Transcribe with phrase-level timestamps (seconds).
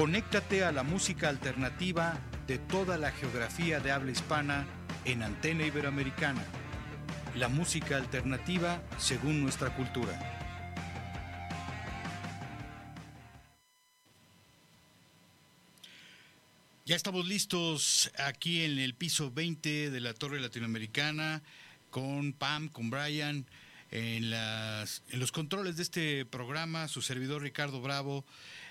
[0.00, 4.66] Conéctate a la música alternativa de toda la geografía de habla hispana
[5.04, 6.42] en Antena Iberoamericana.
[7.36, 10.18] La música alternativa según nuestra cultura.
[16.86, 21.42] Ya estamos listos aquí en el piso 20 de la Torre Latinoamericana
[21.90, 23.44] con Pam, con Brian,
[23.90, 28.24] en, en los controles de este programa, su servidor Ricardo Bravo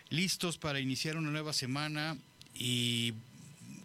[0.10, 2.18] listos para iniciar una nueva semana
[2.54, 3.14] y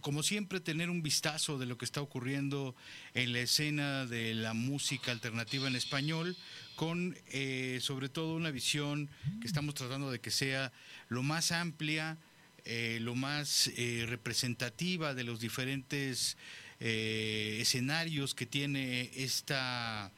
[0.00, 2.74] como siempre tener un vistazo de lo que está ocurriendo
[3.14, 6.36] en la escena de la música alternativa en español
[6.76, 9.08] con eh, sobre todo una visión
[9.40, 10.72] que estamos tratando de que sea
[11.08, 12.18] lo más amplia,
[12.64, 16.36] eh, lo más eh, representativa de los diferentes
[16.80, 20.12] escenarios que tiene esta,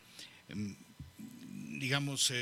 [0.48, 0.74] em,
[1.78, 2.32] digamos,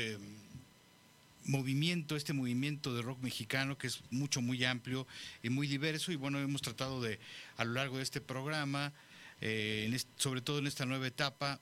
[1.45, 5.07] movimiento, este movimiento de rock mexicano que es mucho, muy amplio
[5.43, 6.11] y muy diverso.
[6.11, 7.19] Y bueno, hemos tratado de,
[7.57, 8.93] a lo largo de este programa,
[9.41, 11.59] eh, sobre todo en esta nueva etapa,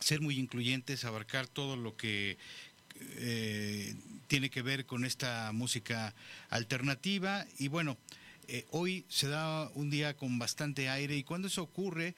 [0.00, 2.36] ser muy incluyentes, abarcar todo lo que
[3.00, 3.94] eh,
[4.26, 6.14] tiene que ver con esta música
[6.50, 7.46] alternativa.
[7.58, 7.96] Y bueno,
[8.48, 12.14] eh, hoy se da un día con bastante aire y cuando eso ocurre,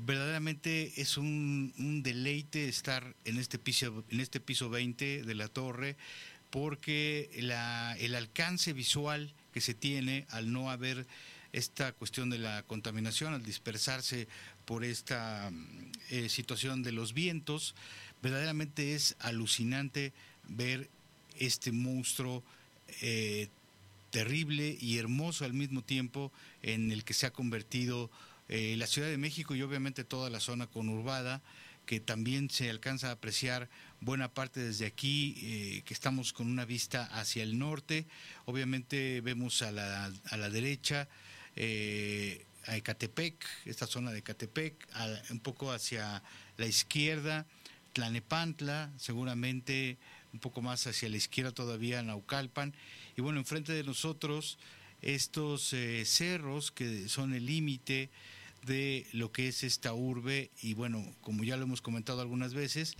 [0.00, 5.96] verdaderamente es un, deleite estar en este piso en este piso 20 de la torre
[6.50, 11.06] porque la, el alcance visual que se tiene al no haber
[11.52, 14.26] esta cuestión de la contaminación, al dispersarse
[14.64, 15.50] por esta
[16.10, 17.74] eh, situación de los vientos,
[18.22, 20.12] verdaderamente es alucinante
[20.48, 20.88] ver
[21.38, 22.42] este monstruo
[23.00, 23.48] eh,
[24.10, 26.32] terrible y hermoso al mismo tiempo
[26.62, 28.10] en el que se ha convertido
[28.54, 31.40] eh, la Ciudad de México y obviamente toda la zona conurbada,
[31.86, 33.70] que también se alcanza a apreciar
[34.02, 38.04] buena parte desde aquí, eh, que estamos con una vista hacia el norte.
[38.44, 41.08] Obviamente vemos a la, a la derecha
[41.56, 44.86] eh, a Ecatepec, esta zona de Ecatepec,
[45.30, 46.22] un poco hacia
[46.58, 47.46] la izquierda,
[47.94, 49.96] Tlanepantla, seguramente
[50.34, 52.74] un poco más hacia la izquierda todavía Naucalpan.
[53.16, 54.58] Y bueno, enfrente de nosotros
[55.00, 55.74] estos
[56.04, 58.10] cerros que son el límite
[58.66, 62.96] de lo que es esta urbe y bueno, como ya lo hemos comentado algunas veces,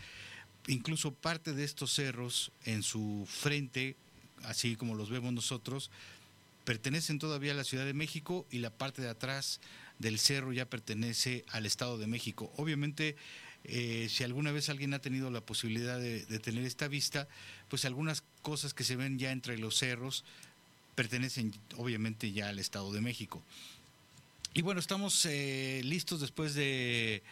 [0.66, 3.96] incluso parte de estos cerros en su frente,
[4.44, 5.90] así como los vemos nosotros,
[6.64, 9.60] pertenecen todavía a la Ciudad de México y la parte de atrás
[9.98, 12.52] del cerro ya pertenece al Estado de México.
[12.56, 13.16] Obviamente,
[13.64, 17.28] eh, si alguna vez alguien ha tenido la posibilidad de, de, tener esta vista,
[17.68, 20.24] pues algunas cosas que se ven ya entre los cerros
[20.94, 23.42] pertenecen obviamente ya al Estado de México.
[24.54, 27.22] Y bueno, estamos eh, listos después de,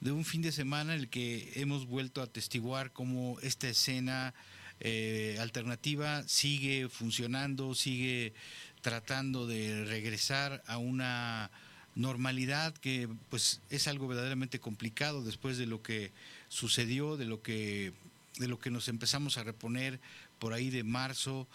[0.00, 4.34] un fin de semana en el que hemos vuelto a atestiguar cómo esta escena
[4.80, 8.32] eh, alternativa sigue funcionando, sigue
[8.80, 11.52] tratando de regresar a una
[11.94, 16.10] normalidad que pues es algo verdaderamente complicado después de lo que
[16.48, 17.92] sucedió, de lo que
[18.38, 20.00] de lo que nos empezamos a reponer
[20.40, 21.46] por ahí de marzo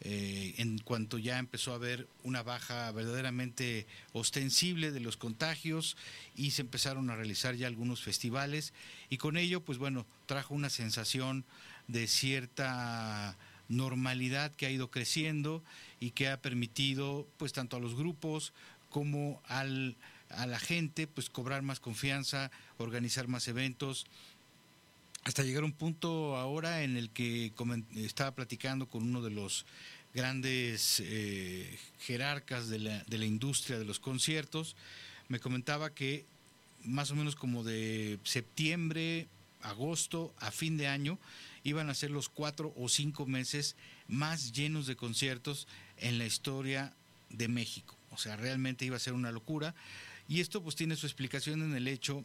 [0.00, 5.96] eh, en cuanto ya empezó a haber una baja verdaderamente ostensible de los contagios
[6.34, 8.74] y se empezaron a realizar ya algunos festivales.
[9.08, 11.44] Y con ello pues bueno trajo una sensación
[11.88, 13.36] de cierta
[13.68, 15.62] normalidad que ha ido creciendo
[15.98, 18.52] y que ha permitido pues tanto a los grupos
[18.90, 19.96] como al,
[20.28, 24.06] a la gente pues cobrar más confianza, organizar más eventos,
[25.26, 27.52] hasta llegar a un punto ahora en el que
[27.96, 29.66] estaba platicando con uno de los
[30.16, 34.74] grandes eh, jerarcas de la, de la industria de los conciertos,
[35.28, 36.24] me comentaba que
[36.84, 39.28] más o menos como de septiembre,
[39.60, 41.18] agosto a fin de año
[41.64, 43.76] iban a ser los cuatro o cinco meses
[44.08, 45.68] más llenos de conciertos
[45.98, 46.94] en la historia
[47.28, 47.94] de México.
[48.10, 49.74] O sea, realmente iba a ser una locura.
[50.28, 52.24] Y esto pues tiene su explicación en el hecho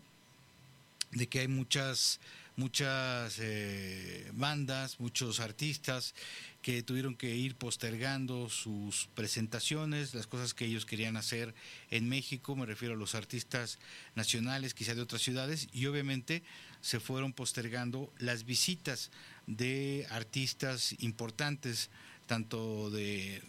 [1.12, 2.22] de que hay muchas
[2.56, 6.14] muchas eh, bandas, muchos artistas
[6.62, 11.56] que tuvieron que ir postergando sus presentaciones, las cosas que ellos querían hacer
[11.90, 13.80] en México, me refiero a los artistas
[14.16, 16.44] nacionales, quizá de otras ciudades, y obviamente
[16.82, 19.12] se fueron postergando las visitas
[19.48, 21.90] de artistas importantes,
[22.28, 23.42] tanto de,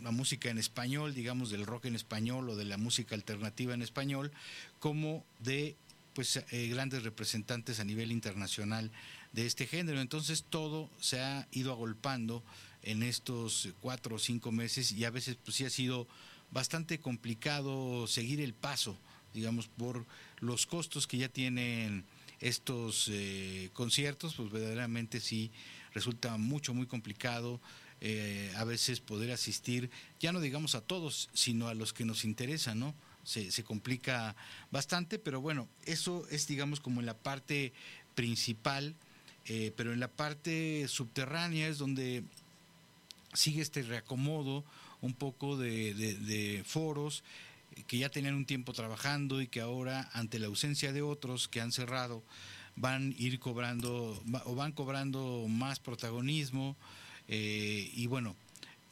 [0.00, 3.82] la música en español, digamos del rock en español o de la música alternativa en
[3.82, 4.30] español,
[4.78, 5.76] como de
[6.14, 8.90] pues eh, grandes representantes a nivel internacional
[9.32, 10.00] de este género.
[10.00, 12.42] Entonces todo se ha ido agolpando
[12.82, 16.06] en estos cuatro o cinco meses y a veces pues sí ha sido
[16.50, 18.96] bastante complicado seguir el paso,
[19.32, 20.04] digamos, por
[20.40, 22.04] los costos que ya tienen
[22.40, 25.50] estos eh, conciertos, pues verdaderamente sí
[25.94, 27.60] resulta mucho, muy complicado.
[28.04, 29.88] Eh, a veces poder asistir,
[30.18, 32.96] ya no digamos a todos, sino a los que nos interesan, ¿no?
[33.24, 34.34] Se, se complica
[34.70, 37.72] bastante, pero bueno, eso es digamos como en la parte
[38.14, 38.94] principal,
[39.46, 42.22] eh, pero en la parte subterránea es donde
[43.32, 44.64] sigue este reacomodo
[45.00, 47.24] un poco de, foros
[47.86, 51.60] que ya tenían un tiempo trabajando y que ahora ante la ausencia de otros que
[51.60, 52.22] han cerrado
[52.76, 56.76] van a ir cobrando o van cobrando más protagonismo
[57.28, 58.36] eh, y bueno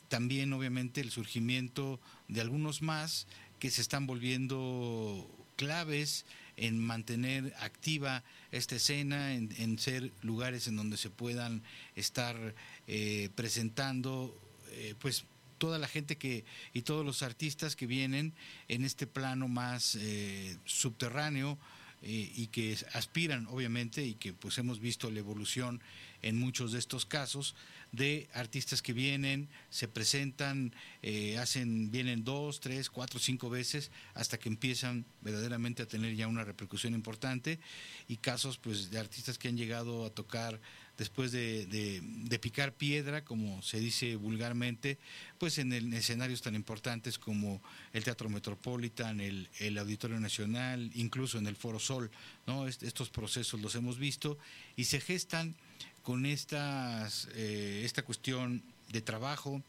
[0.08, 3.26] también obviamente el surgimiento de algunos más
[3.60, 6.24] que se están volviendo claves
[6.56, 11.62] en mantener activa esta escena, en, ser lugares en donde se puedan
[11.94, 12.54] estar
[12.86, 14.34] eh, presentando,
[14.72, 15.24] eh, pues
[15.58, 18.32] toda la gente que y todos los artistas que vienen
[18.68, 21.58] en este plano más eh, subterráneo
[22.02, 25.82] y que aspiran obviamente y que pues hemos visto la evolución
[26.22, 27.54] en muchos de estos casos
[27.92, 30.72] de artistas que vienen, se presentan,
[31.02, 36.28] eh, hacen, vienen dos, tres, cuatro, cinco veces hasta que empiezan verdaderamente a tener ya
[36.28, 37.58] una repercusión importante
[38.06, 40.60] y casos pues de artistas que han llegado a tocar
[41.00, 44.98] después de, de, picar piedra, como se dice vulgarmente,
[45.38, 47.62] pues en, el, escenarios tan importantes como
[47.94, 52.10] el Teatro Metropolitan, el, el, Auditorio Nacional, incluso en el Foro Sol,
[52.46, 52.68] ¿no?
[52.68, 54.36] estos procesos los hemos visto
[54.76, 55.56] y se gestan
[56.02, 59.62] con estas, eh, esta cuestión de trabajo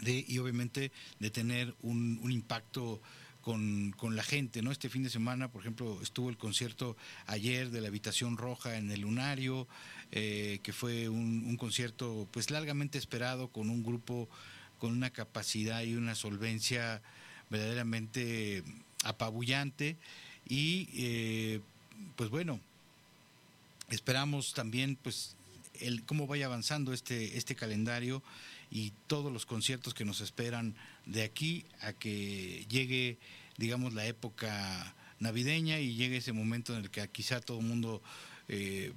[0.00, 3.00] de, y obviamente de tener un, impacto
[3.42, 4.70] con, la gente, ¿no?
[4.70, 6.96] Este fin de semana, por ejemplo, estuvo el concierto
[7.26, 9.66] ayer de la Habitación Roja en el Lunario,
[10.12, 14.28] eh, que fue un, un, concierto pues largamente esperado con un grupo
[14.78, 17.02] con una capacidad y una solvencia
[17.50, 18.62] verdaderamente
[19.04, 19.96] apabullante
[20.48, 21.60] y eh,
[22.16, 22.60] pues bueno,
[23.88, 25.36] esperamos también pues
[25.80, 28.22] el cómo vaya avanzando este este calendario
[28.70, 30.74] y todos los conciertos que nos esperan
[31.06, 33.18] de aquí a que llegue
[33.56, 38.02] digamos la época navideña y llegue ese momento en el que quizá todo el mundo
[38.48, 38.92] eh,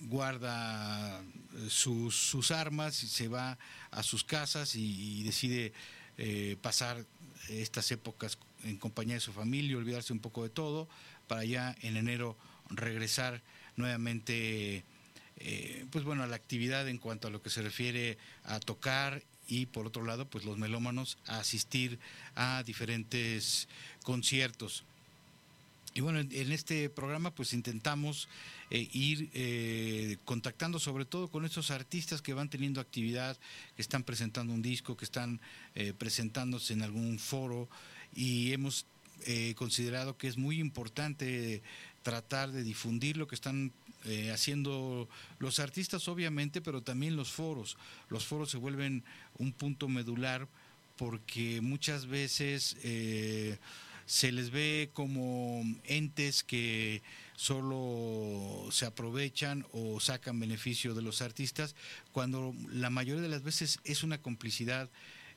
[0.00, 1.22] guarda
[1.68, 3.58] sus, sus, armas y se va
[3.90, 5.72] a sus casas y, decide
[6.16, 7.04] eh, pasar
[7.48, 10.88] estas épocas en compañía de su familia, olvidarse un poco de todo,
[11.28, 12.36] para ya en enero
[12.70, 13.42] regresar
[13.76, 14.84] nuevamente,
[15.36, 19.22] eh, pues bueno, a la actividad en cuanto a lo que se refiere a tocar
[19.48, 21.98] y por otro lado, pues los melómanos a asistir
[22.36, 23.68] a diferentes
[24.02, 24.84] conciertos.
[25.92, 28.28] Y bueno, en este programa pues intentamos
[28.70, 33.36] eh, ir eh, contactando sobre todo con estos artistas que van teniendo actividad,
[33.74, 35.40] que están presentando un disco, que están
[35.98, 37.68] presentándose en algún foro
[38.14, 38.86] y hemos
[39.56, 41.62] considerado que es muy importante
[42.02, 43.72] tratar de difundir lo que están
[44.04, 45.08] eh, haciendo
[45.38, 47.76] los artistas, obviamente, pero también los foros.
[48.08, 49.04] Los foros se vuelven
[49.38, 50.48] un punto medular
[50.96, 53.58] porque muchas veces eh,
[54.06, 57.02] se les ve como entes que
[57.36, 61.74] solo se aprovechan o sacan beneficio de los artistas,
[62.12, 64.90] cuando la mayoría de las veces es una complicidad,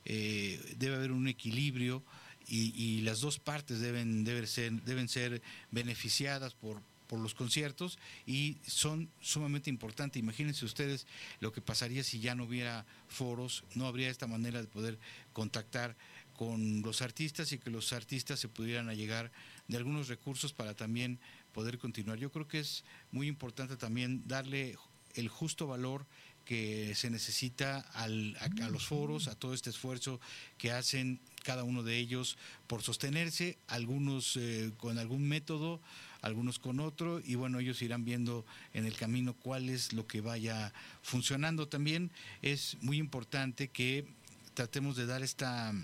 [0.04, 2.02] eh, debe haber un equilibrio
[2.46, 8.58] y, las dos partes deben, deben, ser, deben ser beneficiadas por, por los conciertos y
[8.66, 10.20] son sumamente importantes.
[10.20, 11.06] Imagínense ustedes
[11.40, 14.98] lo que pasaría si ya no hubiera foros, no habría esta manera de poder
[15.32, 15.96] contactar
[16.34, 19.30] con los artistas y que los artistas se pudieran allegar
[19.68, 21.18] de algunos recursos para también
[21.52, 22.18] poder continuar.
[22.18, 24.76] Yo creo que es muy importante también darle
[25.14, 26.06] el justo valor
[26.44, 30.20] que se necesita al, a, los foros, a todo este esfuerzo
[30.58, 32.36] que hacen cada uno de ellos
[32.66, 35.80] por sostenerse, algunos eh, con algún método,
[36.22, 40.20] algunos con otro, y bueno, ellos irán viendo en el camino cuál es lo que
[40.20, 40.72] vaya
[41.02, 41.68] funcionando.
[41.68, 42.10] También
[42.40, 44.06] es muy importante que
[44.54, 45.74] tratemos de dar esta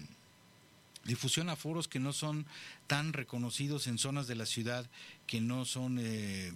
[1.05, 2.47] difusión a foros que no son
[2.87, 4.88] tan reconocidos en zonas de la ciudad,
[5.26, 6.52] que no son eh,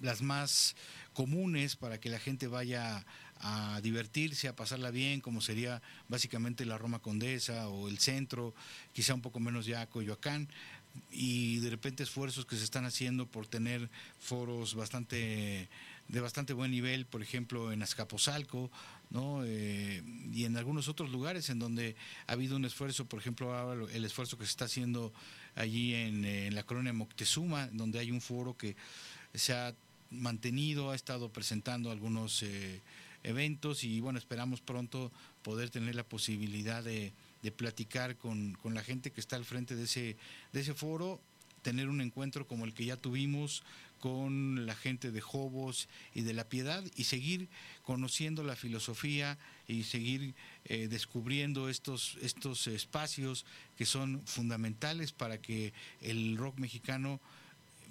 [0.00, 0.76] las más
[1.12, 3.06] comunes para que la gente vaya
[3.40, 8.54] a divertirse, a pasarla bien, como sería básicamente la Roma Condesa o el centro,
[8.92, 10.48] quizá un poco menos ya Coyoacán,
[11.10, 15.68] y de repente esfuerzos que se están haciendo por tener foros bastante
[16.08, 18.70] de bastante buen nivel, por ejemplo, en Azcapotzalco,
[19.10, 19.42] ¿no?
[19.44, 24.04] Eh, y en algunos otros lugares en donde ha habido un esfuerzo, por ejemplo, el
[24.04, 25.12] esfuerzo que se está haciendo
[25.54, 28.76] allí en, en la colonia Moctezuma, donde hay un foro que
[29.32, 29.74] se ha
[30.10, 32.80] mantenido, ha estado presentando algunos eh,
[33.24, 35.10] eventos y bueno, esperamos pronto
[35.42, 37.12] poder tener la posibilidad de,
[37.56, 40.16] platicar con, con, la gente que está al frente de ese,
[40.52, 41.20] de ese foro,
[41.62, 43.64] tener un encuentro como el que ya tuvimos
[44.04, 47.48] con la gente de Jobos y de la Piedad y seguir
[47.82, 50.34] conociendo la filosofía y seguir
[50.66, 53.46] eh, descubriendo estos, estos espacios
[53.78, 57.18] que son fundamentales para que el rock mexicano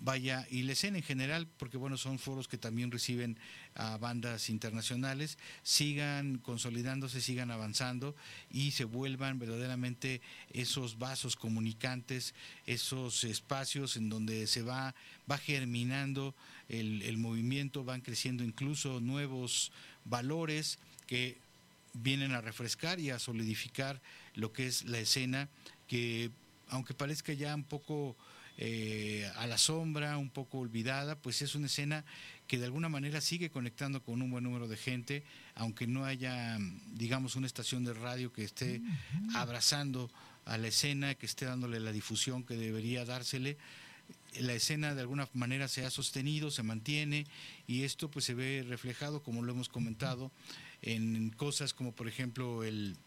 [0.04, 3.38] vaya escena en general, porque bueno, son foros que también reciben
[3.74, 8.16] a bandas internacionales, sigan consolidándose, sigan avanzando
[8.52, 12.34] y se vuelvan verdaderamente esos vasos comunicantes,
[12.66, 14.94] esos espacios en donde se va,
[15.30, 16.36] va germinando
[16.68, 19.72] el, el movimiento, van creciendo incluso nuevos
[20.04, 21.38] valores que
[21.94, 24.02] vienen a refrescar y a solidificar
[24.36, 25.48] lo que es la escena
[25.88, 26.30] que
[26.70, 28.18] aunque parezca ya un poco
[28.58, 32.06] eh, a la sombra, un poco olvidada, pues es una escena
[32.48, 35.24] que de alguna manera sigue conectando con un buen número de gente,
[35.56, 36.58] aunque no haya,
[36.94, 38.82] digamos, una estación de radio que esté
[39.34, 40.12] abrazando
[40.46, 43.58] a la escena, que esté dándole la difusión que debería dársele.
[44.40, 47.26] La escena de alguna manera se ha sostenido, se mantiene
[47.68, 50.32] y esto pues se ve reflejado, como lo hemos comentado,
[50.82, 52.98] en cosas como por ejemplo el,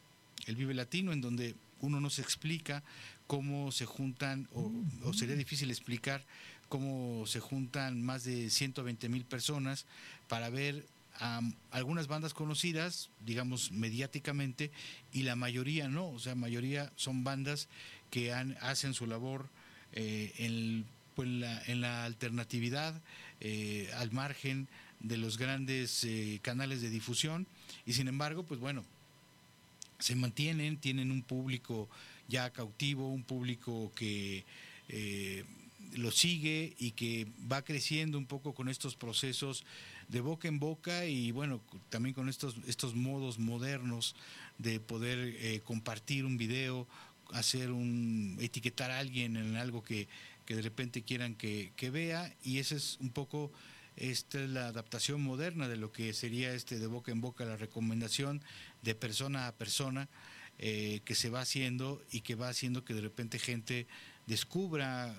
[0.47, 2.83] el Vive Latino, en donde uno no se explica
[3.26, 4.73] cómo se juntan, o,
[5.04, 6.25] o, sería difícil explicar
[6.68, 9.87] cómo se juntan más de 120 mil personas
[10.28, 10.87] para ver
[11.18, 11.40] a
[11.71, 14.71] algunas bandas conocidas, digamos mediáticamente,
[15.12, 17.68] y la mayoría no, o sea, mayoría son bandas
[18.11, 19.49] que han, hacen su labor
[19.92, 23.00] eh, en, pues, la, en, la, alternatividad,
[23.40, 24.68] eh, al margen
[25.00, 27.47] de los grandes eh, canales de difusión,
[27.87, 28.85] y sin embargo, pues bueno,
[29.99, 31.88] se mantienen, tienen un público
[32.29, 34.45] ya cautivo, un público que
[34.88, 35.45] eh,
[35.95, 39.65] lo sigue y que va creciendo un poco con estos procesos
[40.09, 44.15] de boca en boca y bueno, también con estos, estos modos modernos
[44.59, 46.87] de poder eh, compartir un video,
[47.33, 50.09] hacer un, etiquetar a alguien en algo que,
[50.45, 53.53] que de repente quieran que, que vea y esa es un poco
[53.97, 57.57] esta es la adaptación moderna de lo que sería este de boca en boca, la
[57.57, 58.43] recomendación
[58.83, 60.09] de persona a persona
[60.59, 63.87] eh, que se va haciendo y que va haciendo que de repente gente
[64.26, 65.15] descubra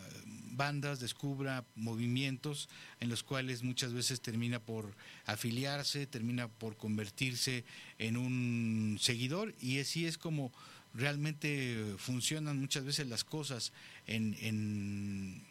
[0.52, 2.70] bandas, descubra movimientos
[3.00, 7.64] en los cuales muchas veces termina por afiliarse, termina por convertirse
[8.00, 9.56] en un seguidor.
[9.62, 10.52] Y así es como
[10.94, 13.72] realmente funcionan muchas veces las cosas
[14.08, 15.44] en, en,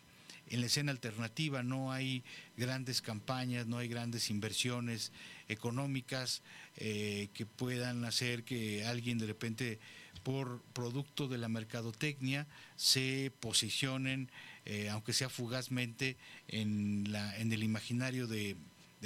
[0.48, 2.22] en la escena alternativa, no hay
[2.56, 5.12] grandes campañas, no hay grandes inversiones
[5.48, 6.42] económicas
[6.76, 9.78] eh, que puedan hacer que alguien de repente
[10.22, 14.30] por producto de la mercadotecnia se posicionen,
[14.64, 16.16] eh, aunque sea fugazmente,
[16.48, 18.56] en, la, en el imaginario de,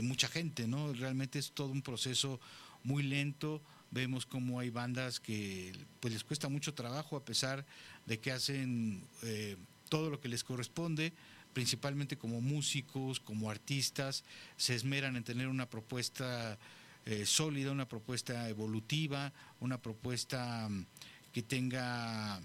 [0.02, 0.94] mucha gente, ¿no?
[0.94, 2.40] Realmente es todo un proceso
[2.84, 3.60] muy lento.
[3.90, 7.66] Vemos cómo hay bandas que pues les cuesta mucho trabajo a pesar
[8.06, 9.58] de que hacen eh,
[9.90, 11.12] todo lo que les corresponde,
[11.52, 14.24] principalmente como músicos, como artistas,
[14.56, 16.56] se esmeran en tener una propuesta
[17.04, 20.84] eh, sólida, una propuesta evolutiva, una propuesta um,
[21.34, 22.40] que tenga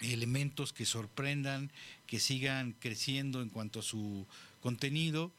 [0.00, 1.70] elementos que sorprendan,
[2.06, 4.26] que sigan creciendo en cuanto a su
[4.60, 5.30] contenido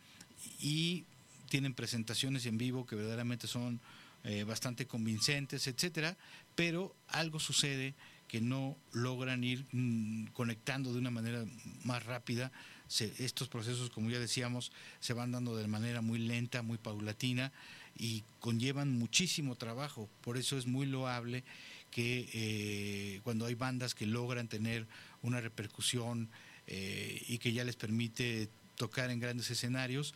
[0.59, 1.03] y
[1.49, 3.79] tienen presentaciones en vivo que verdaderamente son
[4.23, 6.17] eh, bastante convincentes, etcétera,
[6.55, 7.93] pero algo sucede
[8.27, 11.45] que no logran ir mmm, conectando de una manera
[11.83, 12.51] más rápida.
[12.89, 17.51] Estos procesos, como ya decíamos, se van dando de manera muy lenta, muy paulatina
[17.97, 20.09] y conllevan muchísimo trabajo.
[20.21, 21.43] Por eso es muy loable
[21.91, 24.87] que eh, cuando hay bandas que logran tener
[25.21, 26.29] una repercusión
[26.67, 30.13] eh, y que ya les permite tocar en grandes escenarios,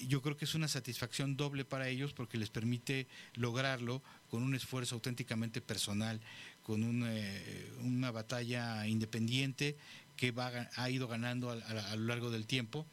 [0.00, 4.54] yo creo que es una satisfacción doble para ellos porque les permite lograrlo con un
[4.54, 6.20] esfuerzo auténticamente personal
[6.62, 9.76] con una, eh, una batalla independiente
[10.16, 12.86] que va, ha ido ganando a, a, lo largo del tiempo,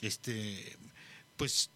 [0.00, 0.76] este,
[1.36, 1.70] pues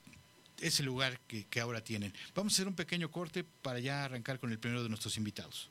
[0.60, 2.12] ese lugar que, que ahora tienen.
[2.34, 5.70] Vamos a hacer un pequeño corte para ya arrancar con el primero de nuestros invitados.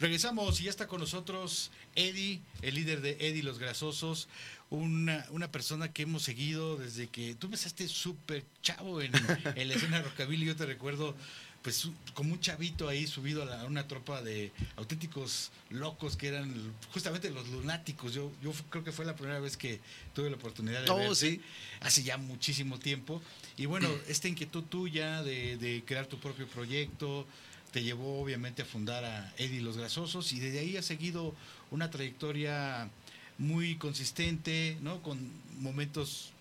[0.00, 4.28] Regresamos y ya está con nosotros Eddie, el líder de Eddie Los Grasosos,
[4.70, 9.12] una, una persona que hemos seguido desde que tú empezaste súper chavo en,
[9.56, 10.46] en la escena rockabilly.
[10.46, 11.16] Yo te recuerdo
[11.62, 16.54] pues como un chavito ahí subido a, una tropa de auténticos locos que eran
[16.92, 18.14] justamente los lunáticos.
[18.14, 19.80] Yo, yo creo que fue la primera vez que
[20.14, 21.40] tuve la oportunidad de oh, sí.
[21.80, 23.20] hace ya muchísimo tiempo.
[23.56, 27.26] Y bueno, esta inquietud tuya de, de crear tu propio proyecto,
[27.70, 31.34] te llevó obviamente a fundar a Eddie Los Grasosos y desde ahí ha seguido
[31.70, 32.88] una trayectoria
[33.36, 35.02] muy consistente, ¿no?
[35.02, 36.32] Con momentos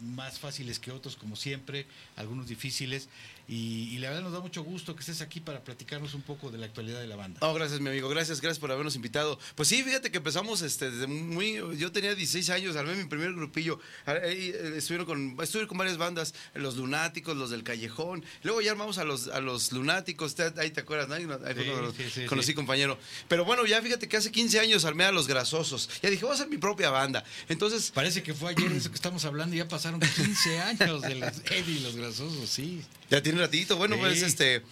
[0.00, 1.86] más fáciles que otros, como siempre,
[2.16, 3.08] algunos difíciles.
[3.48, 6.58] Y, la verdad nos da mucho gusto que estés aquí para platicarnos un poco de
[6.58, 7.38] la actualidad de la banda.
[7.42, 8.08] Oh, gracias, mi amigo.
[8.08, 9.38] Gracias, gracias por habernos invitado.
[9.54, 11.60] Pues sí, fíjate que empezamos este, desde muy.
[11.78, 13.78] Yo tenía 16 años, armé mi primer grupillo.
[14.08, 18.24] Eh, estuvieron con, estuve con varias bandas, los Lunáticos, los del Callejón.
[18.42, 20.34] Luego ya armamos a los, a los Lunáticos.
[20.58, 21.14] Ahí te acuerdas, ¿no?
[21.14, 22.98] Ahí conocí, compañero.
[23.28, 25.88] Pero bueno, ya fíjate que hace 15 años armé a los Grasosos.
[26.02, 27.22] Ya dije, voy a hacer mi propia banda.
[27.48, 27.92] Entonces.
[27.94, 31.32] Parece que fue ayer eso que estamos hablando y ya pasaron 15 años de los
[31.50, 32.82] Eddie y los Grasosos, sí.
[33.10, 34.62] Ya tiene un ratito, bueno, pues este,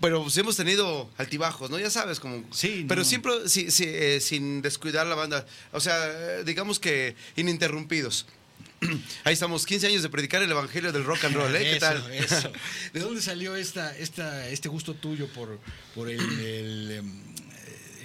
[0.00, 1.78] pero pues hemos tenido altibajos, ¿no?
[1.78, 2.42] Ya sabes, como...
[2.52, 2.86] Sí.
[2.88, 8.26] Pero siempre eh, sin descuidar la banda, o sea, digamos que ininterrumpidos.
[9.24, 11.72] Ahí estamos, 15 años de predicar el evangelio del rock and roll, ¿eh?
[11.74, 12.02] ¿Qué tal?
[12.92, 15.60] ¿De dónde salió esta, esta, este gusto tuyo por,
[15.94, 17.12] por el, em,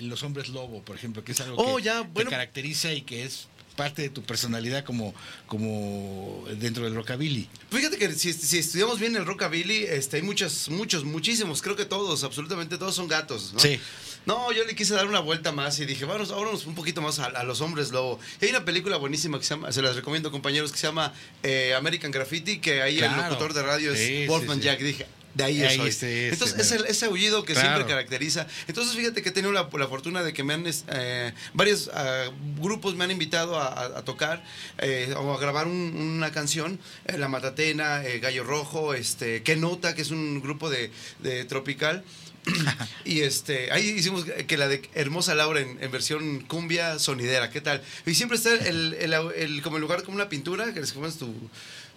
[0.02, 2.30] los hombres lobo, por ejemplo, que es algo oh, que ya, bueno.
[2.30, 5.16] te caracteriza y que es parte de tu personalidad como,
[5.48, 7.48] como dentro del rockabilly.
[7.72, 12.26] Fíjate que si, estudiamos bien el rockabilly, este, hay muchos, muchos, muchísimos, creo que todos,
[12.26, 13.54] absolutamente todos son gatos.
[13.54, 13.60] ¿no?
[13.60, 13.80] Sí.
[14.26, 17.20] No, yo le quise dar una vuelta más y dije, vamos, vámonos un poquito más
[17.20, 18.20] a, los hombres lobo.
[18.42, 21.14] hay una película buenísima que se llama, se las recomiendo compañeros, que se llama
[21.44, 24.82] eh, American Graffiti, que ahí el locutor de radio es Wolfman Jack.
[24.82, 25.06] Dije,
[25.38, 28.48] de ahí, es este, Entonces, es el, ese aullido que siempre caracteriza.
[28.68, 32.32] Entonces, fíjate que he tenido la, la fortuna de que me han, eh, varios ah,
[32.60, 34.44] grupos me han invitado a, tocar
[34.80, 36.80] eh, o a grabar una canción.
[37.06, 42.04] Eh, la Matatena, Gallo Rojo, este, Que Nota, que es un grupo de, de tropical.
[43.06, 47.82] y este, ahí hicimos que la de Hermosa Laura en, versión cumbia sonidera, ¿qué tal?
[48.06, 51.34] Y siempre está el, el, como el lugar como una pintura, que les comes tu,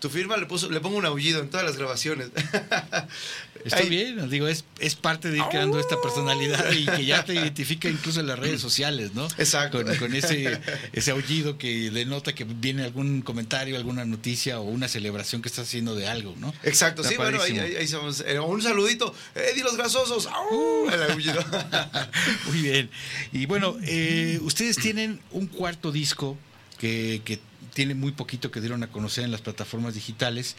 [0.01, 2.31] tu firma, le, puso, le pongo un aullido en todas las grabaciones.
[3.65, 7.35] Está bien, digo, es, es parte de ir creando esta personalidad y que ya te
[7.35, 9.27] identifica incluso en las redes sociales, ¿no?
[9.37, 9.85] Exacto.
[9.99, 10.59] Con, ese,
[10.95, 15.69] ese aullido que denota que viene algún comentario, alguna noticia o una celebración que estás
[15.69, 16.55] haciendo de algo, ¿no?
[16.63, 18.25] Exacto, sí, bueno, ahí, ahí, somos.
[18.27, 20.27] Eh, un saludito, Eddie los grasosos,
[20.91, 21.45] el aullido.
[22.47, 22.91] Muy bien.
[23.33, 26.39] Y bueno, eh, ustedes tienen un cuarto disco
[26.79, 27.39] que, que
[27.73, 30.57] tiene muy poquito que dieron a conocer en las plataformas digitales,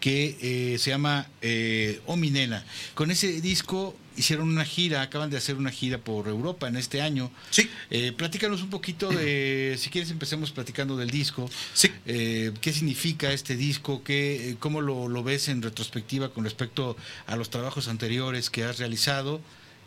[0.00, 2.64] que eh, se llama eh, Nena.
[2.94, 7.00] Con ese disco hicieron una gira, acaban de hacer una gira por Europa en este
[7.02, 7.30] año.
[7.50, 7.68] Sí.
[7.90, 11.50] Eh, platícanos un poquito de, si quieres empecemos platicando del disco.
[11.72, 11.90] Sí.
[12.06, 14.02] Eh, ¿Qué significa este disco?
[14.04, 16.96] ¿Qué, ¿Cómo lo, lo, ves en retrospectiva con respecto
[17.26, 19.40] a los trabajos anteriores que has realizado?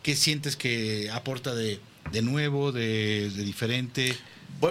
[0.03, 1.79] ¿Qué sientes que aporta de,
[2.11, 4.15] de nuevo, de, de diferente?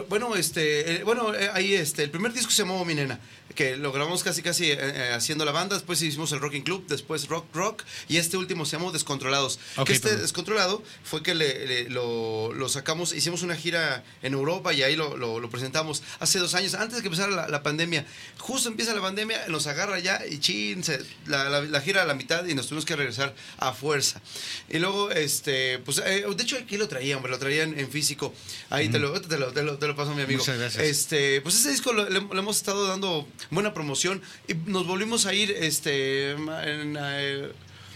[0.09, 3.21] Bueno, este, eh, bueno, eh, ahí este, el primer disco se llamó Mi Nena
[3.57, 7.27] que lo grabamos casi casi eh, haciendo la banda, después hicimos el Rocking Club, después
[7.27, 9.59] Rock Rock y este último se llamó Descontrolados.
[9.85, 14.83] que este Descontrolado fue que le, lo, lo, sacamos, hicimos una gira en Europa y
[14.83, 18.05] ahí lo, lo, presentamos hace dos años, antes de que empezara la, pandemia.
[18.39, 20.83] Justo empieza la pandemia, nos agarra ya y chin,
[21.27, 24.21] la, la, gira a la mitad y nos tuvimos que regresar a fuerza.
[24.69, 28.35] Y luego, este, pues, eh, de hecho aquí lo traían, lo traían en físico.
[28.69, 30.38] Ahí te, lo, te, lo, te, lo, te, lo, paso mi amigo.
[30.38, 30.85] Muchas gracias.
[30.85, 34.22] Este, pues ese disco lo, le hemos estado dando buena promoción.
[34.48, 37.50] Y nos volvimos a ir este en eh,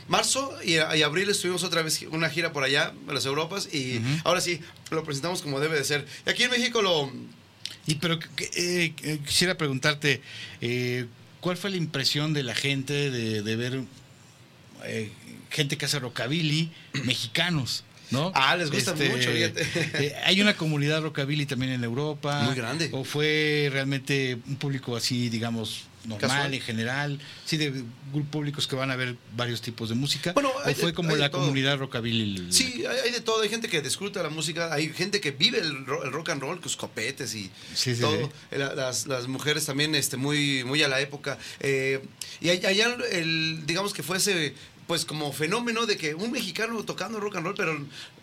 [0.09, 4.41] marzo y, abril estuvimos otra vez una gira por allá, en las Europas, y ahora
[4.41, 6.07] sí, lo presentamos como debe de ser.
[6.27, 7.11] Y aquí en México lo...
[7.87, 8.19] Y pero
[8.57, 8.93] eh,
[9.25, 10.21] quisiera preguntarte,
[10.61, 11.07] eh,
[11.41, 13.83] ¿cuál fue la impresión de la gente de, de ver
[15.51, 16.71] gente que hace rockabilly,
[17.05, 17.85] mexicanos?
[18.11, 18.33] ¿No?
[18.35, 22.43] Ah, les gusta este, mucho, eh, hay una comunidad rockabilly también en Europa.
[22.43, 22.89] Muy grande.
[22.93, 27.21] ¿O fue realmente un público así, digamos, normal en general?
[27.45, 27.85] Sí, de
[28.31, 30.33] públicos que van a ver varios tipos de música.
[30.33, 32.53] Bueno, ¿O fue como la comunidad rockabilly?
[32.53, 33.43] Sí, hay, de todo.
[33.43, 36.73] Hay gente que disfruta la música, hay gente que vive el, rock and roll, con
[36.75, 37.51] copetes y
[38.01, 38.31] todo.
[38.51, 41.39] Las, las, mujeres también este, muy, muy a la época.
[41.61, 42.01] Eh,
[42.41, 44.55] y allá, el, digamos que fue ese
[44.91, 47.79] pues como fenómeno de que un mexicano tocando rock and roll, pero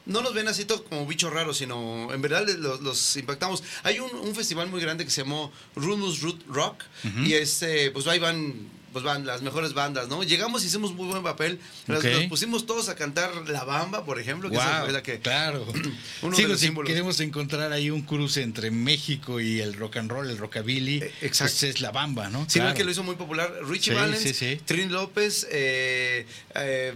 [0.05, 3.63] no nos ven así todo como bichos raros, sino en verdad los, impactamos.
[3.83, 6.83] Hay un, festival muy grande que se llamó Runus Root Rock
[7.23, 10.23] y este, pues ahí van pues van las mejores bandas, ¿no?
[10.23, 11.59] Llegamos y hicimos muy buen papel.
[11.87, 15.19] Nos, pusimos todos a cantar La Bamba, por ejemplo, que es la que...
[15.19, 15.65] Claro.
[16.21, 16.89] uno de los símbolos.
[16.89, 21.13] queremos encontrar ahí un cruce entre México y el rock and roll, el rockabilly, eh,
[21.21, 21.53] exacto.
[21.59, 22.45] Pues es La Bamba, ¿no?
[22.49, 23.53] Sí, que lo hizo muy popular.
[23.67, 26.93] Richie Valens, Trin López, eh, eh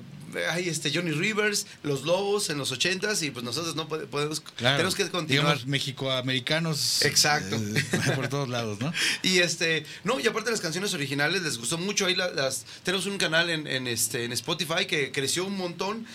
[0.49, 4.95] hay este Johnny Rivers, los Lobos en los ochentas y pues nosotros no podemos, tenemos
[4.95, 5.65] que continuar.
[5.65, 7.03] Mexicoamericanos.
[7.03, 7.55] Exacto.
[7.55, 7.83] Eh,
[8.15, 8.91] por todos lados, ¿no?
[9.23, 12.05] y este, no, y aparte las canciones originales les gustó mucho.
[12.05, 16.05] Ahí las, tenemos un canal en, este, en Spotify que creció un montón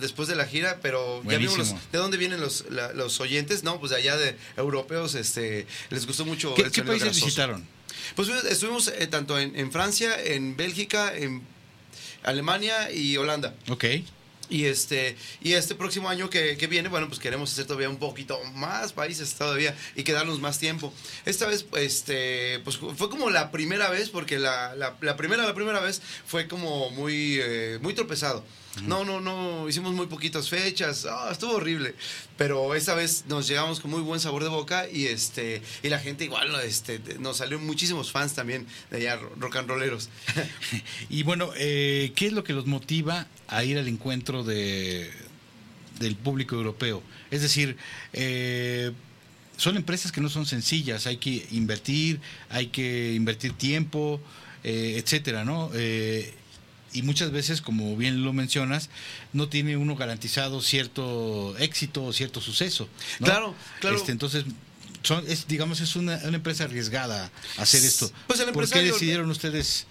[0.00, 3.78] después de la gira, pero ya vimos de dónde vienen los, los oyentes, ¿no?
[3.80, 6.54] Pues de allá de europeos, este, les gustó mucho.
[6.54, 7.66] ¿Qué, ¿qué países visitaron?
[8.14, 11.42] Pues estuvimos eh, tanto en, en Francia, en Bélgica, en
[12.22, 13.54] Alemania y Holanda.
[13.68, 13.84] Ok.
[14.52, 18.38] Y este, y este próximo año que, viene, bueno, pues queremos hacer todavía un poquito
[18.52, 20.92] más países todavía y quedarnos más tiempo.
[21.24, 25.80] Esta vez, este, pues fue como la primera vez, porque la, la, primera, la primera
[25.80, 28.44] vez fue como muy, eh, muy tropezado.
[28.80, 31.94] No, no, no, hicimos muy poquitas fechas, ah, estuvo horrible,
[32.38, 35.98] pero esta vez nos llegamos con muy buen sabor de boca y este y la
[35.98, 40.08] gente igual este, nos salieron muchísimos fans también de allá rock and rolleros.
[41.10, 45.10] y bueno, eh, ¿qué es lo que los motiva a ir al encuentro de,
[46.00, 47.02] del público europeo?
[47.30, 47.76] Es decir,
[48.14, 48.92] eh,
[49.58, 54.18] son empresas que no son sencillas, hay que invertir, hay que invertir tiempo,
[54.64, 55.70] eh, etcétera, ¿no?
[56.92, 58.90] Y muchas veces, como bien lo mencionas,
[59.32, 62.88] no tiene uno garantizado cierto éxito o cierto suceso.
[63.18, 63.96] Claro, claro.
[63.96, 64.44] Este, entonces,
[65.02, 68.10] son, es, digamos, es una, empresa arriesgada hacer esto.
[68.26, 69.86] Pues el ¿Por qué decidieron ustedes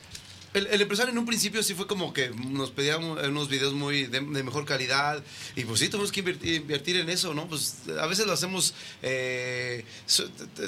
[0.54, 4.06] el, el, empresario en un principio sí fue como que nos pedía unos videos muy
[4.06, 5.24] de, mejor calidad
[5.56, 7.48] y pues sí, tuvimos que invertir, en eso, ¿no?
[7.48, 9.86] Pues a veces lo hacemos, eh,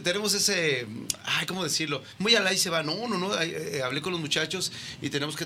[0.04, 0.88] tenemos ese,
[1.26, 2.02] ay, ¿cómo decirlo?
[2.20, 5.36] Muy al ahí se va, no, no, no, eh, hablé con los muchachos y tenemos
[5.36, 5.46] que,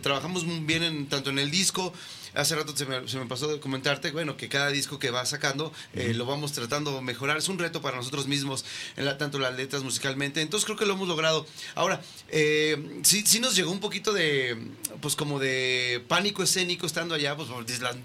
[0.00, 1.92] trabajamos muy bien en, tanto en el disco,
[2.34, 5.24] hace rato se me, se me, pasó de comentarte, bueno, que cada disco que va
[5.26, 7.36] sacando eh, lo vamos tratando de mejorar.
[7.36, 8.64] Es un reto para nosotros mismos,
[8.96, 10.40] en la, tanto las letras musicalmente.
[10.40, 11.46] Entonces creo que lo hemos logrado.
[11.74, 14.56] Ahora, eh, sí, sí nos llegó un poquito de,
[15.00, 17.48] pues como de pánico escénico estando allá, pues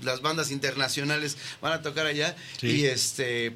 [0.03, 3.53] las, bandas internacionales van a tocar allá y este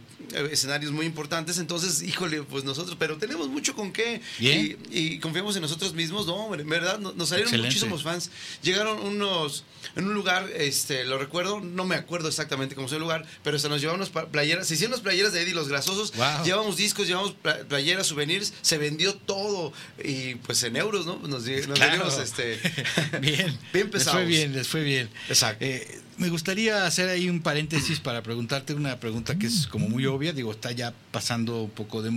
[0.51, 1.57] escenarios muy importantes.
[1.57, 6.27] Entonces, híjole, pues nosotros, pero tenemos mucho con qué y, confiamos en nosotros mismos.
[6.27, 8.29] No, en verdad, nos salieron muchísimos fans.
[8.61, 9.63] Llegaron unos
[9.95, 13.59] en un lugar este, lo recuerdo, no me acuerdo exactamente cómo es el lugar, pero
[13.59, 17.07] se nos llevaron unas playeras, se hicieron las playeras de Eddie los Grasosos, llevamos discos,
[17.07, 17.35] llevamos
[17.67, 21.17] playeras, souvenirs, se vendió todo y pues en euros, ¿no?
[21.19, 22.59] Nos, nos este
[23.21, 24.19] bien, bien pesados.
[24.19, 25.09] Les fue bien, les fue bien.
[25.29, 25.63] Exacto.
[25.63, 30.07] Eh, me gustaría hacer ahí un paréntesis para preguntarte una pregunta que es como muy
[30.07, 32.11] obvia, digo, está ya pasando un poco de,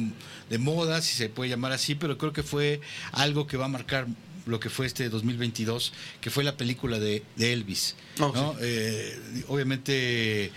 [0.49, 2.81] de moda, si se puede llamar así, pero creo que fue
[3.13, 4.07] algo que va a marcar
[4.51, 7.97] lo que fue este 2022, que fue la película de, Elvis.
[8.19, 10.53] Oh, eh, obviamente,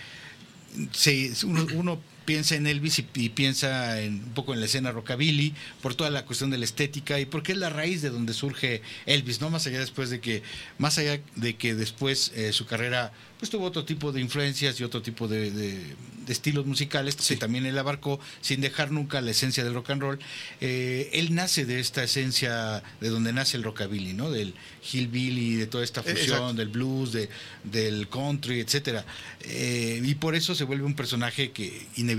[1.44, 6.10] uno, piensa en Elvis y, piensa en, un poco en la escena rockabilly por toda
[6.10, 9.50] la cuestión de la estética y porque es la raíz de donde surge Elvis, no
[9.50, 10.42] más allá después de que
[10.78, 13.12] más allá de que después eh, su carrera
[13.44, 15.94] pues tuvo otro tipo de influencias y otro tipo de,
[16.28, 20.18] estilos musicales que también él abarcó sin dejar nunca la esencia del rock and roll.
[20.62, 24.30] Eh, él nace de esta esencia de donde nace el rockabilly, ¿no?
[24.30, 24.54] Del
[24.90, 27.28] hillbilly, de toda esta eh, fusión, del blues, de,
[27.64, 29.04] del country, etcétera.
[29.42, 32.13] Eh, y por eso se vuelve un personaje que inevitablemente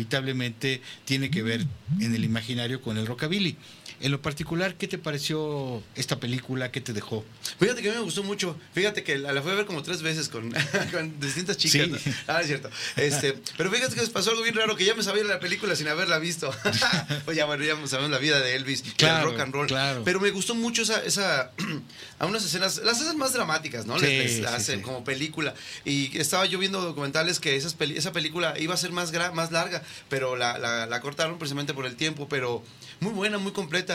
[1.05, 1.65] tiene que ver
[1.99, 3.55] en el imaginario con el rockabilly.
[4.05, 6.71] En lo particular, ¿qué te pareció esta película?
[6.71, 7.25] ¿Qué te dejó?
[7.59, 8.55] Fíjate que a mí me gustó mucho.
[8.71, 10.53] Fíjate que la, fui a ver como tres veces con,
[11.19, 11.89] distintas chicas.
[12.27, 12.69] Ah, es cierto.
[12.97, 15.87] Este, pero fíjate que pasó algo bien raro, que ya me sabía la película sin
[15.87, 16.53] haberla visto.
[17.25, 19.65] pues ya, bueno, ya sabemos la vida de Elvis, claro, rock and roll.
[19.65, 20.03] Claro.
[20.05, 21.49] Pero me gustó mucho esa, esa
[22.19, 23.97] a unas escenas, las escenas más dramáticas, ¿no?
[23.97, 25.55] Sí, hacen como película.
[25.83, 29.81] Y estaba yo viendo documentales que esas esa película iba a ser más, más larga,
[30.09, 32.63] pero la, la cortaron precisamente por el tiempo, pero
[32.99, 33.94] muy buena, muy completa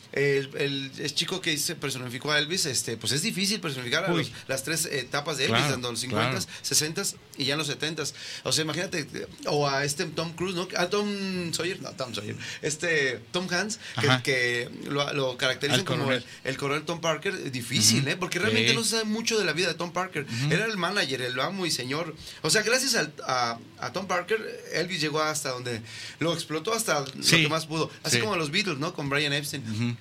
[0.13, 4.13] el, el, chico que se personificó a Elvis, este, pues es difícil personificar a
[4.47, 7.03] las tres etapas de Elvis, en los 50, 60
[7.37, 8.03] y ya en los 70.
[8.43, 9.07] O sea, imagínate,
[9.47, 10.67] o a este Tom Cruise, ¿no?
[10.75, 13.79] A Tom Sawyer, no, Tom Sawyer, este Tom Hanks,
[14.23, 18.17] que, lo, lo caracterizan como el, coronel Tom Parker, difícil, ¿eh?
[18.17, 20.25] Porque realmente no se sabe mucho de la vida de Tom Parker.
[20.49, 22.15] Era el manager, el amo y señor.
[22.41, 25.81] O sea, gracias a, a, Tom Parker, Elvis llegó hasta donde
[26.19, 27.89] lo explotó hasta lo que más pudo.
[28.03, 28.93] Así como los Beatles, ¿no?
[28.93, 29.97] Con Brian Epstein.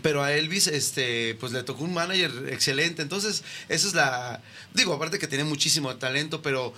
[0.00, 3.02] Pero a Elvis este pues le tocó un manager excelente.
[3.02, 4.40] Entonces esa es la
[4.74, 6.72] digo aparte que tiene muchísimo talento pero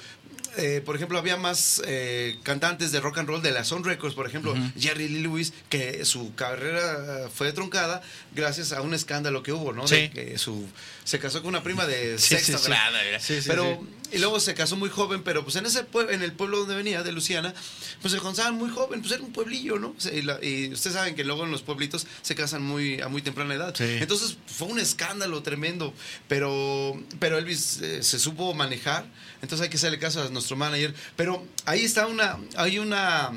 [0.57, 4.15] eh, por ejemplo, había más eh, cantantes de rock and roll de la Sun Records,
[4.15, 8.03] por ejemplo, Jerry Lee Lewis, que su carrera fue truncada
[8.35, 9.87] gracias a un escándalo que hubo, ¿no?
[9.87, 10.67] De que su,
[11.05, 12.99] se casó con una prima de sexta grada.
[13.47, 16.75] pero, y luego se casó muy joven, pero pues en ese en el pueblo donde
[16.75, 17.55] venía, de Luciana,
[18.01, 19.95] pues se casaban muy joven, pues era un pueblillo, ¿no?
[20.43, 23.75] Y, ustedes saben que luego en los pueblitos se casan muy, a muy temprana edad.
[23.81, 25.93] Entonces fue un escándalo tremendo,
[26.29, 29.07] pero, pero Elvis eh, se supo manejar
[29.45, 30.95] entonces hay que hacerle caso a nuestro manager.
[31.17, 33.31] Pero ahí está una, hay una,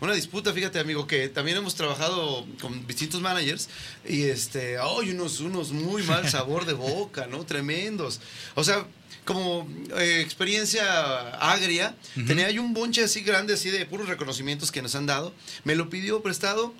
[0.00, 3.68] una disputa, fíjate amigo, que también hemos trabajado con distintos managers
[4.06, 7.44] y este, hay unos, unos muy mal sabor de boca, ¿no?
[7.44, 8.20] Tremendos.
[8.54, 8.86] O sea,
[9.24, 9.68] como
[9.98, 11.96] eh, experiencia agria,
[12.26, 15.34] tenía ahí un bonche así grande, así de puros reconocimientos que nos han dado.
[15.64, 16.72] Me lo pidió prestado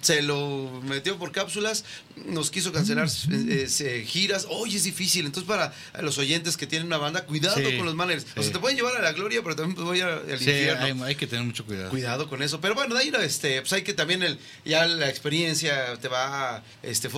[0.00, 1.84] se lo metió por cápsulas,
[2.26, 4.46] nos quiso cancelar eh, eh, giras.
[4.48, 5.26] Oye, es difícil.
[5.26, 8.26] Entonces, para los oyentes que tienen una banda, cuidado con los managers.
[8.36, 11.04] O sea, te pueden llevar a la gloria, pero también voy al infierno.
[11.04, 11.90] Hay, que tener mucho cuidado.
[11.90, 12.60] Cuidado con eso.
[12.60, 16.62] Pero bueno, de ahí este, pues hay que también el, ya la experiencia te va
[16.82, 17.08] este,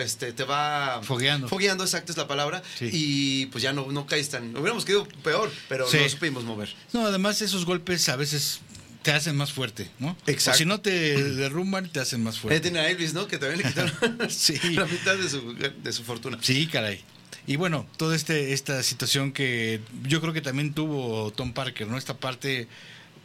[0.00, 1.48] este, te va fogueando.
[1.48, 2.62] Fogueando, exacto es la palabra.
[2.80, 4.56] Y pues ya no, no caes tan.
[4.56, 6.74] Hubiéramos quedado peor, pero no supimos mover.
[6.92, 8.60] No, además esos golpes a veces
[9.02, 10.16] te hacen más fuerte, ¿no?
[10.26, 10.58] Exacto.
[10.58, 12.78] si no te derrumban, te hacen más fuerte.
[12.78, 13.26] a Elvis, ¿no?
[13.26, 13.92] Que también le quitaron
[14.74, 16.38] la mitad de su, de su fortuna.
[16.40, 17.02] Sí, caray.
[17.46, 21.98] Y bueno, toda este, esta situación que yo creo que también tuvo Tom Parker, ¿no?
[21.98, 22.68] Esta parte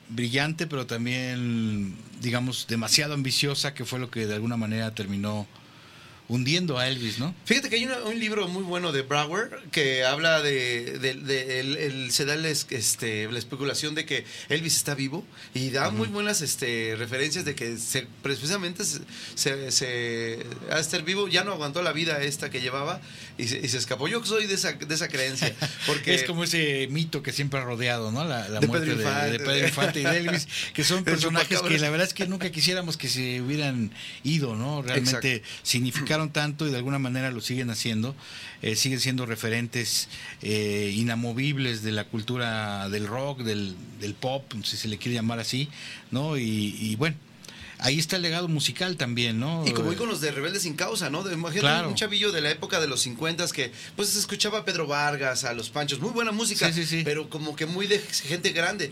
[0.09, 5.47] brillante, pero también, digamos, demasiado ambiciosa, que fue lo que de alguna manera terminó
[6.29, 7.33] hundiendo a Elvis, ¿no?
[7.45, 12.35] Fíjate que hay un libro muy bueno de Brower que habla de, el, se da
[12.35, 17.55] este, la especulación de que Elvis está vivo y da muy buenas este, referencias de
[17.55, 22.61] que se, precisamente se, se, a estar vivo ya no aguantó la vida esta que
[22.61, 23.01] llevaba
[23.37, 24.07] y se, escapó.
[24.07, 25.53] Yo soy de esa, de esa creencia.
[25.85, 28.25] Porque es como ese mito que siempre ha rodeado, ¿no?
[28.25, 32.13] La, muerte de, Pedro Infante y de Elvis, que son personajes que la verdad es
[32.13, 33.91] que nunca quisiéramos que se hubieran
[34.23, 34.81] ido, ¿no?
[34.81, 35.43] Realmente
[36.31, 38.15] tanto y de alguna manera lo siguen haciendo,
[38.61, 40.09] eh, siguen siendo referentes
[40.41, 45.39] eh, inamovibles de la cultura del rock, del, del, pop, si se le quiere llamar
[45.39, 45.69] así,
[46.11, 46.37] ¿no?
[46.37, 47.15] y bueno,
[47.79, 49.65] ahí está el legado musical también, ¿no?
[49.65, 51.23] Y como con los de Rebeldes sin Causa, ¿no?
[51.23, 54.65] De, imagínate un chavillo de la época de los 50 que pues se escuchaba a
[54.65, 56.71] Pedro Vargas, a Los Panchos, muy buena música,
[57.03, 58.91] pero como que muy de gente grande.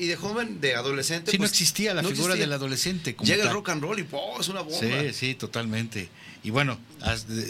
[0.00, 1.30] Y, de, joven, de adolescente.
[1.30, 3.16] Sí, no pues, existía la figura del adolescente.
[3.22, 4.78] Llega el rock and roll y ¡oh, es una bomba!
[4.78, 6.08] Sí, sí, totalmente.
[6.44, 6.78] Y bueno,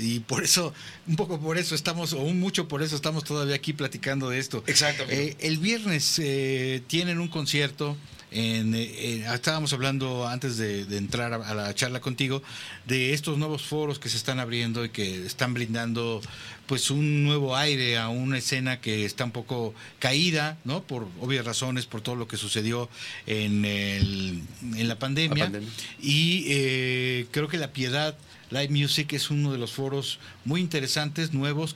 [0.00, 0.72] y por eso,
[1.08, 4.38] un poco por eso estamos, o un mucho por eso estamos todavía aquí platicando de
[4.38, 4.62] esto.
[4.68, 5.04] Exacto.
[5.08, 7.96] Eh, el viernes eh, tienen un concierto
[8.30, 12.42] en, estábamos hablando antes de, entrar a, la charla contigo
[12.86, 16.20] de estos nuevos foros que se están abriendo y que están brindando
[16.66, 20.82] pues un nuevo aire a una escena que está un poco caída, ¿no?
[20.82, 22.88] Por obvias razones, por todo lo que sucedió
[23.26, 25.52] en, el, en la pandemia.
[26.00, 28.16] Y eh, creo que la Piedad
[28.54, 31.74] Live Music es uno de los foros muy interesantes, nuevos,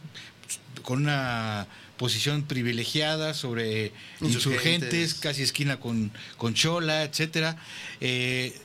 [0.83, 7.57] con una posición privilegiada sobre insurgentes, casi esquina con, con Chola, etcétera.
[8.01, 8.57] Eh,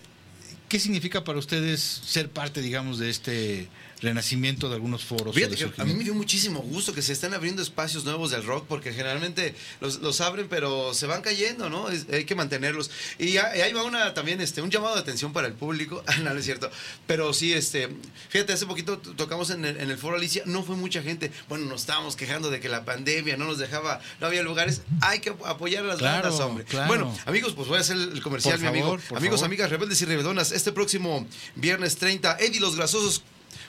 [0.69, 3.67] ¿Qué significa para ustedes ser parte, digamos, de este
[4.03, 5.35] renacimiento de algunos foros.
[5.77, 8.91] a mí me dio muchísimo gusto que se están abriendo espacios nuevos del rock, porque
[8.91, 11.87] generalmente los, abren, pero se van cayendo, ¿no?
[11.87, 12.91] hay que mantenerlos.
[13.17, 16.03] Y, ahí va una también, este, un llamado de atención para el público.
[16.23, 16.69] no, no es cierto.
[17.07, 17.89] Pero sí, este,
[18.29, 21.31] fíjate, hace poquito tocamos en el, foro Alicia, no fue mucha gente.
[21.47, 24.81] Bueno, nos estábamos quejando de que la pandemia no nos dejaba, no había lugares.
[25.01, 26.65] Hay que apoyar a las bandas, hombre.
[26.87, 28.97] Bueno, amigos, pues voy a hacer el comercial, mi amigo.
[29.15, 33.23] Amigos, amigas, rebeldes y rebeldonas, este próximo viernes 30, Eddie los Grasosos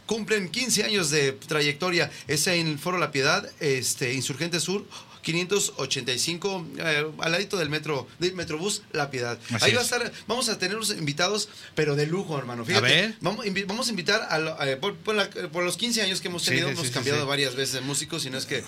[0.06, 2.10] cumplen 15 años de trayectoria.
[2.26, 4.84] Es en el Foro La Piedad, este, Insurgente Sur.
[5.24, 9.38] 585 eh, al ladito del metro del Metrobús La Piedad.
[9.60, 12.64] Ahí va a estar, vamos a tener unos invitados, pero de lujo, hermano.
[12.64, 16.90] Fíjate, Vamos, vamos, a invitar a, eh, por, los 15 años que hemos tenido, hemos
[16.90, 18.62] cambiado varias veces de músicos, si no es que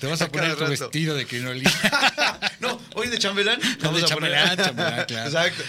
[0.00, 1.72] te vas a poner tu vestido de crinolina.
[2.60, 3.60] no, hoy de chambelán.
[3.80, 5.28] Vamos de chambelán, chambelán, claro.
[5.28, 5.62] Exacto.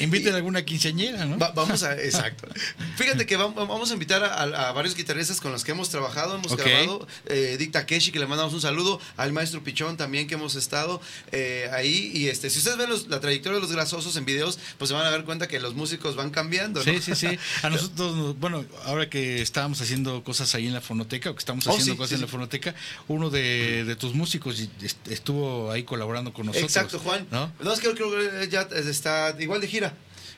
[0.00, 1.38] Inviten a alguna quinceañera, ¿no?
[1.38, 2.48] vamos a, exacto.
[2.96, 7.06] Fíjate que vamos, a invitar a, varios guitarristas con los que hemos trabajado, hemos grabado.
[7.26, 11.00] Eh, Dick Takeshi, que le mandamos un saludo, al maestro Pichón también que hemos estado
[11.30, 12.10] eh, ahí.
[12.14, 15.06] Y este, si ustedes ven la trayectoria de los grasosos en videos, pues se van
[15.06, 16.82] a dar cuenta que los músicos van cambiando.
[16.82, 17.38] Sí, sí, sí.
[17.62, 21.66] A nosotros, bueno, ahora que estábamos haciendo cosas ahí en la fonoteca, o que estamos
[21.66, 22.74] oh, haciendo cosas en la fonoteca,
[23.08, 24.68] uno de, tus músicos
[25.08, 26.70] estuvo ahí colaborando con nosotros.
[26.70, 27.26] Exacto, Juan.
[27.30, 27.72] ¿no?
[27.72, 29.94] es que creo que ya está igual de gira.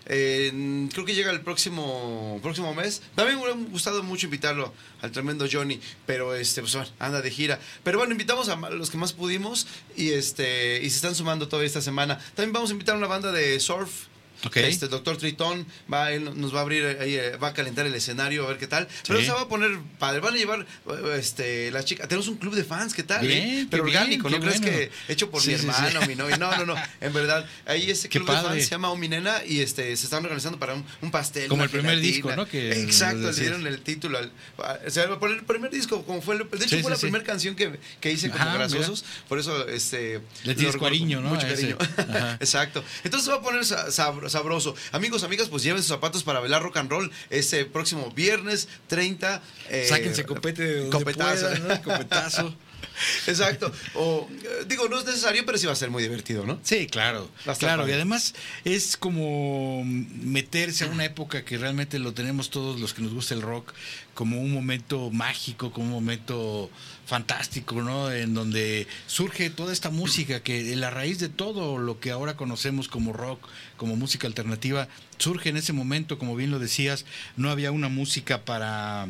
[0.06, 3.02] Creo que llega el próximo próximo mes.
[3.14, 7.58] También me hubiera gustado mucho invitarlo al tremendo Johnny, pero este, pues anda de gira.
[7.82, 11.64] Pero bueno, invitamos a los que más pudimos y este y se están sumando toda
[11.64, 12.18] esta semana.
[12.34, 14.06] También vamos a invitar a una banda de surf
[14.54, 17.87] este, el doctor Tritón va, él nos va a abrir ahí, eh, va a calentar
[17.87, 18.88] el escenario a ver qué tal.
[19.07, 20.20] Pero se va a poner padre.
[20.20, 20.66] Van a llevar
[21.16, 22.07] este, la chica.
[22.09, 23.28] Tenemos un club de fans, ¿qué tal?
[23.30, 23.66] Eh?
[23.70, 26.37] Pero orgánico, ¿no crees que hecho por mi hermano, mi novio?
[26.37, 26.74] No, no, no.
[27.00, 30.59] En verdad, ahí ese club de fans se llama Ominena y este, se están organizando
[30.59, 31.48] para un, pastel.
[31.48, 32.46] Como el primer disco, ¿no?
[32.46, 34.18] Que Exacto, le dieron el título.
[34.18, 34.33] Al,
[34.87, 36.37] o sea, por el primer disco, como fue.
[36.37, 39.04] El, de hecho, fue la primera canción que, que hice como ah, Grasosos.
[39.28, 40.20] Por eso, este.
[40.44, 41.30] Le tienes cariño, ¿no?
[41.30, 41.76] Mucho cariño.
[42.40, 42.85] Exacto.
[43.04, 44.34] Entonces se va a poner sabroso.
[44.92, 49.42] Amigos, amigas, pues lleven sus zapatos para bailar rock and roll ese próximo viernes 30.
[49.70, 51.49] Eh, Sáquense copete copetazo.
[51.85, 52.55] copetazo.
[53.26, 53.72] Exacto.
[53.94, 56.59] O, eh, digo, no es necesario, pero sí va a ser muy divertido, ¿no?
[56.62, 57.30] Sí, claro.
[57.59, 62.94] Claro, y además es como meterse a una época que realmente lo tenemos todos los
[62.94, 63.72] que nos gusta el rock
[64.14, 66.70] como un momento mágico, como un momento
[67.07, 68.11] fantástico, ¿no?
[68.12, 72.37] En donde surge toda esta música que en la raíz de todo lo que ahora
[72.37, 77.04] conocemos como rock, como música alternativa, surge en ese momento, como bien lo decías,
[77.37, 79.09] no había una música para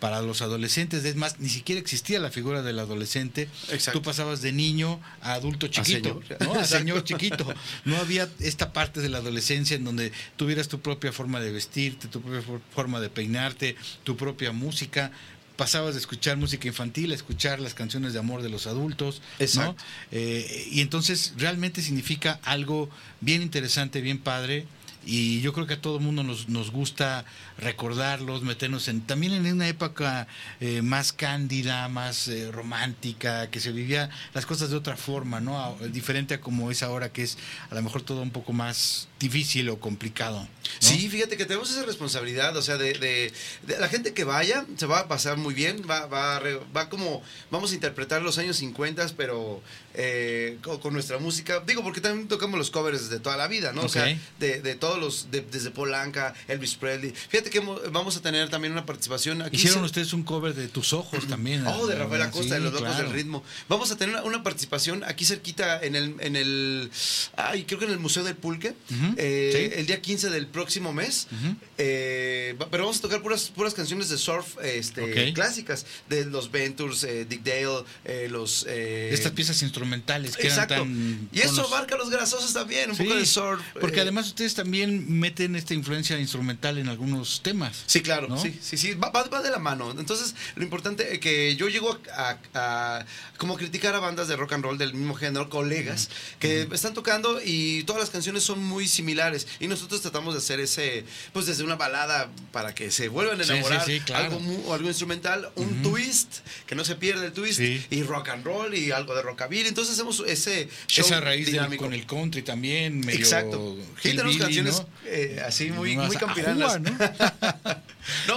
[0.00, 1.04] para los adolescentes.
[1.04, 3.48] Es más, ni siquiera existía la figura del adolescente.
[3.92, 6.46] Tú pasabas de niño a adulto chiquito, a señor.
[6.46, 6.60] ¿no?
[6.60, 7.46] A señor chiquito.
[7.84, 12.08] No había esta parte de la adolescencia en donde tuvieras tu propia forma de vestirte,
[12.08, 12.42] tu propia
[12.74, 15.10] forma de peinarte, tu propia música.
[15.56, 19.20] Pasabas de escuchar música infantil a escuchar las canciones de amor de los adultos.
[19.56, 19.74] ¿no?
[20.12, 22.88] Eh, y entonces realmente significa algo
[23.20, 24.66] bien interesante, bien padre.
[25.04, 27.24] Y yo creo que a todo el mundo nos, nos gusta
[27.58, 30.28] recordarlos, meternos en también en una época
[30.60, 35.76] eh, más cándida, más eh, romántica, que se vivía las cosas de otra forma, ¿no?
[35.92, 37.36] diferente a como es ahora, que es
[37.70, 40.46] a lo mejor todo un poco más difícil o complicado.
[40.78, 43.32] Sí, fíjate que tenemos esa responsabilidad, o sea, de, de,
[43.78, 46.40] la gente que vaya, se va a pasar muy bien, va, va,
[46.76, 49.60] va como, vamos a interpretar los años 50, pero
[49.94, 53.82] eh, con, nuestra música, digo, porque también tocamos los covers de toda la vida, ¿no?
[53.82, 54.04] O sea,
[54.38, 57.12] de, de todos los, desde Polanca, Elvis Presley.
[57.48, 59.56] Fíjate que vamos a tener también una participación aquí.
[59.56, 61.66] Hicieron ustedes un cover de Tus Ojos también.
[61.66, 63.42] Oh, de Rafael Acosta, de Los Locos del Ritmo.
[63.68, 66.90] Vamos a tener una, participación aquí cerquita en el, en el,
[67.36, 68.74] ay, creo que en el Museo del Pulque,
[69.16, 71.28] eh, el día 15 del próximo mes.
[71.76, 77.04] Eh, pero vamos a tocar puras, puras canciones de surf este, clásicas, de los Ventures,
[77.04, 78.66] eh, Dick Dale, los...
[78.66, 80.74] Estas piezas instrumentales que Exacto.
[80.74, 83.60] Eran y eso abarca a los grasosos también, un poco de surf.
[83.80, 87.84] Porque además ustedes también meten esta influencia instrumental en algunos temas.
[87.86, 89.90] Sí, claro, sí, sí, sí, va, va, de la mano.
[89.98, 93.04] Entonces, lo importante es que yo llego a,
[93.36, 97.40] como criticar a bandas de rock and roll del mismo género, colegas, que están tocando
[97.44, 99.46] y todas las canciones son muy similares.
[99.60, 103.44] Y nosotros tratamos de hacer ese, pues desde una balada para que se vuelvan a
[103.44, 108.28] enamorar, algo, o algo instrumental, un twist, que no se pierda el twist, y rock
[108.30, 109.68] and roll y algo de rockabilly.
[109.68, 111.84] Entonces hacemos ese show Esa raíz dinámico.
[111.84, 113.76] con el country también, medio Exacto.
[114.02, 116.80] Sí, tenemos canciones eh, así muy, muy campiranas.
[116.80, 116.90] ¿no?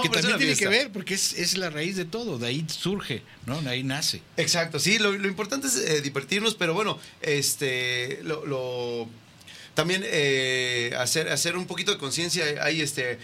[0.02, 3.22] que también tiene que ver porque es, es, la raíz de todo, de ahí surge,
[3.46, 3.60] ¿no?
[3.62, 4.22] De ahí nace.
[4.36, 9.08] Exacto, sí, lo, lo importante es eh, divertirnos, pero bueno, este, lo, lo
[9.74, 13.18] también eh, hacer, hacer un poquito de conciencia ahí, este,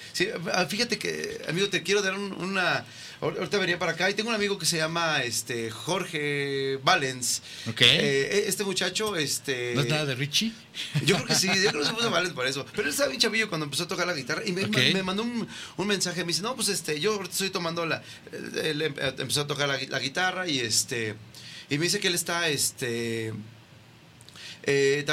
[0.53, 2.85] ah, fíjate que, amigo, te quiero dar una,
[3.21, 7.43] ahorita venía para acá y tengo un amigo que se llama, este, Jorge Valens.
[7.69, 7.81] Ok.
[7.83, 9.73] Eh, este muchacho, este...
[9.75, 10.53] ¿No es nada de Richie?
[11.05, 12.65] Yo creo que sí, yo creo que se puso Valens por eso.
[12.73, 15.23] Pero él estaba bien chavillo cuando empezó a tocar la guitarra y me, me mandó
[15.23, 18.03] un, un, mensaje, me dice, no, pues este, yo ahorita estoy tomando la,
[18.63, 21.15] él empezó a tocar la, la guitarra y este,
[21.71, 23.33] y me dice que él está, este
[24.71, 25.07] eh,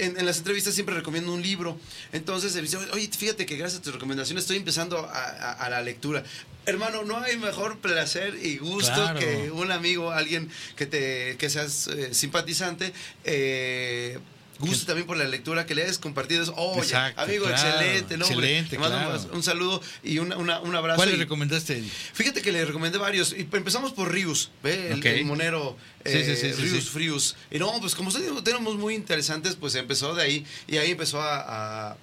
[0.00, 1.78] en, las entrevistas siempre recomiendo un libro.
[2.12, 6.24] Entonces, dice, oye, fíjate que gracias a tus recomendaciones estoy empezando a, la lectura.
[6.64, 11.88] Hermano, no hay mejor placer y gusto que un amigo, alguien que te que seas
[11.88, 12.94] eh, simpatizante,
[13.24, 14.18] eh,
[14.62, 16.42] gusto también por la lectura que le hayas compartido.
[16.56, 18.24] Oye, amigo, excelente, ¿no?
[18.24, 20.96] Excelente, mando un, saludo y un abrazo.
[20.96, 21.82] ¿Cuál le recomendaste?
[22.12, 23.32] Fíjate que le recomendé varios.
[23.32, 24.92] Y empezamos por Rius, ¿ve?
[24.92, 27.36] El, monero eh, Rius Frius.
[27.50, 28.10] Y no, pues como
[28.42, 30.46] tenemos muy interesantes, pues empezó de ahí.
[30.66, 31.96] Y ahí empezó a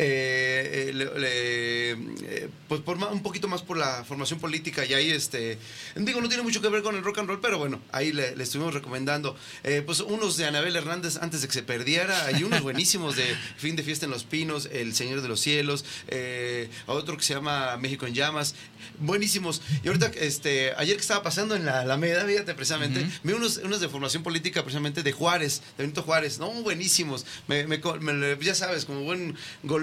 [0.00, 5.58] eh, eh, pues por un poquito más por la formación política y ahí, este,
[5.96, 8.40] digo, no tiene mucho que ver con el rock and roll, pero bueno, ahí le,
[8.40, 9.36] estuvimos recomendando,
[9.86, 13.24] pues unos de Anabel Hernández antes de que se perdiera, hay unos buenísimos de
[13.56, 15.84] Fin de Fiesta en los Pinos, El Señor de los Cielos,
[16.86, 18.54] otro que se llama México en Llamas,
[19.00, 19.62] buenísimos.
[19.82, 23.80] Y ahorita, este, ayer que estaba pasando en la Alameda, fíjate, precisamente, vi unos, unos
[23.80, 27.24] de formación política precisamente de Juárez, de Benito Juárez, no, buenísimos.
[27.46, 27.80] Me, me,
[28.40, 29.36] ya sabes, como buen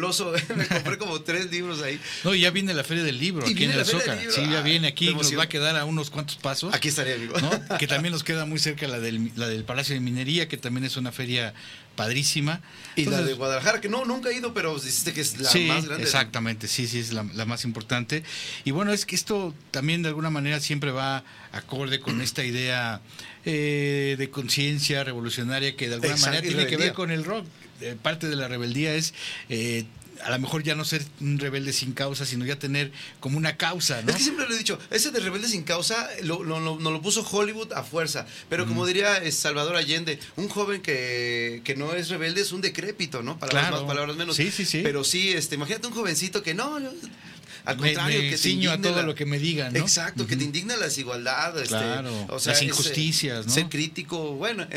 [0.06, 1.99] goloso, me compré como tres libros ahí.
[2.24, 4.32] No, ya viene la Feria del Libro aquí en el Zócalo.
[4.32, 6.74] Sí, ya viene aquí, nos va a quedar a unos cuantos pasos.
[6.74, 7.36] Aquí estaría, amigo.
[7.80, 10.86] Que también nos queda muy cerca la del, la del Palacio de Minería, que también
[10.86, 11.53] es una feria
[11.95, 12.62] padrísima.
[12.95, 15.86] Y la de Guadalajara, que no, nunca he ido, pero dijiste que es la más
[15.86, 16.03] grande.
[16.03, 18.24] Exactamente, sí, sí, es la, más importante.
[18.64, 23.01] Y bueno, es que esto también de alguna manera siempre va acorde con esta idea
[23.45, 27.45] eh, de conciencia revolucionaria que de alguna manera tiene que ver con el rock.
[27.82, 29.13] Eh, parte de la rebeldía es
[29.49, 29.86] eh,
[30.23, 33.57] a lo mejor ya no ser un rebelde sin causa, sino ya tener como una
[33.57, 34.09] causa, ¿no?
[34.09, 37.28] Es que siempre lo he dicho, ese de rebelde sin causa lo, lo, lo puso
[37.30, 42.41] Hollywood a fuerza, pero como diría Salvador Allende, un joven que, que, no es rebelde
[42.41, 43.38] es un decrépito, ¿no?
[43.39, 44.36] Palabras más, palabras menos.
[44.36, 44.82] Sí, sí, sí.
[44.84, 46.80] Pero sí, este, imagínate un jovencito que no,
[47.66, 49.80] al contrario, que te a todo lo que me digan, ¿no?
[49.80, 51.76] Exacto, que te indigna la desigualdad, este,
[52.30, 53.51] o sea, las injusticias, ¿no?
[53.51, 54.68] Ser crítico, bueno,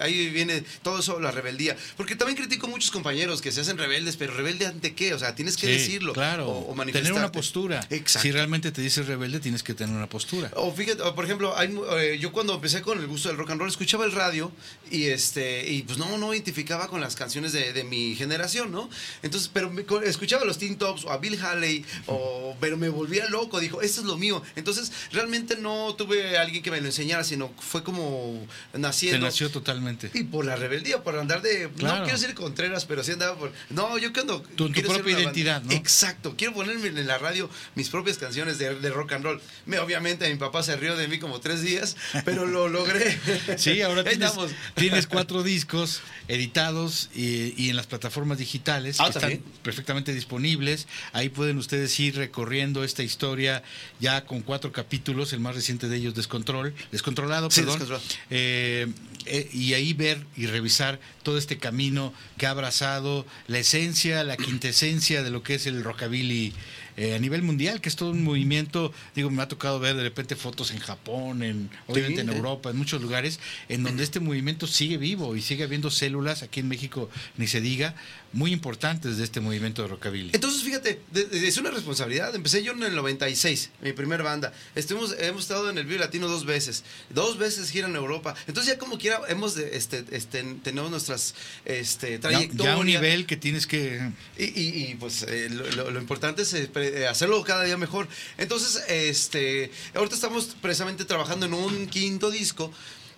[0.00, 1.76] ahí viene todo eso, la rebeldía.
[1.96, 5.14] Porque también critico muchos compañeros que se hacen rebeldes, pero rebelde ante qué?
[5.14, 6.12] O sea, tienes que decirlo.
[6.12, 7.80] Claro, o, Tener una postura.
[7.90, 8.26] Exacto.
[8.26, 10.50] Si realmente te dices rebelde, tienes que tener una postura.
[10.54, 13.60] O fíjate, por ejemplo, hay, eh, yo cuando empecé con el gusto del rock and
[13.60, 14.50] roll, escuchaba el radio
[14.90, 18.88] y este y pues no, no identificaba con las canciones de, de mi generación, ¿no?
[19.22, 19.72] Entonces, pero
[20.02, 22.19] escuchaba los Teen Tops o a Bill Haley o
[22.60, 24.42] pero me volvía loco, dijo, esto es lo mío.
[24.56, 29.18] Entonces, realmente no tuve alguien que me lo enseñara, sino fue como naciendo.
[29.18, 30.10] Te nació totalmente.
[30.14, 33.52] Y por la rebeldía, por andar de, no quiero ser Contreras, pero sí andaba por,
[33.70, 34.40] no, yo cuando...
[34.40, 35.72] Tu, tu propia identidad, ¿no?
[35.72, 39.40] Exacto, quiero ponerme en la radio mis propias canciones de, rock and roll.
[39.66, 43.18] Me, obviamente mi papá se rió de mí como tres días, pero lo logré.
[43.56, 44.32] Sí, ahora tienes,
[44.74, 50.86] tienes cuatro discos editados y, en las plataformas digitales ah, que están perfectamente disponibles.
[51.12, 53.62] Ahí pueden ustedes ir recorriendo esta historia
[54.00, 58.00] ya con cuatro capítulos, el más reciente de ellos Descontrol, Descontrolado, perdón.
[58.30, 58.86] Eh,
[59.26, 64.36] eh, y ahí ver y revisar todo este camino que ha abrazado la esencia, la
[64.36, 66.52] quintesencia de lo que es el rockabilly
[66.96, 70.02] eh, a nivel mundial, que es todo un movimiento, digo, me ha tocado ver de
[70.02, 74.66] repente fotos en Japón, en, obviamente en Europa, en muchos lugares, en donde este movimiento
[74.66, 77.94] sigue vivo y sigue habiendo células, aquí en México ni se diga,
[78.32, 80.30] muy importantes de este movimiento de rockabilly.
[80.32, 81.00] Entonces, fíjate,
[81.32, 82.34] es una responsabilidad.
[82.34, 84.52] Empecé yo en el 96, mi primera banda.
[84.74, 86.84] Estuvimos, hemos estado en el Vivo Latino dos veces.
[87.10, 88.34] Dos veces gira en Europa.
[88.46, 92.74] Entonces, ya como quiera, hemos, este, este, tenemos nuestras este, trayectorias.
[92.74, 94.10] Ya, un nivel que tienes que...
[94.38, 98.06] Y, pues eh, lo, importante es eh, hacerlo cada día mejor.
[98.38, 102.72] Entonces, este, ahorita estamos precisamente trabajando en un quinto disco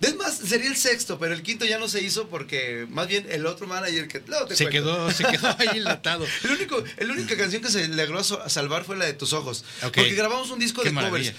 [0.07, 3.25] es más, sería el sexto, pero el quinto ya no se hizo porque más bien
[3.29, 4.21] el otro manager que...
[4.55, 6.25] se, quedó, se quedó ahí enlatado.
[6.43, 9.63] el único, la única canción que se logró salvar fue la de Tus Ojos.
[9.81, 11.29] Porque grabamos un disco de covers.
[11.29, 11.33] Eh,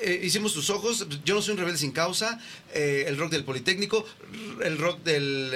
[0.00, 2.38] eh, hicimos tus ojos, yo no soy un rebelde sin causa,
[2.72, 4.06] eh, el rock del Politécnico,
[4.62, 5.50] el rock del,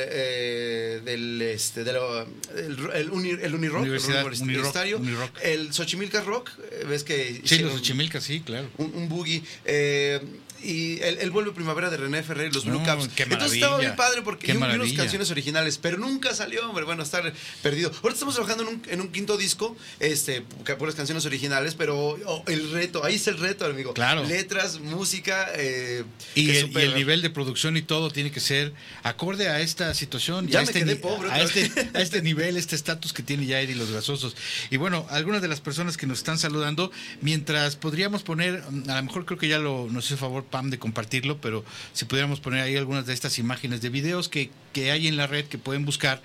[1.05, 5.01] del este, de el, el, uni, el Unirock, el universitario,
[5.43, 6.51] el Xochimilca Rock,
[6.89, 7.41] ves que...
[7.45, 8.68] Sí, los Xochimilca, sí, claro.
[8.78, 9.45] Un, un boogie
[10.63, 13.09] y el, vuelve primavera de René Ferrer y los Blue Caps.
[13.17, 17.33] Entonces estaba bien padre porque vi unas canciones originales, pero nunca salió, hombre, bueno, estar
[17.63, 17.91] perdido.
[18.03, 22.45] Ahora estamos trabajando en un, en un quinto disco, este, las canciones originales, pero oh,
[22.47, 23.95] el reto, ahí está el reto, amigo.
[23.95, 24.25] Claro.
[24.25, 25.49] Letras, música.
[25.57, 26.05] Eh,
[26.35, 30.49] y, el, nivel de producción y todo tiene que ser acorde a esta situación.
[30.49, 31.31] Ya a me este, quedé pobre.
[31.31, 34.37] A este, a este nivel, este estatus que tiene Jair y los grasosos.
[34.71, 36.91] Y bueno, algunas de las personas que nos están saludando,
[37.21, 40.78] mientras podríamos poner, a lo mejor creo que ya lo nos hizo favor Pam de
[40.78, 45.09] compartirlo, pero si pudiéramos poner ahí algunas de estas imágenes de videos que, que hay
[45.09, 46.22] en la red que pueden buscar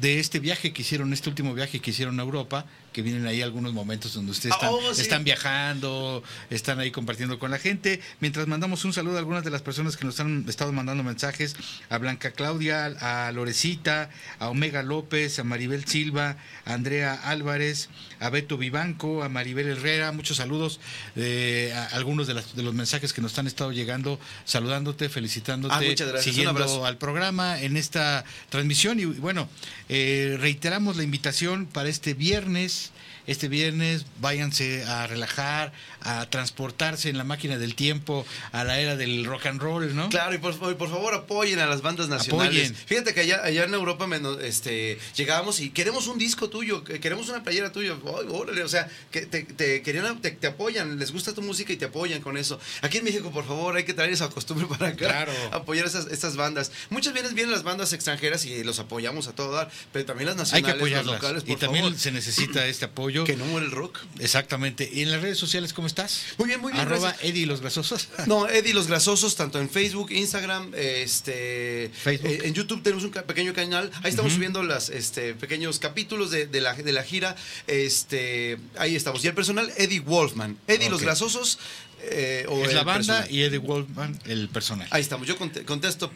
[0.00, 3.42] de este viaje que hicieron, este último viaje que hicieron a Europa, que vienen ahí
[3.42, 8.00] algunos momentos donde ustedes están, oh, están viajando, están ahí compartiendo con la gente.
[8.20, 11.56] Mientras mandamos un saludo a algunas de las personas que nos han estado mandando mensajes,
[11.88, 18.30] a Blanca Claudia, a Lorecita, a Omega López, a Maribel Silva, a Andrea Álvarez, a
[18.30, 20.80] Beto Vivanco, a Maribel Herrera, muchos saludos,
[21.16, 25.74] eh, a algunos de, las, de los mensajes que nos están estado llegando, saludándote, felicitándote,
[25.74, 28.98] ah, siguiendo al programa en esta transmisión.
[28.98, 29.48] Y bueno,
[29.92, 32.92] eh, reiteramos la invitación para este viernes
[33.30, 38.96] este viernes váyanse a relajar, a transportarse en la máquina del tiempo a la era
[38.96, 40.08] del rock and roll, ¿no?
[40.08, 42.74] Claro, y por, favor apoyen a las bandas nacionales.
[42.86, 44.08] Fíjate que allá, allá en Europa
[44.42, 47.94] este, llegábamos y queremos un disco tuyo, queremos una playera tuya.
[47.94, 52.20] o sea, que te, te, querían, te, apoyan, les gusta tu música y te apoyan
[52.22, 52.58] con eso.
[52.82, 55.06] Aquí en México, por favor, hay que traer esa costumbre para acá.
[55.06, 55.32] Claro.
[55.52, 56.72] Apoyar esas, estas bandas.
[56.88, 60.36] Muchas veces vienen las bandas extranjeras y los apoyamos a todo dar, pero también las
[60.36, 63.19] nacionales, hay que las locales, por Y también se necesita este apoyo.
[63.24, 63.98] Que no muere el rock.
[64.18, 64.88] Exactamente.
[64.92, 66.22] ¿Y en las redes sociales cómo estás?
[66.38, 66.86] Muy bien, muy bien.
[66.86, 68.08] Arroba Eddie Los Grasosos.
[68.26, 72.30] No, Eddie Los Grasosos, tanto en Facebook, Instagram, este, Facebook.
[72.30, 73.90] Eh, en YouTube tenemos un pequeño canal.
[74.02, 77.34] Ahí estamos subiendo los este, pequeños capítulos de, la, de la gira.
[77.66, 79.24] Este, ahí estamos.
[79.24, 80.58] Y el personal, Eddie Wolfman.
[80.66, 81.58] Eddie Los Grasosos.
[82.02, 84.88] Eh, o es la banda y Eddie Wolfman, el personal.
[84.90, 85.26] Ahí estamos.
[85.26, 86.10] Yo contesto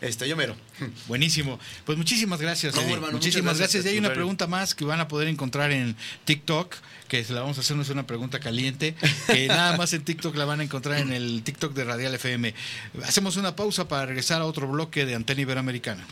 [0.00, 0.56] este, yo mero.
[1.08, 1.58] Buenísimo.
[1.84, 2.74] Pues muchísimas gracias.
[3.12, 3.84] muchísimas gracias.
[3.84, 6.74] Y hay una pregunta más que van a poder encontrar en TikTok,
[7.08, 8.94] que se la vamos a hacer, no es una pregunta caliente,
[9.26, 12.54] que nada más en TikTok la van a encontrar en el TikTok de Radial FM.
[13.04, 16.06] Hacemos una pausa para regresar a otro bloque de Antena Iberoamericana.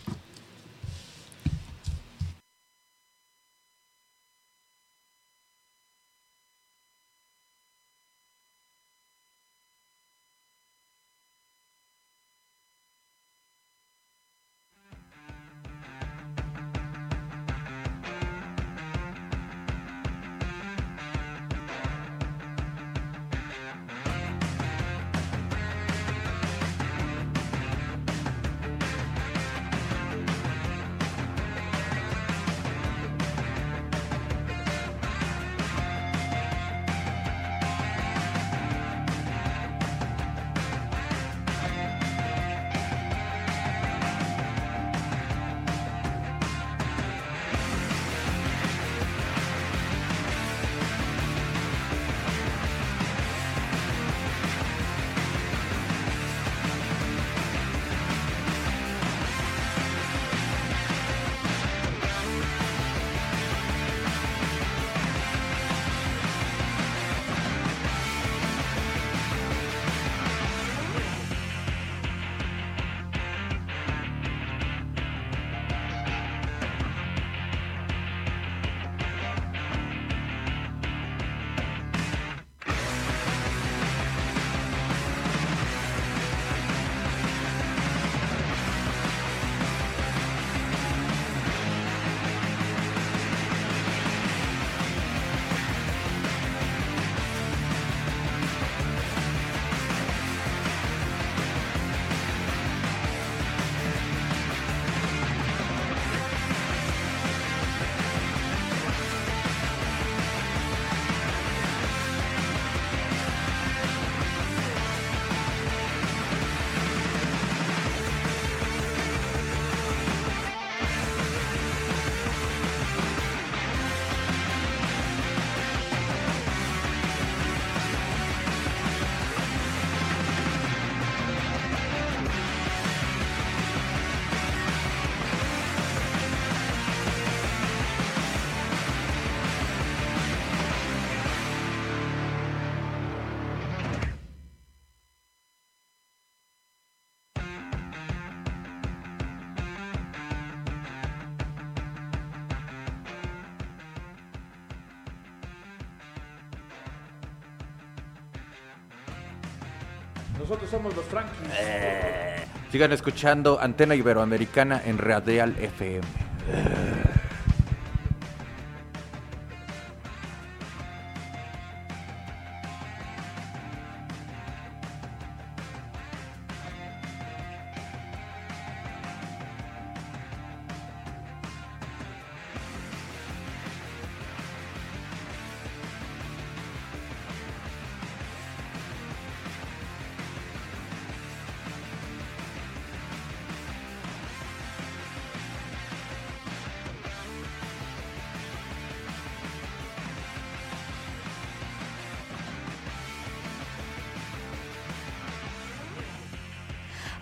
[160.55, 161.49] Nosotros somos los Frankies.
[161.59, 166.24] Eh, sigan escuchando Antena Iberoamericana en Radial FM.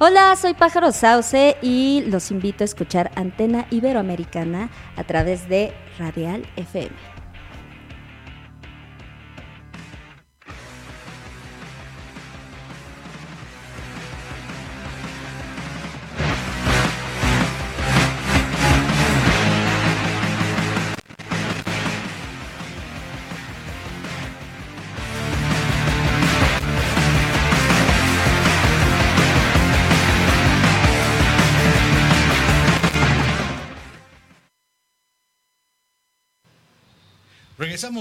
[0.05, 6.44] Hola, soy Pájaro Sauce y los invito a escuchar Antena Iberoamericana a través de Radial
[6.57, 7.21] FM.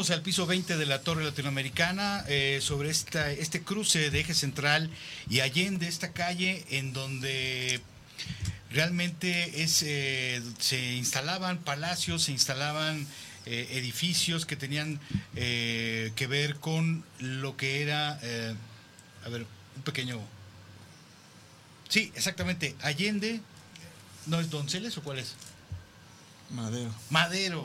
[0.02, 4.34] Regresamos al piso 20 de la Torre Latinoamericana eh, sobre esta, este cruce de eje
[4.34, 4.90] central
[5.30, 7.82] y allende esta calle en donde
[8.72, 13.06] realmente es, eh, se instalaban palacios, se instalaban
[13.46, 15.00] eh, edificios que tenían
[15.36, 18.14] que ver con lo que era,
[19.24, 19.46] a ver,
[19.76, 20.20] un pequeño...
[21.90, 23.40] Sí, exactamente, Allende,
[24.26, 25.36] ¿no es Donceles o cuál es?
[26.50, 26.92] Madero.
[27.12, 27.64] Madero,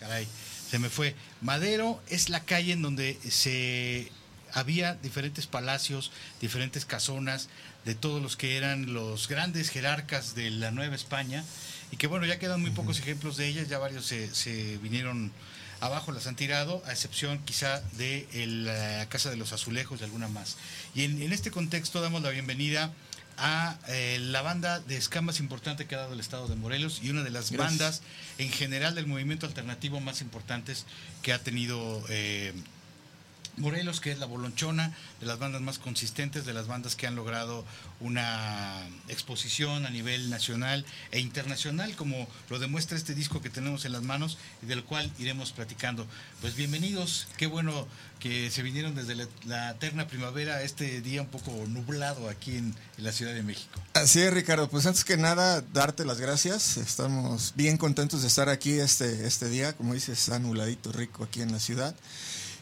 [0.00, 0.26] caray
[0.70, 1.14] se me fue.
[1.40, 4.10] Madero es la calle en donde se
[4.52, 7.48] había diferentes palacios, diferentes casonas
[7.84, 11.44] de todos los que eran los grandes jerarcas de la Nueva España
[11.90, 15.30] y que bueno, ya quedan muy pocos ejemplos de ellas, ya varios se, vinieron
[15.80, 20.26] abajo, las han tirado, a excepción quizá de la Casa de los Azulejos y alguna
[20.26, 20.56] más.
[20.94, 22.90] Y en, en este contexto damos la bienvenida a
[23.88, 27.10] eh, la banda de ska más importante que ha dado el estado de Morelos y
[27.10, 28.02] una de las bandas
[28.38, 30.86] en general del movimiento alternativo más importantes
[31.22, 32.52] que ha tenido eh,
[33.56, 37.14] Morelos, que es la Bolonchona, de las bandas más consistentes, de las bandas que han
[37.14, 37.64] logrado
[38.00, 43.92] una exposición a nivel nacional e internacional, como lo demuestra este disco que tenemos en
[43.92, 46.06] las manos y del cual iremos platicando.
[46.40, 47.86] Pues bienvenidos, qué bueno
[48.18, 52.74] que se vinieron desde la, eterna primavera a este día un poco nublado aquí en,
[52.98, 53.78] la Ciudad de México.
[53.92, 54.70] Así es, Ricardo.
[54.70, 56.78] Pues antes que nada, darte las gracias.
[56.78, 61.52] Estamos bien contentos de estar aquí este, este día, como dices, anuladito rico aquí en
[61.52, 61.94] la ciudad.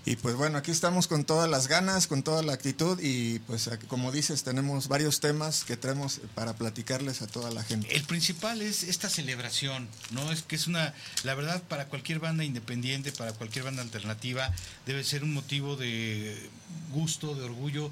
[0.06, 3.70] Y pues bueno, aquí estamos con todas las ganas, con toda la actitud y pues
[3.88, 7.94] como dices, tenemos varios temas que traemos para platicarles a toda la gente.
[7.94, 10.30] El principal es esta celebración, ¿no?
[10.30, 10.92] Es que es una,
[11.22, 14.52] la verdad, para cualquier banda independiente, para cualquier banda alternativa,
[14.84, 16.50] debe ser un motivo de
[16.92, 17.90] gusto, de orgullo,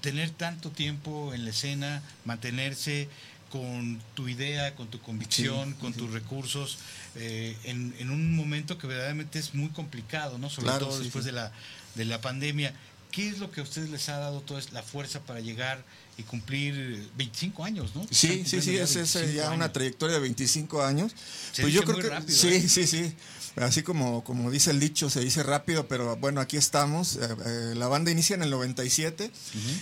[0.00, 3.08] tener tanto tiempo en la escena, mantenerse
[3.54, 6.76] con tu idea, con tu convicción, con tus recursos,
[7.14, 10.50] eh, en, un momento que verdaderamente es muy complicado, ¿no?
[10.50, 11.52] Sobre todo después De, la,
[11.94, 12.74] de la pandemia.
[13.12, 15.84] ¿Qué es lo que a ustedes les ha dado toda la fuerza para llegar
[16.18, 18.04] y cumplir 25 años, ¿no?
[18.10, 21.12] Sí, sí, sí, es, ya una trayectoria de 25 años.
[21.60, 22.68] pues yo creo que sí, ¿eh?
[22.68, 23.14] sí, sí.
[23.56, 27.16] Así como, como dice el dicho, se dice rápido, pero bueno, aquí estamos.
[27.16, 29.30] Eh, eh, la banda inicia en el 97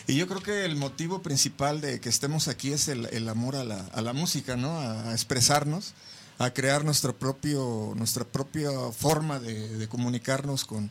[0.06, 3.64] y yo creo que el motivo principal de que estemos aquí es el, amor a
[3.64, 4.78] la, a la, música, ¿no?
[4.78, 5.94] A, expresarnos
[6.38, 10.90] a crear nuestro propio, nuestra propia forma de, comunicarnos con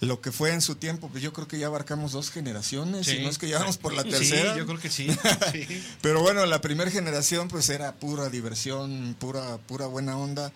[0.00, 1.08] lo que fue en su tiempo.
[1.08, 3.94] Pues yo creo que ya abarcamos dos generaciones, y no es que ya vamos por
[3.94, 4.52] la tercera.
[4.52, 5.08] Sí, yo creo que sí.
[6.02, 10.52] Pero bueno, la primera generación pues era pura diversión, pura, pura buena onda.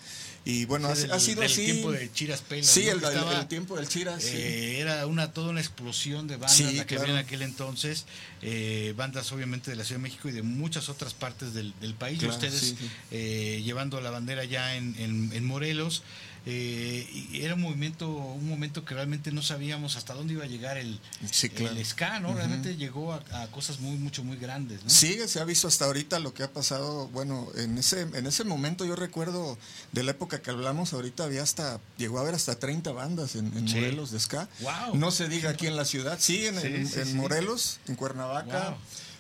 [0.47, 1.33] Y bueno, ha, sido así.
[1.33, 2.67] El tiempo de Chiras Pelas.
[2.67, 3.01] Sí, el,
[3.49, 4.25] tiempo del Chiras.
[4.27, 8.05] Eh, era una toda una explosión de bandas la que había en aquel entonces.
[8.43, 12.23] Eh, bandas obviamente de la Ciudad de México y de muchas otras partes del, país.
[12.23, 12.75] y ustedes
[13.11, 16.03] eh, llevando la bandera ya en, en Morelos.
[16.47, 20.47] Eh, y era un movimiento, un momento que realmente no sabíamos hasta dónde iba a
[20.47, 22.35] llegar el, el ska, ¿no?
[22.35, 24.91] Realmente llegó a, cosas muy, mucho, muy grandes, ¿no?
[24.91, 28.45] Sí, se ha visto hasta ahorita lo que ha pasado, bueno, en ese, en ese
[28.45, 29.57] momento yo recuerdo
[29.93, 33.51] de la época que hablamos, ahorita había hasta, llegó a haber hasta 30 bandas en,
[33.65, 34.49] Morelos de ska.
[34.93, 38.77] No se diga aquí en la ciudad, sí, en, Morelos, en Cuernavaca.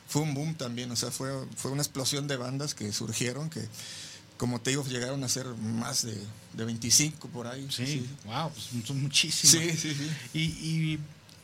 [0.06, 3.66] Fue un boom también, o sea, fue, fue una explosión de bandas que surgieron que
[4.36, 6.16] como te digo, llegaron a ser más de,
[6.54, 7.66] de 25 por ahí.
[7.70, 9.64] Sí, wow, pues son muchísimos.
[9.64, 10.10] Sí, sí, sí.
[10.38, 10.98] Y,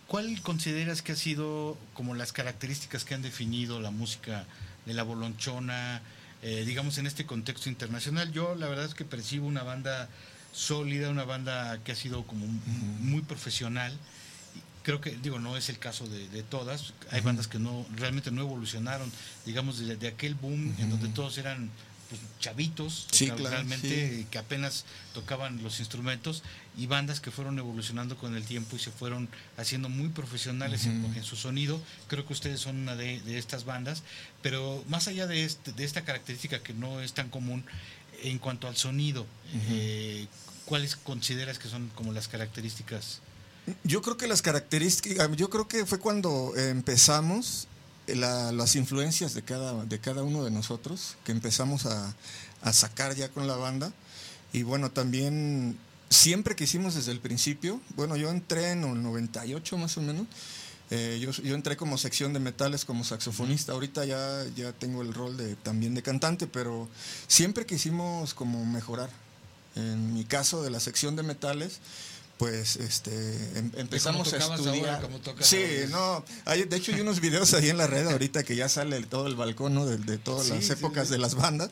[0.06, 4.44] cuál consideras que ha sido como las características que han definido la música
[4.84, 6.02] de la bolonchona,
[6.42, 8.32] eh, digamos, en este contexto internacional?
[8.32, 10.08] Yo la verdad es que percibo una banda
[10.52, 13.96] sólida, una banda que ha sido como muy profesional.
[14.82, 16.92] Creo que, digo, no es el caso de, todas.
[17.10, 19.12] Hay bandas que no realmente no evolucionaron,
[19.46, 21.70] digamos, desde de aquel boom en donde todos eran
[22.10, 23.06] pues, chavitos
[23.38, 24.84] realmente que apenas
[25.14, 26.42] tocaban los instrumentos
[26.76, 31.22] y bandas que fueron evolucionando con el tiempo y se fueron haciendo muy profesionales en,
[31.22, 31.80] su sonido.
[32.08, 34.02] Creo que ustedes son una de, estas bandas,
[34.42, 37.64] pero más allá de, este, de esta característica que no es tan común
[38.24, 39.24] en cuanto al sonido,
[39.70, 40.26] eh,
[40.64, 43.20] ¿cuáles consideras que son como las características?
[43.84, 47.68] Yo creo que las características, yo creo que fue cuando empezamos
[48.06, 52.14] las influencias de cada, de cada uno de nosotros que empezamos a,
[52.72, 53.92] sacar ya con la banda.
[54.52, 55.78] Y bueno, también
[56.10, 60.26] siempre que hicimos desde el principio, bueno, yo entré en el 98 más o menos.
[60.92, 65.36] Eh, yo, entré como sección de metales como saxofonista, ahorita ya, ya tengo el rol
[65.36, 66.88] de, también de cantante, pero
[67.28, 69.08] siempre quisimos como mejorar.
[69.76, 71.78] En mi caso de la sección de metales,
[72.40, 73.10] pues este
[73.54, 75.06] em, empezamos a estudiar.
[75.40, 78.66] sí, no, hay, de hecho hay unos videos ahí en la red ahorita que ya
[78.70, 79.84] sale todo el balcón, ¿no?
[79.84, 81.70] De, todas las épocas de las bandas.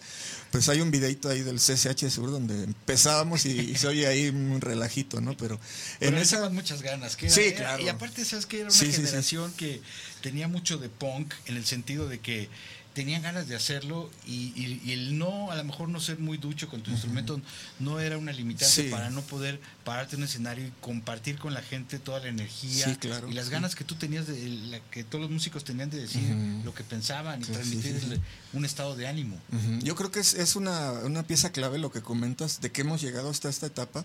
[0.51, 4.61] Pues hay un videito ahí del CCH Sur donde empezábamos y, se oye ahí un
[4.61, 5.35] relajito, ¿no?
[5.39, 5.59] Pero,
[6.01, 7.83] en esa muchas ganas, que sí, claro.
[7.83, 9.81] Y aparte sabes que era una generación que
[10.21, 12.51] tenía mucho de punk en el sentido de que
[12.99, 16.83] tenían ganas de hacerlo y, el no, a lo mejor no ser muy ducho con
[16.83, 17.41] tu instrumento,
[17.79, 21.63] no era una limitante para no poder pararte en un escenario y compartir con la
[21.63, 25.31] gente toda la energía y las ganas que tú tenías, de, la, que todos los
[25.31, 26.23] músicos tenían de decir
[26.65, 28.21] lo que pensaban y transmitir
[28.53, 29.39] un estado de ánimo.
[29.85, 33.31] Yo creo que es, una, una, pieza clave lo que comentas de que hemos llegado
[33.31, 34.05] hasta esta etapa,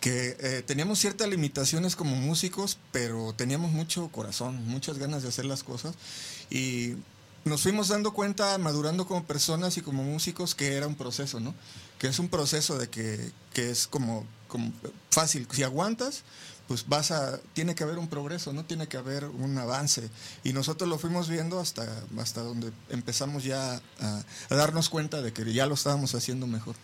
[0.00, 5.46] que eh, teníamos ciertas limitaciones como músicos, pero teníamos mucho corazón, muchas ganas de hacer
[5.46, 5.94] las cosas
[6.50, 6.96] y
[7.46, 11.54] nos fuimos dando cuenta, madurando como personas y como músicos, que era un proceso, ¿no?
[11.98, 14.72] Que es un proceso de que, es como, como
[15.10, 15.46] fácil.
[15.52, 16.24] Si aguantas,
[16.66, 18.64] pues vas a, tiene que haber un progreso, ¿no?
[18.64, 20.10] Tiene que haber un avance.
[20.42, 21.86] Y nosotros lo fuimos viendo hasta,
[22.18, 26.74] hasta donde empezamos ya a, darnos cuenta de que ya lo estábamos haciendo mejor.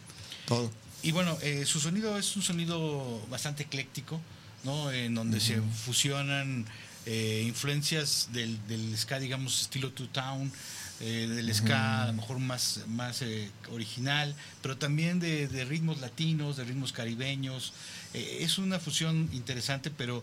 [0.47, 0.71] Todo.
[1.03, 4.21] Y bueno, eh, su sonido es un sonido bastante ecléctico,
[4.63, 4.93] ¿no?
[4.93, 6.67] En donde se fusionan
[7.07, 10.53] eh, influencias del, del, ska, digamos, estilo Two Town,
[11.01, 16.57] eh, del ska a lo mejor más, más eh, original, pero también de, ritmos latinos,
[16.57, 17.73] de ritmos caribeños.
[18.15, 20.23] es una fusión interesante, pero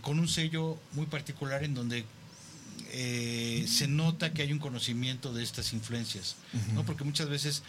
[0.00, 2.04] con un sello muy particular en donde
[2.92, 6.36] se nota que hay un conocimiento de estas influencias,
[6.72, 6.84] ¿no?
[6.84, 7.62] porque muchas veces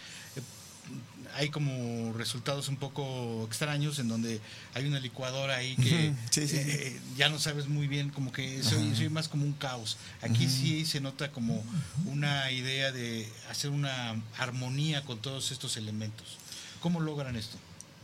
[1.34, 4.40] hay como resultados un poco extraños en donde
[4.74, 9.28] hay una licuadora ahí que eh, ya no sabes muy bien, como que soy, más
[9.28, 9.96] como un caos.
[10.22, 11.64] Aquí sí se nota como
[12.06, 16.38] una idea de hacer una armonía con todos estos elementos.
[16.80, 17.56] ¿Cómo logran esto?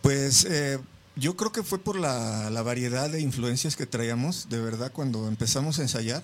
[0.02, 0.78] Pues eh,
[1.16, 5.26] yo creo que fue por la, la variedad de influencias que traíamos, de verdad, cuando
[5.28, 6.22] empezamos a ensayar.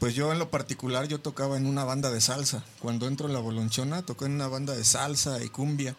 [0.00, 2.64] Pues yo en lo particular yo tocaba en una banda de salsa.
[2.78, 5.94] Cuando entro en la bolonchona, toqué en una banda de salsa y cumbia.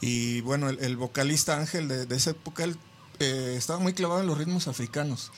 [0.00, 2.76] Y bueno, el, vocalista Ángel de, esa época, él
[3.20, 5.30] eh, estaba muy clavado en los ritmos africanos.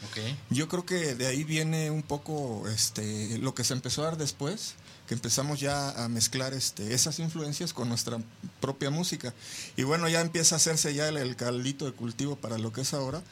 [0.50, 4.16] Yo creo que de ahí viene un poco este, lo que se empezó a dar
[4.16, 4.74] después,
[5.06, 8.18] que empezamos ya a mezclar este, esas influencias con nuestra
[8.60, 9.34] propia música.
[9.76, 12.94] Y bueno, ya empieza a hacerse ya el, caldito de cultivo para lo que es
[12.94, 13.22] ahora,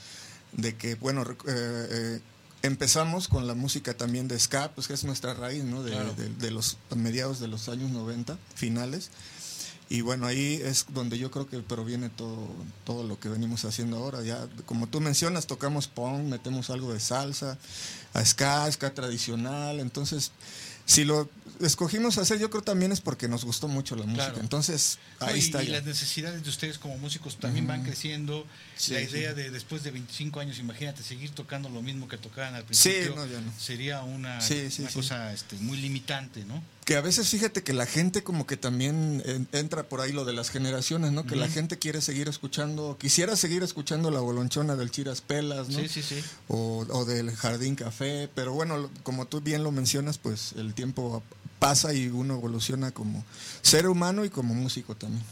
[0.53, 2.21] de que, bueno, eh, eh,
[2.63, 5.83] empezamos con la música también de ska, pues que es nuestra raíz, ¿no?
[5.83, 5.95] De,
[6.39, 9.11] de los mediados de los años 90, finales.
[9.95, 12.49] Y bueno, ahí es donde yo creo que proviene todo,
[12.83, 14.25] todo lo que venimos haciendo ahora.
[14.25, 17.57] Ya, como tú mencionas, tocamos punk, metemos algo de salsa,
[18.13, 19.79] a ska, ska tradicional.
[19.79, 20.33] Entonces,
[20.85, 21.31] si lo
[21.61, 24.35] escogimos hacer, yo creo también es porque nos gustó mucho la música.
[24.41, 25.63] Entonces, ahí está.
[25.63, 28.45] Y las necesidades de ustedes como músicos también van creciendo.
[28.89, 32.65] la idea de después de 25 años, imagínate, seguir tocando lo mismo que tocaban al
[32.65, 33.15] principio,
[33.61, 36.61] sería una, una cosa este, muy limitante, ¿no?
[36.85, 39.23] Que a veces fíjate que la gente como que también
[39.53, 41.25] entra por ahí lo de las generaciones, ¿no?
[41.25, 45.79] Que la gente quiere seguir escuchando, quisiera seguir escuchando la bolonchona del Chiras Pelas, ¿no?
[45.79, 46.23] Sí, sí, sí.
[46.49, 51.23] O, o del Jardín Café, pero bueno, como tú bien lo mencionas, pues el tiempo
[51.59, 53.25] pasa y uno evoluciona como
[53.63, 55.23] ser humano y como músico también.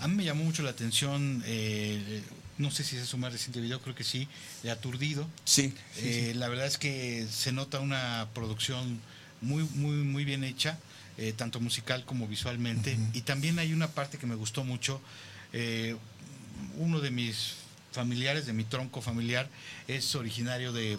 [0.00, 2.22] A mí me llamó mucho la atención, eh,
[2.56, 4.26] no sé si es su más reciente video, creo que sí,
[4.62, 5.28] de Aturdido.
[5.44, 5.74] Sí.
[5.98, 9.00] Eh, la verdad es que se nota una producción
[9.42, 10.78] muy, muy, muy bien hecha.
[11.16, 12.98] Eh, tanto musical como visualmente.
[13.12, 15.00] Y también hay una parte que me gustó mucho.
[15.52, 15.96] Eh,
[16.76, 17.54] uno de mis
[17.92, 19.48] familiares, de mi tronco familiar,
[19.86, 20.98] es originario de,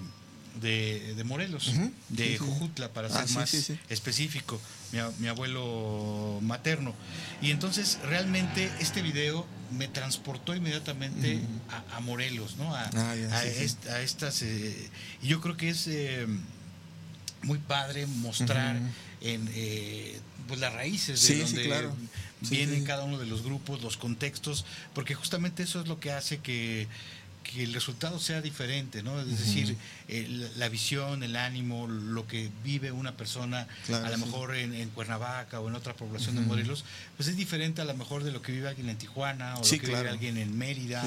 [0.61, 1.73] de, Morelos,
[2.07, 3.53] de Jujutla, para ser ah, más
[3.89, 4.61] específico,
[5.19, 6.95] mi, abuelo materno.
[7.41, 9.45] Y entonces realmente este video
[9.77, 11.41] me transportó inmediatamente
[11.93, 12.73] a, Morelos, ¿no?
[12.73, 14.41] A, ah, a, estas...
[14.43, 14.89] Eh,
[15.21, 15.89] y yo creo que es
[17.45, 18.75] muy padre mostrar
[19.21, 21.89] en eh, pues las raíces de donde
[22.41, 26.39] vienen cada uno de los grupos, los contextos, porque justamente eso es lo que hace
[26.39, 26.87] que
[27.45, 29.19] que el resultado sea diferente, ¿no?
[29.21, 29.77] Es decir,
[30.57, 35.69] la visión, el ánimo, lo que vive una persona, a lo mejor en, Cuernavaca o
[35.69, 36.83] en otra población de Morelos,
[37.17, 39.69] pues es diferente a lo mejor de lo que vive alguien en Tijuana o lo
[39.69, 41.03] que vive alguien en Mérida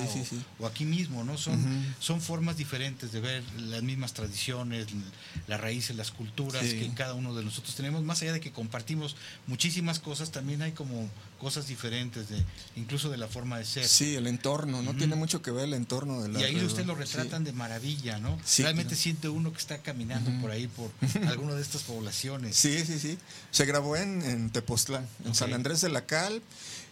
[0.59, 1.37] o, aquí mismo, ¿no?
[1.37, 1.59] Son,
[1.99, 4.87] son formas diferentes de ver las mismas tradiciones,
[5.47, 8.03] las raíces, las culturas que cada uno de nosotros tenemos.
[8.05, 9.17] Más allá de que compartimos
[9.47, 12.45] muchísimas cosas, también hay como cosas diferentes, de,
[12.77, 13.87] incluso de la forma de ser.
[13.87, 14.95] Sí, el entorno, ¿no?
[14.95, 16.41] Tiene mucho que ver el entorno de la...
[16.41, 18.39] Y ahí usted lo retratan de maravilla, ¿no?
[18.59, 20.91] Realmente siente uno que está caminando por ahí, por
[21.29, 22.57] alguna de estas poblaciones.
[22.57, 23.19] Sí, sí, sí.
[23.51, 26.43] Se grabó en, en Tepoztlán, en San Andrés de la Cal,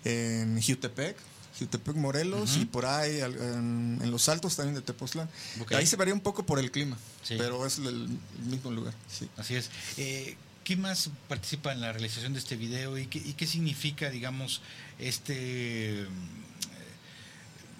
[0.04, 1.16] en Jutepec,
[1.58, 5.28] Jutepec, Morelos, y por ahí en, los altos también de Tepoztlán.
[5.70, 6.96] Ahí se varía un poco por el clima,
[7.28, 8.08] pero es el,
[8.48, 8.94] mismo lugar.
[9.36, 9.70] Así es.
[9.96, 10.36] Eh,
[10.66, 14.62] ¿Quién más participa en la realización de este video y qué, significa, digamos,
[14.98, 16.06] este eh,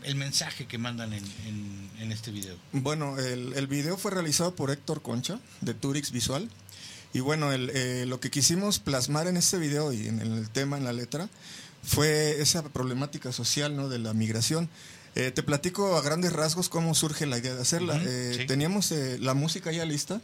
[0.04, 2.54] el mensaje que mandan en, este video?
[2.70, 6.48] Bueno, el, el, video fue realizado por Héctor Concha, de Turix Visual.
[7.12, 10.84] Y bueno, eh, lo que quisimos plasmar en este video y en el tema, en
[10.84, 11.30] la letra,
[11.82, 13.88] fue esa problemática social ¿no?
[13.88, 14.68] de la migración.
[15.14, 17.98] Eh, te platico a grandes rasgos cómo surge la idea de hacerla.
[18.04, 20.20] Eh, teníamos la música ya lista,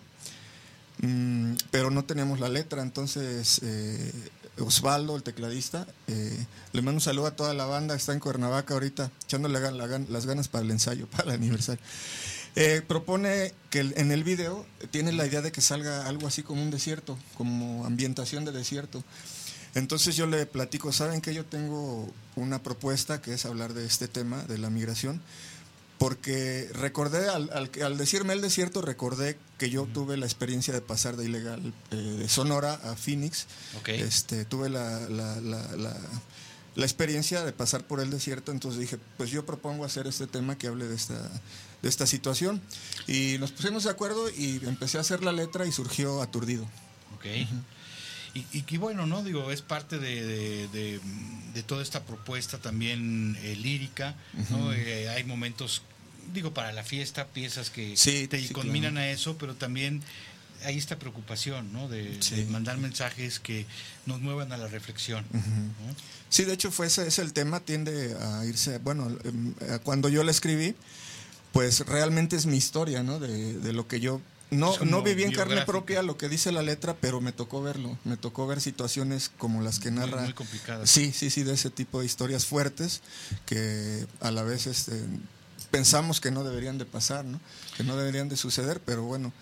[1.02, 3.60] mm, pero no teníamos la letra, entonces
[4.58, 9.10] Osvaldo, el tecladista, le mando un saludo a toda la banda, está en Cuernavaca ahorita,
[9.24, 11.82] echándole las ganas para el ensayo, para el aniversario.
[12.54, 16.62] Eh, propone que en el video tiene la idea de que salga algo así como
[16.62, 19.02] un desierto, como ambientación de desierto.
[19.74, 24.06] Entonces yo le platico, ¿saben que yo tengo una propuesta que es hablar de este
[24.06, 25.22] tema, de la migración?
[26.02, 31.16] Porque recordé, al, al, decirme el desierto, recordé que yo tuve la experiencia de pasar
[31.16, 33.46] de ilegal eh, de Sonora a Phoenix.
[33.86, 35.96] Este, tuve la, la, la,
[36.74, 40.58] la experiencia de pasar por el desierto, entonces dije, pues yo propongo hacer este tema
[40.58, 41.30] que hable de esta
[41.82, 42.62] de esta situación.
[43.06, 46.64] Y nos pusimos de acuerdo y empecé a hacer la letra y surgió aturdido.
[47.16, 47.26] Ok.
[48.34, 49.22] y, bueno, ¿no?
[49.22, 54.14] Digo, es parte de, de, toda esta propuesta también eh, lírica,
[54.50, 54.72] ¿no?
[54.72, 55.82] Eh, hay momentos,
[56.32, 57.94] digo, para la fiesta, piezas que
[58.28, 60.02] te culminan a eso, pero también
[60.64, 61.88] hay esta preocupación, ¿no?
[61.88, 62.18] De,
[62.50, 63.66] mandar mensajes que
[64.06, 65.24] nos muevan a la reflexión.
[66.28, 70.22] Sí, de hecho, fue ese, es el tema, tiende a irse, bueno, em, cuando yo
[70.24, 70.74] la escribí,
[71.52, 73.18] pues realmente es mi historia, ¿no?
[73.18, 74.20] De, lo que yo
[74.50, 77.98] no, no viví en carne propia lo que dice la letra, pero me tocó verlo.
[78.04, 80.22] Me tocó ver situaciones como las que narra.
[80.22, 80.90] Muy, complicadas.
[80.90, 83.02] Sí, sí, sí, de ese tipo de historias fuertes
[83.46, 84.92] que a la vez este,
[85.72, 87.40] pensamos que no deberían de pasar, ¿no?
[87.76, 89.32] Que no deberían de suceder, pero bueno.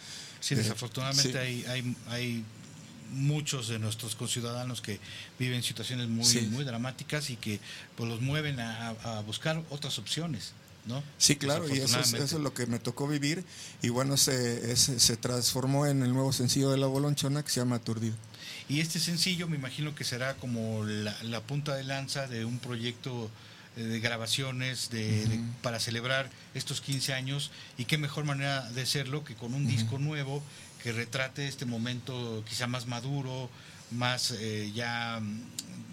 [0.41, 2.45] Sí, eh, desafortunadamente Hay, hay, hay
[3.13, 4.99] muchos de nuestros conciudadanos que
[5.39, 7.61] viven situaciones muy, muy dramáticas y que
[7.97, 10.55] pues los mueven a, a buscar otras opciones.
[11.19, 13.45] Sí, claro, y eso es, eso es, lo que me tocó vivir.
[13.83, 17.77] Y bueno, se, se transformó en el nuevo sencillo de La Bolonchona que se llama
[17.77, 18.17] Aturdido.
[18.69, 23.31] Y este sencillo me imagino que será como la, punta de lanza de un proyecto
[23.77, 29.35] de grabaciones de, para celebrar estos 15 años y qué mejor manera de hacerlo que
[29.35, 30.43] con un disco nuevo
[30.83, 33.51] que retrate este momento quizá más maduro,
[33.91, 35.21] más eh, ya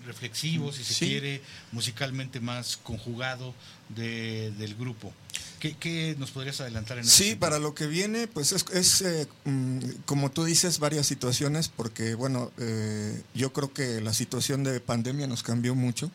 [0.06, 3.54] reflexivo, si se quiere, musicalmente más conjugado
[3.90, 5.14] de, del grupo.
[5.60, 7.12] ¿Qué, nos podrías adelantar en eso?
[7.12, 12.14] Sí, para lo que viene, pues es, eh, mm, como tú dices, varias situaciones, porque
[12.14, 16.12] bueno, eh, yo creo que la situación de pandemia nos cambió mucho.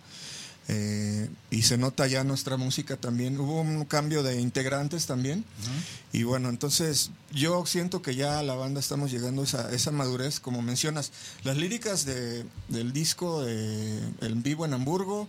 [0.69, 3.39] Eh, y se nota ya nuestra música también.
[3.39, 5.45] Hubo un cambio de integrantes también.
[6.13, 10.41] Y bueno, entonces yo siento que ya la banda estamos llegando a esa, esa madurez,
[10.41, 11.13] como mencionas.
[11.45, 15.29] Las líricas de, del disco de El Vivo en Hamburgo.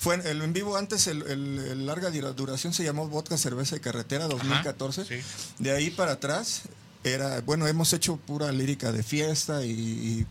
[0.00, 5.24] Fue el en vivo antes, el, larga duración se llamó Vodka, Cerveza y Carretera 2014.
[5.58, 6.62] De ahí para atrás
[7.02, 10.24] era, bueno, hemos hecho pura lírica de fiesta y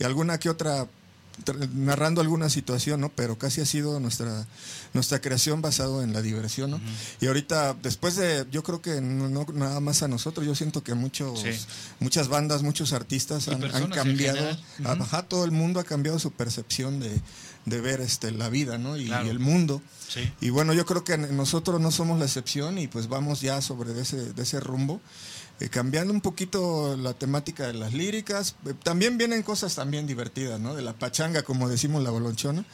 [0.00, 0.88] alguna que otra
[1.74, 3.08] narrando alguna situación, ¿no?
[3.10, 4.46] Pero casi ha sido nuestra,
[4.92, 6.80] nuestra creación basado en la diversión, ¿no?
[7.20, 10.94] Y ahorita, después de, yo creo que no, nada más a nosotros, yo siento que
[10.94, 11.44] muchos,
[12.00, 13.60] muchas bandas, muchos artistas han,
[13.90, 14.56] cambiado,
[15.28, 17.20] todo el mundo ha cambiado su percepción de,
[17.66, 18.96] de ver este, la vida, ¿no?
[18.96, 19.82] Y, el mundo.
[20.40, 23.98] Y bueno, yo creo que nosotros no somos la excepción y pues vamos ya sobre
[24.00, 25.00] ese, de ese rumbo.
[25.60, 28.56] Eh, cambiando un poquito la temática de las líricas.
[28.66, 30.74] Eh, también vienen cosas también divertidas, ¿no?
[30.74, 32.64] De la pachanga, como decimos la bolonchona.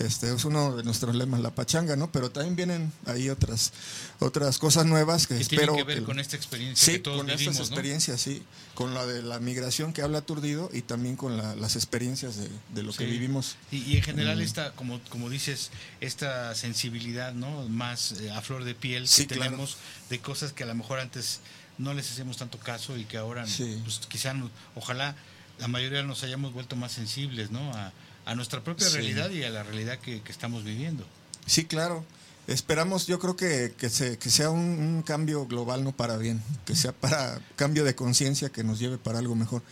[0.00, 2.10] Este, es uno de nuestros lemas, la pachanga, ¿no?
[2.10, 3.72] Pero también vienen ahí otras,
[4.18, 5.74] otras cosas nuevas que, espero.
[5.74, 8.42] Tienen que ver con esta experiencia sí, con estas experiencias, sí.
[8.74, 12.34] Con la de la migración que habla aturdido y también con las experiencias
[12.74, 13.54] de, lo que vivimos.
[13.70, 15.70] Y, en general, esta, como, como dices,
[16.00, 17.68] esta sensibilidad, ¿no?
[17.68, 19.76] Más eh, a flor de piel que tenemos
[20.10, 21.38] de cosas que a lo mejor antes
[21.78, 23.44] no les hacemos tanto caso y que ahora,
[23.82, 24.34] pues, quizá,
[24.74, 25.14] ojalá
[25.58, 27.72] la mayoría nos hayamos vuelto más sensibles, ¿no?
[27.74, 27.92] A,
[28.34, 31.04] nuestra propia realidad y a la realidad que, estamos viviendo.
[31.46, 32.04] Sí, claro.
[32.46, 37.40] Esperamos, yo creo que, que, sea un, cambio global, no para bien, que sea para
[37.56, 39.62] cambio de conciencia que nos lleve para algo mejor.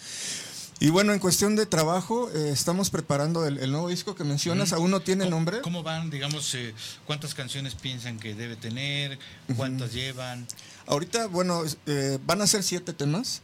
[0.80, 4.72] Y bueno, en cuestión de trabajo, eh, estamos preparando el, nuevo disco que mencionas.
[4.72, 5.60] ¿Aún no tiene nombre?
[5.60, 6.74] ¿Cómo van, digamos, eh,
[7.06, 9.18] cuántas canciones piensan que debe tener?
[9.56, 10.46] ¿Cuántas llevan?
[10.92, 13.40] Ahorita, bueno, eh, van a ser siete temas.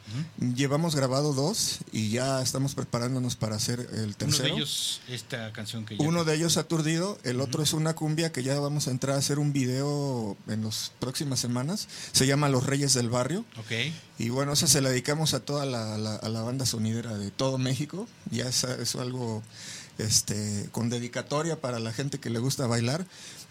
[0.54, 4.44] Llevamos grabado dos y ya estamos preparándonos para hacer el tercero.
[4.44, 8.32] Uno de ellos, esta canción que Uno de ellos aturdido, el otro es una cumbia
[8.32, 11.88] que ya vamos a entrar a hacer un video en las próximas semanas.
[12.12, 13.46] Se llama Los Reyes del Barrio.
[13.56, 13.94] Ok.
[14.18, 17.56] Y bueno, esa se la dedicamos a toda la, a la banda sonidera de todo
[17.56, 18.06] México.
[18.30, 19.42] Ya es, es algo
[19.96, 23.06] este, con dedicatoria para la gente que le gusta bailar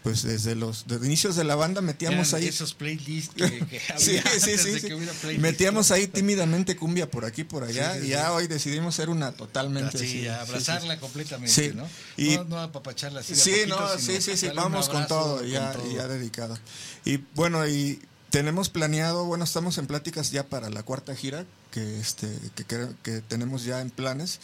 [0.08, 2.48] pues desde los inicios de la banda metíamos ahí.
[2.48, 3.44] esos playlists que,
[3.94, 8.48] había sí, sí, sí, metíamos ahí tímidamente cumbia por aquí por allá y ya hoy
[8.48, 11.86] decidimos ser una totalmente sí, abrazarla completamente ¿no?
[12.16, 16.08] Y, no, no apapacharla así sí no sí sí sí vamos con todo ya ya
[16.08, 16.58] dedicado.
[17.04, 18.00] Y bueno y
[18.30, 22.66] tenemos planeado bueno estamos en pláticas ya para la cuarta gira que este que,
[23.04, 24.40] que tenemos ya en planes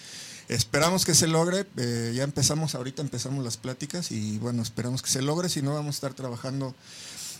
[0.50, 5.10] Esperamos que se logre, eh, ya empezamos, ahorita empezamos las pláticas y bueno, esperamos que
[5.10, 6.76] se logre, si no vamos a estar trabajando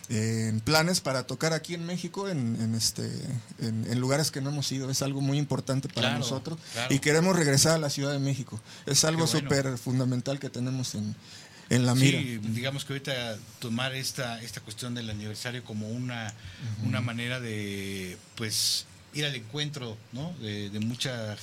[0.08, 3.10] eh, en planes para tocar aquí en México, en, este,
[3.60, 4.90] en, lugares que no hemos ido.
[4.90, 6.58] Es algo muy importante para nosotros
[6.90, 8.60] y queremos regresar a la Ciudad de México.
[8.86, 11.14] Es algo súper fundamental que tenemos en,
[11.70, 12.18] en la mira.
[12.18, 16.34] Sí, digamos que ahorita tomar esta, esta cuestión del aniversario como una,
[16.84, 20.32] una manera de, pues, ir al encuentro ¿no?
[20.40, 21.36] de, mucha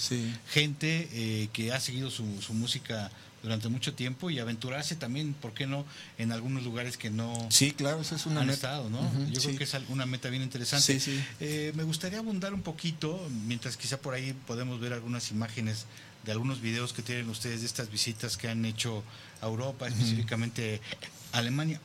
[0.50, 3.12] gente eh, que ha seguido su, música
[3.42, 5.84] durante mucho tiempo y aventurarse también, ¿por qué no?,
[6.20, 9.02] en algunos lugares que no sí, claro, eso es una han estado, ¿no?
[9.32, 11.00] Yo creo que es una meta bien interesante.
[11.40, 15.86] Eh, me gustaría abundar un poquito, mientras quizá por ahí podemos ver algunas imágenes
[16.24, 19.04] de algunos videos que tienen ustedes de estas visitas que han hecho
[19.42, 20.80] a Europa, específicamente
[21.32, 21.82] a Alemania,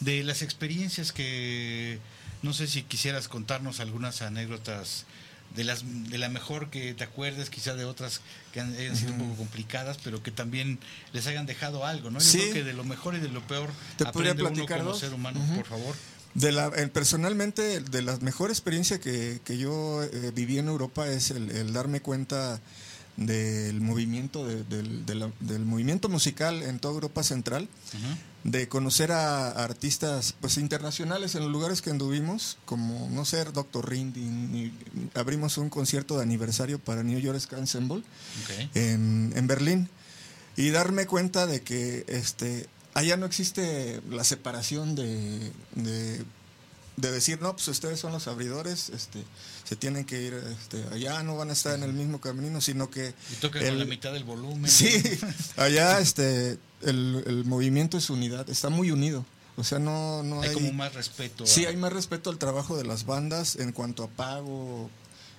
[0.00, 2.00] de las experiencias que
[2.42, 5.06] no sé si quisieras contarnos algunas anécdotas
[5.54, 8.20] de las de la mejor que te acuerdes, quizá de otras
[8.52, 10.78] que han, hayan sido un poco complicadas, pero que también
[11.12, 12.18] les hayan dejado algo, ¿no?
[12.20, 14.98] Yo creo que de lo mejor y de lo peor ¿Te aprende platicar uno como
[14.98, 15.94] ser humano, por favor.
[16.34, 21.72] De la, personalmente, de la mejor experiencia que, yo eh, viví en Europa es el,
[21.74, 22.60] darme cuenta
[23.16, 27.68] del movimiento del movimiento musical en toda Europa Central
[28.44, 33.88] de conocer a, artistas pues internacionales en los lugares que anduvimos, como no ser Dr.
[33.88, 34.72] Rindy,
[35.14, 38.02] abrimos un concierto de aniversario para New York Ensemble
[38.74, 39.88] en, en, Berlín
[40.56, 46.24] y darme cuenta de que este allá no existe la separación de, de,
[46.96, 49.24] decir no pues ustedes son los abridores este
[49.72, 52.90] se tienen que ir este, allá no van a estar en el mismo camino sino
[52.90, 55.02] que y toca con la mitad del volumen sí
[55.56, 59.24] allá este el, movimiento es unidad, está muy unido.
[59.56, 61.46] O sea, no, no hay, hay como más respeto.
[61.46, 64.90] Sí, hay más respeto al trabajo de las bandas en cuanto a pago,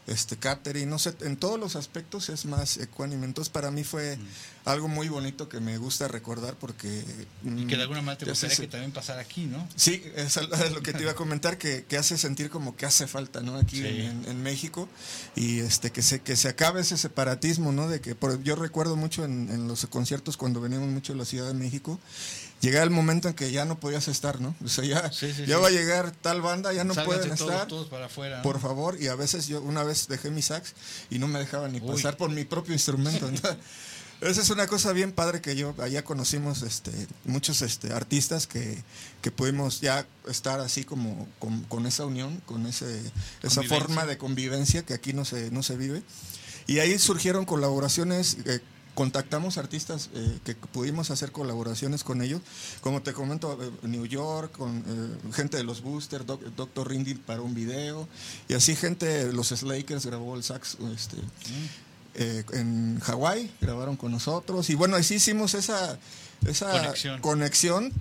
[0.07, 3.25] este catering, no sé, en todos los aspectos es más ecuánime.
[3.25, 4.21] Entonces para mí fue mm.
[4.65, 7.03] algo muy bonito que me gusta recordar porque...
[7.43, 9.67] Y que de alguna manera te gustaría que también pasara aquí, ¿no?
[9.75, 10.37] Sí, es
[10.71, 13.57] lo que te iba a comentar, que, hace sentir como que hace falta, ¿no?
[13.57, 14.89] Aquí en, México
[15.35, 17.87] y este que se, que se acabe ese separatismo, ¿no?
[17.87, 21.47] De que yo recuerdo mucho en, en los conciertos cuando veníamos mucho a la Ciudad
[21.47, 21.99] de México
[22.63, 24.55] llegaba el momento en que ya no podías estar, ¿no?
[24.63, 25.11] O sea, ya,
[25.45, 27.67] ya va a llegar tal banda, ya no pueden estar.
[27.67, 28.41] Todos para afuera.
[28.41, 30.73] Por favor, y a veces yo una vez dejé mi sax
[31.09, 33.29] y no me dejaban ni pasar por mi propio instrumento.
[34.21, 36.91] esa es una cosa bien padre que yo allá conocimos este,
[37.25, 38.81] muchos este, artistas que,
[39.21, 41.27] que pudimos ya estar así como
[41.67, 43.01] con, esa unión, con ese,
[43.41, 46.01] esa forma de convivencia que aquí no se, no se vive.
[46.65, 48.61] Y ahí surgieron colaboraciones eh,
[48.93, 52.41] contactamos artistas eh, que pudimos hacer colaboraciones con ellos,
[52.81, 57.41] como te comento, eh, New York, con eh, gente de los Boosters, Doctor Rindy para
[57.41, 58.07] un video,
[58.47, 62.55] y así gente, los Slakers grabó el sax este, mm.
[62.55, 65.97] en Hawái, grabaron con nosotros, y bueno, así hicimos esa,
[66.45, 67.91] esa conexión.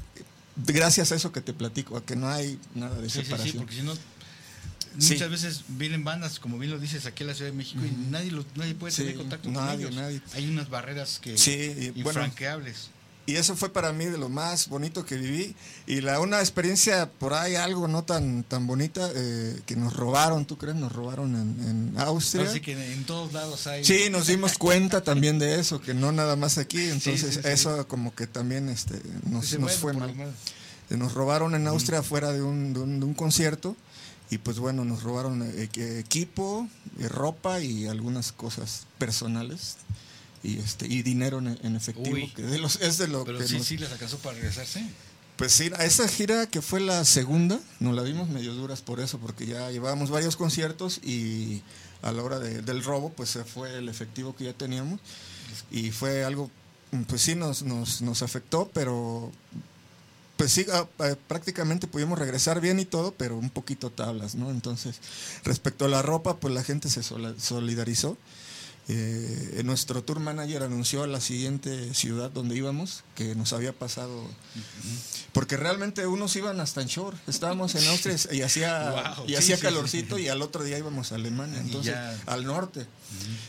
[0.57, 3.59] gracias a eso que te platico, a que no hay nada de separación.
[3.59, 3.95] porque si no
[4.95, 8.11] Muchas veces vienen bandas, como bien lo dices, aquí en la Ciudad de México y
[8.11, 9.95] nadie nadie puede tener contacto con ellos.
[10.35, 12.91] Hay unas barreras que sí, infranqueables.
[13.27, 15.55] y eso fue para mí de lo más bonito que viví.
[15.87, 20.45] Y la una experiencia por ahí, algo no tan, tan bonita, eh, que nos robaron,
[20.45, 20.77] ¿tú crees?
[20.77, 22.49] Nos robaron en, Austria.
[22.49, 23.85] Así que en todos lados hay...
[23.85, 26.83] Sí, nos dimos cuenta también de eso, que no nada más aquí.
[26.83, 30.15] Entonces eso como que también este, nos, nos fue mal.
[30.91, 33.77] Nos robaron en Austria fuera de un, de un concierto
[34.33, 35.69] y pues bueno, nos robaron eh,
[35.99, 36.67] equipo,
[36.99, 39.77] eh, ropa y algunas cosas personales
[40.43, 43.63] y este y dinero en, efectivo que de los, es de lo pero que sí
[43.63, 44.87] sí les alcanzó para regresarse.
[45.37, 49.01] Pues sí, a esa gira que fue la segunda, nos la vimos medio duras por
[49.01, 51.61] eso, porque ya llevábamos varios conciertos y
[52.01, 54.99] a la hora del robo, pues se fue el efectivo que ya teníamos.
[55.71, 56.51] Y fue algo,
[57.07, 59.31] pues sí, nos, nos, nos afectó, pero
[60.43, 60.89] pues sí, ah,
[61.29, 64.51] prácticamente pudimos regresar bien y todo, pero un poquito tablas, ¿no?
[64.51, 64.97] Entonces,
[65.45, 68.19] respecto a la ropa, pues la gente se solidarizó
[68.89, 74.27] eh, nuestro tour manager anunció a la siguiente ciudad donde íbamos que nos había pasado.
[75.33, 77.17] Porque realmente unos iban hasta en shore.
[77.29, 81.61] Estábamos en Austria y hacía, y hacía calorcito y al otro día íbamos a Alemania,
[81.61, 81.95] entonces
[82.27, 82.87] al norte.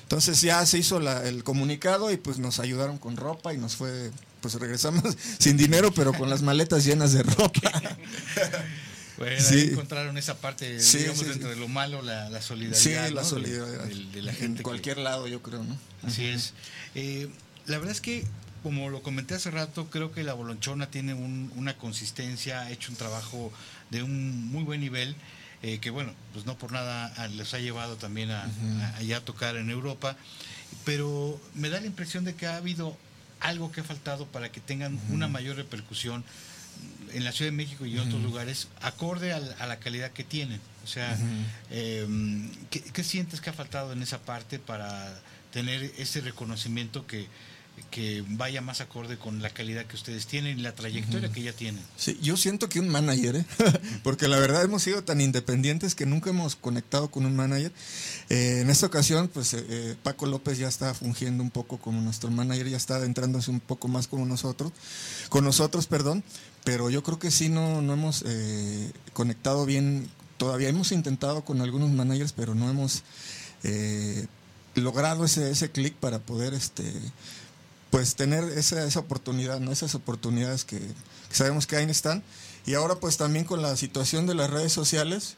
[0.03, 4.11] Entonces ya se hizo el comunicado y pues nos ayudaron con ropa y nos fue,
[4.43, 5.01] pues regresamos
[5.39, 7.71] sin dinero pero con las maletas llenas de ropa.
[9.15, 13.07] Bueno, ahí encontraron esa parte, digamos, dentro de lo malo, la, solidaridad.
[13.07, 13.85] Sí, la solidaridad.
[13.85, 14.57] De, la gente.
[14.57, 15.77] En cualquier lado, yo creo, ¿no?
[16.01, 16.53] Así es.
[16.95, 17.29] Eh,
[17.67, 18.25] la verdad es que,
[18.63, 22.97] como lo comenté hace rato, creo que la Bolonchona tiene una consistencia, ha hecho un
[22.97, 23.53] trabajo
[23.91, 25.15] de un muy buen nivel.
[25.61, 29.69] Eh, que bueno, pues no por nada les ha llevado también a, a, tocar en
[29.69, 30.17] Europa,
[30.85, 32.97] pero me da la impresión de que ha habido
[33.43, 36.23] algo que ha faltado para que tengan una mayor repercusión
[37.13, 40.59] en la Ciudad de México y en otros lugares, acorde a, la calidad que tienen.
[40.83, 41.15] O sea,
[41.69, 45.21] em, ¿qué, sientes que ha faltado en esa parte para
[45.51, 47.27] tener ese reconocimiento que,
[47.93, 51.53] que vaya más acorde con la calidad que ustedes tienen y la trayectoria que ya
[51.53, 51.83] tienen.
[51.95, 53.45] Sí, yo siento que un manager, ¿eh?
[54.03, 57.71] porque la verdad hemos sido tan independientes que nunca hemos conectado con un manager.
[58.29, 62.31] Eh, en esta ocasión, pues eh, Paco López ya está fungiendo un poco como nuestro
[62.31, 64.71] manager, ya está adentrándose un poco más como nosotros,
[65.29, 66.23] con nosotros, perdón,
[66.63, 70.69] pero yo creo que sí no, no hemos eh, conectado bien todavía.
[70.69, 73.03] Hemos intentado con algunos managers, pero no hemos
[73.63, 74.25] eh,
[74.75, 76.91] logrado ese, ese clic para poder este
[77.93, 79.71] pues tener esa, esa oportunidad, ¿no?
[79.71, 80.81] esas oportunidades que,
[81.31, 82.23] sabemos que ahí están.
[82.65, 85.35] Y ahora pues también con la situación de las redes sociales,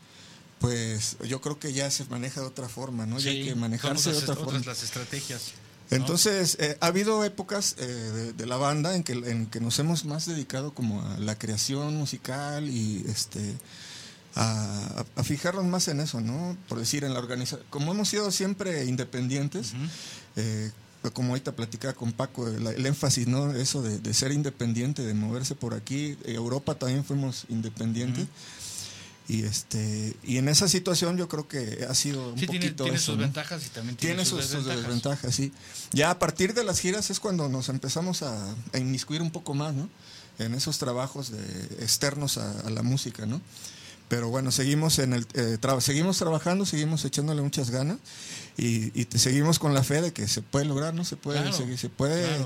[0.59, 3.19] pues yo creo que ya se maneja de otra forma, ¿no?
[3.19, 4.61] ya hay que manejarse de otra forma.
[4.65, 5.51] las estrategias.
[5.91, 10.05] Entonces, eh, ha habido épocas eh, de, la banda en que, en que nos hemos
[10.05, 13.57] más dedicado como a la creación musical y este
[14.35, 16.57] a, fijarnos más en eso, ¿no?
[16.69, 17.65] Por decir, en la organización.
[17.69, 19.73] Como hemos sido siempre independientes,
[20.37, 20.71] eh,
[21.13, 23.53] como ahorita platicaba con Paco, el, énfasis, ¿no?
[23.53, 26.17] Eso de, ser independiente, de moverse por aquí.
[26.25, 28.27] Europa también fuimos independientes.
[29.27, 33.17] Y este y en esa situación yo creo que ha sido un poquito tiene, sus
[33.17, 35.33] ventajas y también tiene, sus, desventajas.
[35.33, 35.51] sí.
[35.91, 39.73] Ya a partir de las giras es cuando nos empezamos a, inmiscuir un poco más,
[39.73, 39.89] ¿no?
[40.37, 41.39] En esos trabajos de,
[41.79, 43.41] externos a, la música, ¿no?
[44.09, 47.97] Pero bueno, seguimos en el eh, seguimos trabajando, seguimos echándole muchas ganas
[48.57, 51.03] y, y seguimos con la fe de que se puede lograr, ¿no?
[51.05, 52.45] Se puede seguir, se puede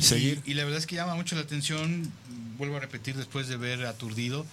[0.00, 0.42] seguir.
[0.44, 2.10] y la verdad es que llama mucho la atención,
[2.58, 4.46] vuelvo a repetir después de ver aturdido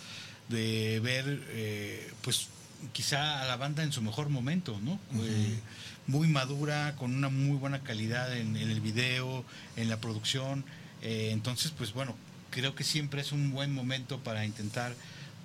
[0.50, 2.48] de ver, eh, pues
[2.92, 5.00] quizá a la banda en su mejor momento, ¿no?
[5.24, 5.60] Eh,
[6.08, 9.46] muy madura, con una muy buena calidad en, el video,
[9.78, 10.66] en la producción.
[11.02, 12.16] Eh, entonces, pues bueno,
[12.50, 14.96] creo que siempre es un buen momento para intentar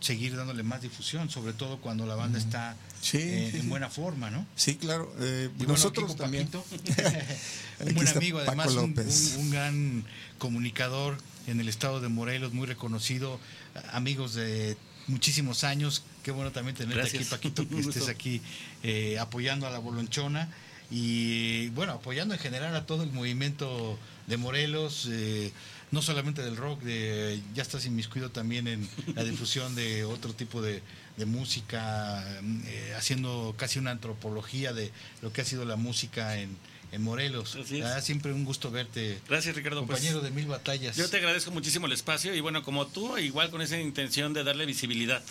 [0.00, 2.76] seguir dándole más difusión, sobre todo cuando la banda está
[3.12, 4.46] en buena forma, ¿no?
[4.56, 5.12] Sí, claro.
[5.66, 6.48] nosotros también.
[7.80, 10.04] un buen amigo, además, un, gran
[10.38, 13.40] comunicador en el estado de Morelos, muy reconocido,
[13.92, 14.76] amigos de
[15.06, 16.02] muchísimos años.
[16.22, 18.40] Qué bueno también tenerte aquí, Paquito, que estés aquí
[18.82, 20.48] eh, apoyando a la Bolonchona
[20.90, 25.08] y, bueno, apoyando en general a todo el movimiento de Morelos.
[25.90, 30.60] No solamente del rock, de, ya estás inmiscuido también en la difusión de otro tipo
[30.60, 30.82] de,
[31.26, 32.24] música,
[32.66, 36.56] eh, haciendo casi una antropología de lo que ha sido la música en,
[36.92, 37.58] en Morelos.
[37.84, 39.18] Ah, siempre un gusto verte.
[39.28, 39.84] Gracias, Ricardo.
[39.84, 40.96] Pues, compañero de mil batallas.
[40.96, 44.44] Yo te agradezco muchísimo el espacio y bueno, como tú, igual con esa intención de
[44.44, 45.22] darle visibilidad.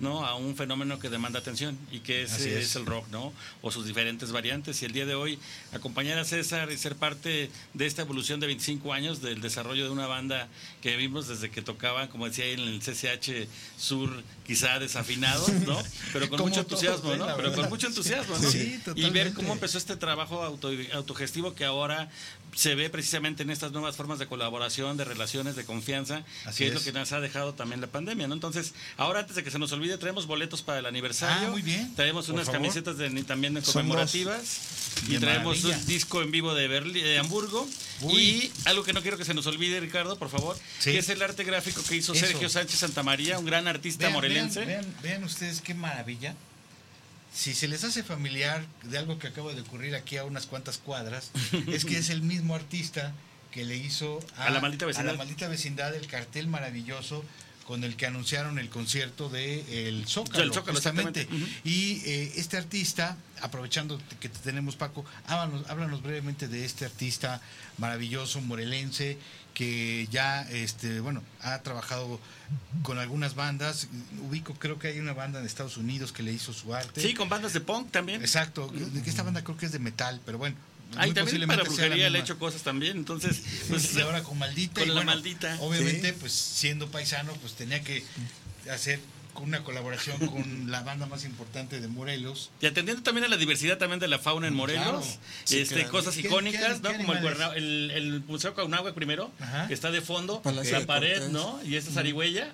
[0.00, 0.24] ¿No?
[0.24, 2.76] a un fenómeno que demanda atención y que es, es.
[2.76, 3.32] el rock, ¿no?
[3.62, 4.82] O sus diferentes variantes.
[4.82, 5.38] Y el día de hoy,
[5.72, 9.90] acompañar a César y ser parte de esta evolución de 25 años del desarrollo de
[9.90, 10.48] una banda
[10.82, 13.48] que vimos desde que tocaban, como decía ahí en el CCH
[13.78, 14.10] Sur,
[14.46, 15.80] quizá desafinados, ¿no?
[16.12, 17.36] Pero con mucho entusiasmo, ¿no?
[17.36, 18.50] Pero con mucho entusiasmo, ¿no?
[18.50, 22.10] Sí, y ver cómo empezó este trabajo auto, autogestivo que ahora
[22.54, 26.24] se ve precisamente en estas nuevas formas de colaboración, de relaciones, de confianza,
[26.56, 26.74] que es.
[26.74, 28.34] lo que nos ha dejado también la pandemia, ¿no?
[28.34, 31.48] Entonces, ahora antes de que se nos olvide, traemos boletos para el aniversario.
[31.48, 31.94] Ah, muy bien.
[31.94, 34.60] Traemos unas camisetas de, también conmemorativas.
[35.08, 37.68] Y traemos un disco en vivo de, de Hamburgo.
[38.10, 41.22] Y algo que no quiero que se nos olvide, Ricardo, por favor, que es el
[41.22, 44.64] arte gráfico que hizo Sergio Sánchez Santamaría, un gran artista morelense.
[44.64, 46.34] Vean, vean ustedes qué maravilla
[47.32, 50.78] si se les hace familiar de algo que acaba de ocurrir aquí a unas cuantas
[50.78, 51.30] cuadras,
[51.68, 53.12] es que es el mismo artista
[53.50, 55.08] que le hizo a, la maldita vecindad.
[55.08, 57.24] a la maldita vecindad el cartel maravilloso
[57.70, 61.28] con el que anunciaron el concierto de El Zócalo, el Zócalo justamente.
[61.62, 67.40] Y eh, este artista, aprovechando que te tenemos Paco, háblanos, háblanos brevemente de este artista
[67.78, 69.18] maravilloso, morelense,
[69.54, 72.20] que ya, este, bueno, ha trabajado
[72.82, 73.88] con algunas bandas.
[74.28, 77.00] Ubico, creo que hay una banda en Estados Unidos que le hizo su arte.
[77.00, 78.20] Sí, con bandas de punk también.
[78.20, 78.72] Exacto.
[79.04, 80.56] Esta banda creo que es de metal, pero bueno.
[80.96, 83.42] Ahí también para brujería le ha hecho cosas también, entonces...
[83.68, 84.80] Pues, y ahora con Maldita.
[84.80, 85.56] Con la Maldita.
[85.60, 88.04] Obviamente, pues siendo paisano, pues tenía que
[88.68, 88.98] hacer
[89.34, 92.50] una colaboración con la banda más importante de Morelos.
[92.60, 95.18] Y atendiendo también a la diversidad también de la fauna en Morelos,
[95.50, 96.96] este, cosas icónicas, ¿no?
[96.96, 99.30] Como el, el, Museo Caunagua primero,
[99.68, 101.60] que está de fondo, la pared, ¿no?
[101.64, 102.52] Y esta zarigüeya,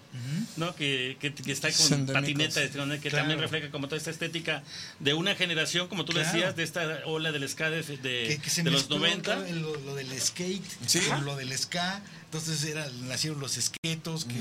[0.56, 0.74] ¿no?
[0.74, 2.60] Que, que, está con patineta,
[3.00, 4.62] que también refleja como toda esta estética
[5.00, 9.36] de una generación, como tú decías, de esta ola del ska de, de, los 90.
[9.56, 10.64] Lo, del skate,
[11.24, 14.34] lo del ska entonces era, nacieron los esquetos, que,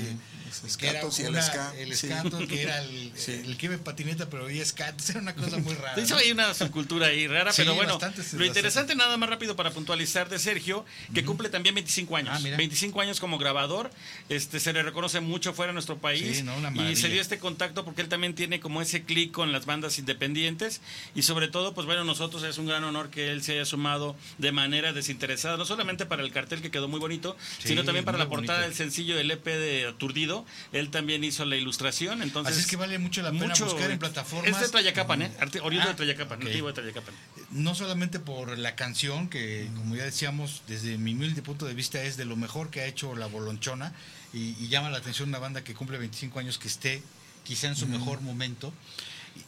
[0.86, 1.72] era y el ska.
[1.78, 5.58] El escato, que era el, el que iba patineta, pero hoy escatos, era una cosa
[5.58, 5.94] muy rara.
[5.94, 7.98] De hay una subcultura ahí rara, pero bueno,
[8.32, 10.84] lo interesante nada más rápido para puntualizar de Sergio,
[11.14, 12.42] que cumple también 25 años.
[12.42, 13.90] 25 ah, años como grabador,
[14.28, 16.42] este se le reconoce mucho fuera de nuestro país
[16.74, 19.98] y se dio este contacto porque él también tiene como ese clic con las bandas
[19.98, 20.80] independientes
[21.14, 24.16] y sobre todo, pues bueno, nosotros es un gran honor que él se haya sumado
[24.38, 28.18] de manera desinteresada, no solamente para el cartel que quedó muy bonito, sino también para
[28.18, 30.44] la portada del sencillo del EP de Aturdido.
[30.72, 32.22] Él también hizo la ilustración.
[32.22, 34.50] Entonces, Así es que vale mucho la pena buscar en plataformas.
[34.50, 35.32] Es de Trayacapan, ¿eh?
[35.62, 37.14] oriundo de ah, Trayacapan, nativo de Trayacapan.
[37.50, 42.02] No solamente por la canción, que como ya decíamos, desde mi humilde punto de vista
[42.02, 43.92] es de lo mejor que ha hecho La Bolonchona
[44.32, 47.02] y, llama la atención una banda que cumple 25 años que esté
[47.44, 48.72] quizá en su mejor momento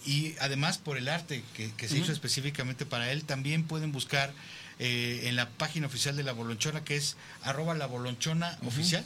[0.07, 4.33] y además por el arte que, se hizo específicamente para él, también pueden buscar
[4.79, 9.05] eh, en la página oficial de La Bolonchona, que es arroba La Bolonchona Oficial.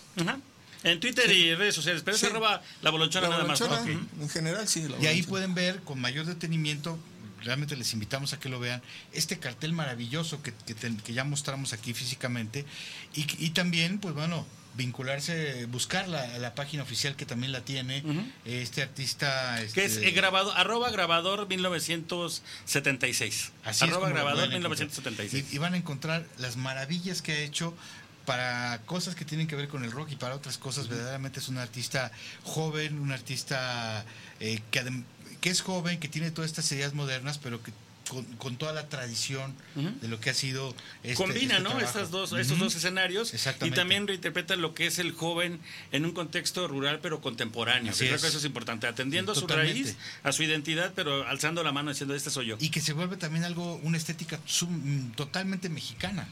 [0.85, 3.61] En Twitter y redes sociales, pero es arroba La Bolonchona nada más.
[3.61, 4.87] En general, sí.
[5.01, 6.99] y ahí pueden ver con mayor detenimiento
[7.45, 8.81] realmente les invitamos a que lo vean,
[9.13, 12.65] este cartel maravilloso que, que, ya mostramos aquí físicamente
[13.15, 18.03] y, y, también, pues bueno, vincularse, buscar la, la, página oficial que también la tiene
[18.45, 19.57] este artista.
[19.75, 23.53] que es este, eh, grabado, arroba grabador 1976.
[23.65, 25.53] Así arroba grabador 1976.
[25.53, 27.75] Y, van a encontrar las maravillas que ha hecho
[28.25, 30.89] para cosas que tienen que ver con el rock y para otras cosas.
[30.89, 32.11] Verdaderamente es un artista
[32.45, 34.05] joven, un artista
[34.41, 35.03] eh, que,
[35.41, 37.73] que es joven, que tiene todas estas ideas modernas, pero que
[38.39, 42.33] con, toda la tradición de lo que ha sido este, combina este no estas dos
[42.33, 43.33] estos dos escenarios
[43.63, 45.61] y también reinterpreta lo que es el joven
[45.93, 49.97] en un contexto rural pero contemporáneo creo que eso es importante atendiendo a su raíz
[50.23, 53.17] a su identidad pero alzando la mano diciendo este soy yo y que se vuelve
[53.17, 54.39] también algo una estética
[55.17, 56.29] totalmente mexicana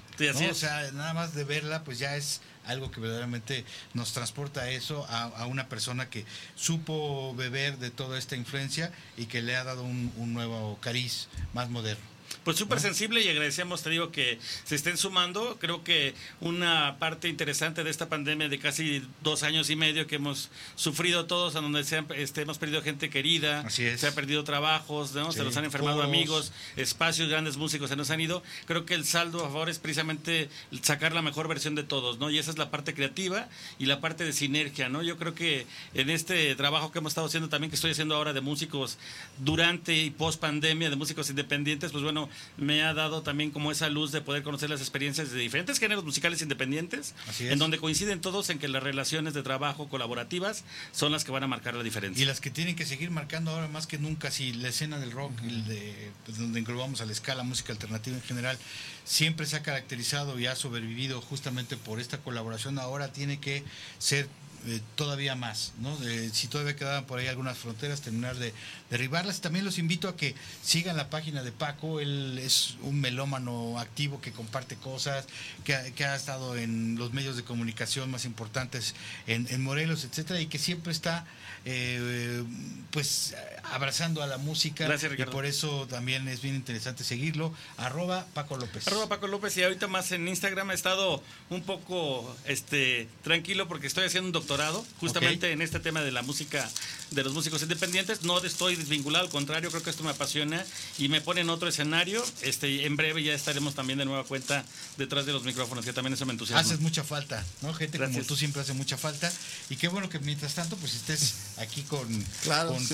[0.50, 2.40] o sea nada más de verla pues ya es
[2.70, 3.64] algo que verdaderamente
[3.94, 6.24] nos transporta a eso, a, una persona que
[6.54, 11.28] supo beber de toda esta influencia y que le ha dado un, un nuevo cariz
[11.52, 12.19] más moderno.
[12.50, 15.56] Pues súper sensible y agradecemos, te digo, que se estén sumando.
[15.60, 20.16] Creo que una parte interesante de esta pandemia de casi dos años y medio que
[20.16, 25.14] hemos sufrido todos, en donde se este, hemos perdido gente querida, se han perdido trabajos,
[25.14, 25.30] ¿no?
[25.30, 28.42] se nos han enfermado amigos, espacios, grandes músicos se nos han ido.
[28.66, 30.48] Creo que el saldo a favor es precisamente
[30.82, 32.30] sacar la mejor versión de todos, ¿no?
[32.30, 33.48] Y esa es la parte creativa
[33.78, 35.04] y la parte de sinergia, ¿no?
[35.04, 38.32] Yo creo que en este trabajo que hemos estado haciendo también, que estoy haciendo ahora
[38.32, 38.98] de músicos
[39.38, 43.88] durante y post pandemia, de músicos independientes, pues bueno, me ha dado también como esa
[43.88, 48.50] luz de poder conocer las experiencias de diferentes géneros musicales independientes, en donde coinciden todos
[48.50, 52.22] en que las relaciones de trabajo colaborativas son las que van a marcar la diferencia.
[52.22, 55.10] Y las que tienen que seguir marcando ahora más que nunca, si la escena del
[55.10, 58.58] rock, el de, pues, donde englobamos a la escala, música alternativa en general,
[59.04, 63.64] siempre se ha caracterizado y ha sobrevivido justamente por esta colaboración, ahora tiene que
[63.98, 64.28] ser
[64.66, 65.96] eh, todavía más, ¿no?
[66.32, 68.52] si todavía quedaban por ahí algunas fronteras, terminar de
[68.90, 69.40] derribarlas.
[69.40, 74.20] También los invito a que sigan la página de Paco, él es un melómano activo
[74.20, 75.26] que comparte cosas,
[75.64, 78.94] que ha, estado en los medios de comunicación más importantes
[79.26, 81.24] en, en Morelos, etcétera, y que siempre está
[81.66, 82.42] eh,
[82.90, 83.34] pues
[83.64, 84.86] abrazando a la música.
[84.86, 87.54] Gracias, Y por eso también es bien interesante seguirlo.
[87.76, 88.86] Arroba Paco López.
[88.88, 93.86] Arroba Paco López y ahorita más en Instagram he estado un poco este tranquilo porque
[93.86, 96.68] estoy haciendo un doctorado justamente en este tema de la música
[97.10, 98.22] de los músicos independientes.
[98.22, 100.64] No estoy desvinculado, al contrario, creo que esto me apasiona
[100.98, 102.24] y me pone en otro escenario.
[102.42, 104.64] Este, en breve ya estaremos también de nueva cuenta
[104.96, 106.60] detrás de los micrófonos, que también eso me entusiasma.
[106.60, 107.72] Haces mucha falta, ¿no?
[107.74, 109.32] Gente como tú siempre hace mucha falta.
[109.68, 112.06] Y qué bueno que mientras tanto, pues estés aquí con,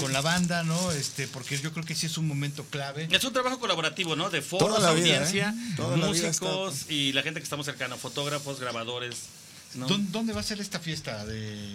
[0.00, 0.92] con, la banda, ¿no?
[0.92, 3.08] Este, porque yo creo que sí es un momento clave.
[3.10, 4.30] Es un trabajo colaborativo, ¿no?
[4.30, 5.96] De foros, audiencia, ¿eh?
[5.96, 9.16] músicos y la gente que estamos cercana, fotógrafos, grabadores.
[9.74, 11.68] ¿Dónde va a ser esta fiesta de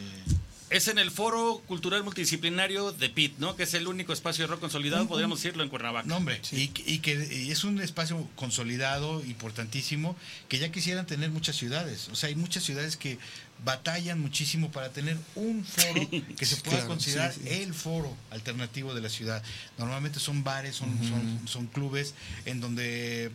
[0.71, 3.57] Es en el Foro Cultural Multidisciplinario de PIT, ¿no?
[3.57, 6.07] Que es el único espacio de rock consolidado, podríamos decirlo, en Cuernavaca.
[6.07, 10.15] No, hombre, y, que es un espacio consolidado, importantísimo,
[10.47, 12.07] que ya quisieran tener muchas ciudades.
[12.07, 13.19] O sea, hay muchas ciudades que
[13.65, 19.09] batallan muchísimo para tener un foro que se pueda considerar el foro alternativo de la
[19.09, 19.43] ciudad.
[19.77, 22.15] Normalmente son bares, son, son, son clubes
[22.45, 23.29] en donde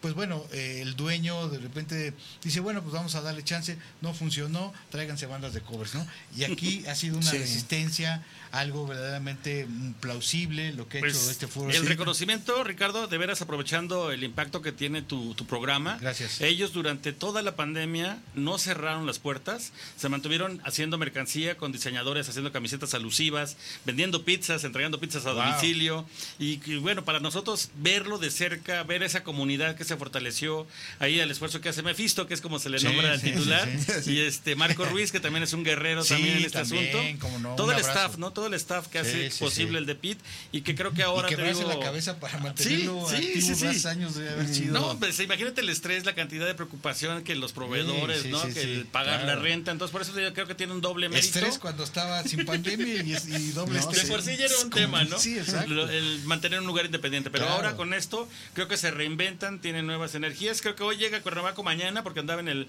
[0.00, 4.14] pues bueno, eh, el dueño de repente dice, bueno, pues vamos a darle chance, no
[4.14, 6.06] funcionó, tráiganse bandas de covers, ¿no?
[6.36, 8.22] Y aquí ha sido una resistencia
[8.52, 9.66] algo verdaderamente
[10.00, 11.70] plausible lo que ha hecho pues, este foro.
[11.70, 15.98] El reconocimiento, Ricardo, de veras aprovechando el impacto que tiene tu, programa.
[16.00, 16.40] Gracias.
[16.40, 22.28] Ellos durante toda la pandemia no cerraron las puertas, se mantuvieron haciendo mercancía con diseñadores,
[22.28, 26.06] haciendo camisetas alusivas, vendiendo pizzas, entregando pizzas a domicilio.
[26.38, 30.66] Y, bueno, para nosotros verlo de cerca, ver esa comunidad que se fortaleció,
[30.98, 33.68] ahí el esfuerzo que hace Mefisto, que es como se le nombra al titular,
[34.06, 36.98] y este Marco Ruiz, que también es un guerrero también en este asunto.
[37.56, 38.32] todo el staff, ¿no?
[38.38, 40.16] Todo el staff que hace posible el de Pit
[40.52, 41.26] y que creo que ahora.
[41.26, 44.78] Y quebrarse la cabeza para mantenerlo activo más años debe haber sido.
[44.78, 48.40] No, pues imagínate el estrés, la cantidad de preocupación que los proveedores, ¿no?
[48.42, 49.72] que pagar la renta.
[49.72, 51.26] Entonces, por eso yo creo que tiene un doble mérito.
[51.26, 54.04] Estrés cuando estaba sin pandemia y, doble estrés.
[54.04, 55.18] De por sí ya era un tema, ¿no?
[55.18, 55.88] Sí, exacto.
[55.88, 57.30] El mantener un lugar independiente.
[57.30, 60.62] Pero ahora con esto, creo que se reinventan, tienen nuevas energías.
[60.62, 62.68] Creo que hoy llega a Cuernavaca mañana porque andaba en el,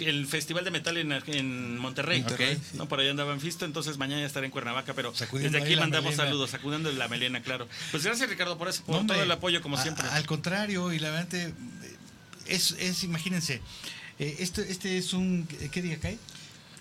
[0.00, 2.26] el Festival de Metal en, en Monterrey.
[2.74, 2.86] ¿no?
[2.86, 6.50] Por ahí andaba en Fisto, entonces mañana estaré en Cuernavaca pero desde aquí mandamos saludos,
[6.50, 7.68] sacudiendo la melena, claro.
[7.92, 10.04] Pues gracias, Ricardo, por eso, por todo el apoyo, como siempre.
[10.08, 11.54] Al contrario, y la verdad, eh,
[12.46, 13.62] es, es imagínense,
[14.18, 15.46] eh, este, este es un.
[15.46, 16.18] ¿Qué día cae?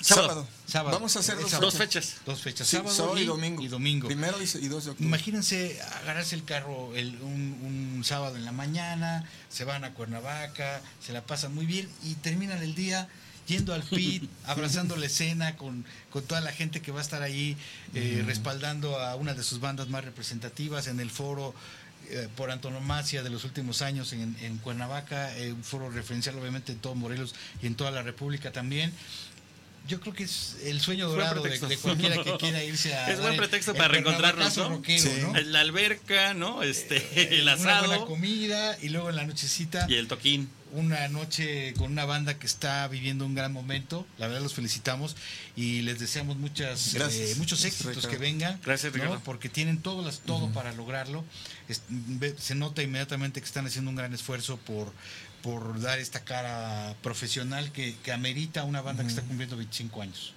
[0.02, 0.48] Sábado.
[0.66, 0.96] sábado.
[0.96, 2.16] Vamos a hacer dos, fechas.
[2.26, 3.62] Dos fechas, sábado, y, domingo.
[3.62, 4.08] y, domingo.
[4.08, 4.96] Primero y, 2 de octubre.
[5.00, 10.82] Imagínense agarrarse el carro el, un, un, sábado en la mañana, se van a Cuernavaca,
[11.06, 13.10] se la pasan muy bien y terminan el día
[13.48, 17.22] yendo al pit, abrazando la escena con, con, toda la gente que va a estar
[17.22, 17.58] ahí,
[17.94, 21.56] eh, respaldando a una de sus bandas más representativas en el foro
[22.10, 26.72] eh, por antonomasia de los últimos años en, en Cuernavaca, eh, un foro referencial obviamente
[26.72, 28.94] en todo Morelos y en toda la República también
[29.88, 33.12] yo creo que es el sueño dorado de, cualquiera que quiera irse a.
[33.12, 34.82] Es buen pretexto para reencontrarnos, ¿no?
[35.46, 36.64] La alberca, ¿no?
[36.64, 37.88] Este, el asado.
[37.88, 39.86] la comida y luego en la nochecita.
[39.90, 44.06] Y el toquín una noche con una banda que está viviendo un gran momento.
[44.18, 45.16] La verdad los felicitamos
[45.56, 48.60] y les deseamos muchas eh, muchos éxitos que vengan.
[48.64, 48.94] Gracias,
[49.24, 51.24] Porque tienen todo, las, todo para lograrlo.
[52.38, 54.92] se nota inmediatamente que están haciendo un gran esfuerzo por,
[55.42, 60.34] por dar esta cara profesional que, que amerita una banda que está cumpliendo 25 años.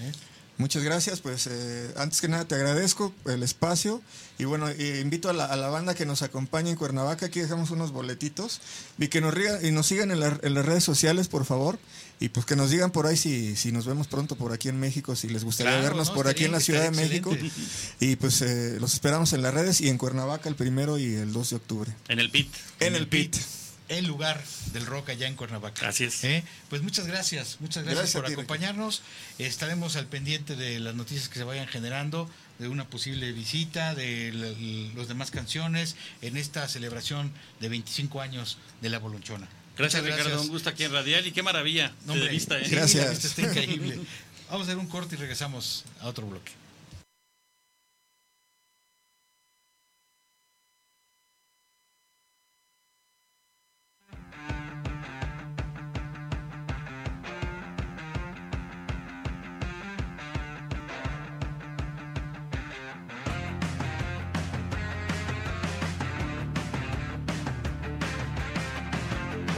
[0.00, 0.12] ¿eh?
[0.58, 4.02] Muchas gracias, pues eh, antes que nada te agradezco el espacio
[4.38, 8.60] y bueno, invito a la, banda que nos acompañe en Cuernavaca, aquí dejamos unos boletitos
[8.98, 11.78] y que nos, y nos sigan en, las redes sociales, por favor,
[12.20, 14.78] y pues que nos digan por ahí si, si nos vemos pronto por aquí en
[14.78, 17.36] México, si les gustaría vernos por aquí en la Ciudad de México
[17.98, 21.32] y pues eh, los esperamos en las redes y en Cuernavaca el primero y el
[21.32, 21.92] 2 de octubre.
[22.08, 22.48] En el PIT.
[22.80, 23.36] En, el, PIT
[23.88, 24.42] el lugar
[24.72, 25.88] del rock allá en Cuernavaca.
[25.88, 26.24] Así es.
[26.24, 26.44] ¿Eh?
[26.70, 29.02] Pues muchas gracias, muchas gracias, por acompañarnos.
[29.38, 34.92] Estaremos al pendiente de las noticias que se vayan generando, de una posible visita, de
[34.94, 39.48] las demás canciones en esta celebración de 25 años de La Bolonchona.
[39.76, 40.40] Gracias, Ricardo.
[40.40, 42.58] Un gusto aquí en Radial y qué maravilla de vista.
[42.58, 42.68] ¿eh?
[42.68, 43.24] Gracias.
[43.24, 43.98] está increíble.
[44.48, 46.52] Vamos a hacer un corte y regresamos a otro bloque.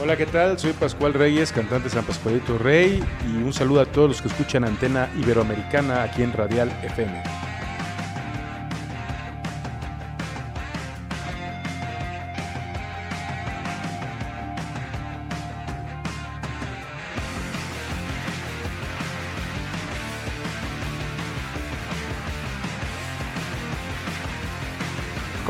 [0.05, 0.59] Hola, ¿qué tal?
[0.59, 4.63] Soy Pascual Reyes, cantante San Pascualito Rey, y un saludo a todos los que escuchan
[4.63, 7.44] Antena Iberoamericana aquí en Radial FM.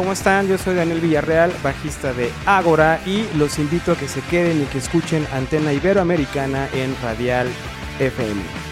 [0.06, 0.48] ¿Cómo están?
[0.48, 4.66] Yo soy Daniel Villarreal, bajista de Ágora y los invito a que se queden y
[4.66, 7.48] que escuchen Antena Iberoamericana en Radial
[7.98, 8.65] FM.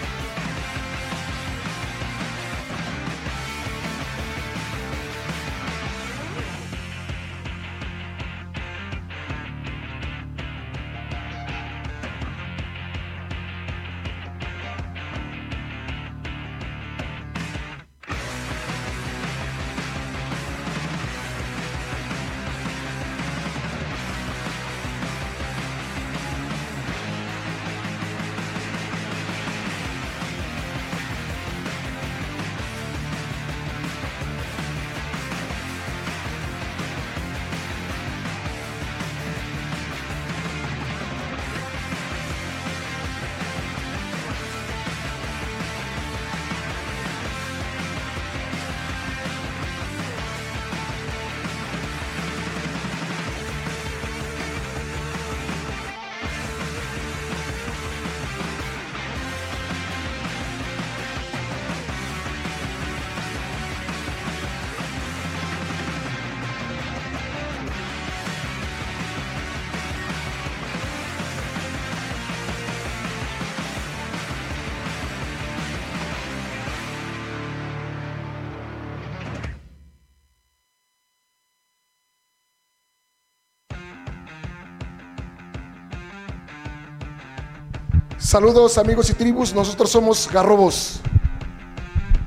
[88.33, 91.01] Saludos amigos y tribus, nosotros somos Garrobos.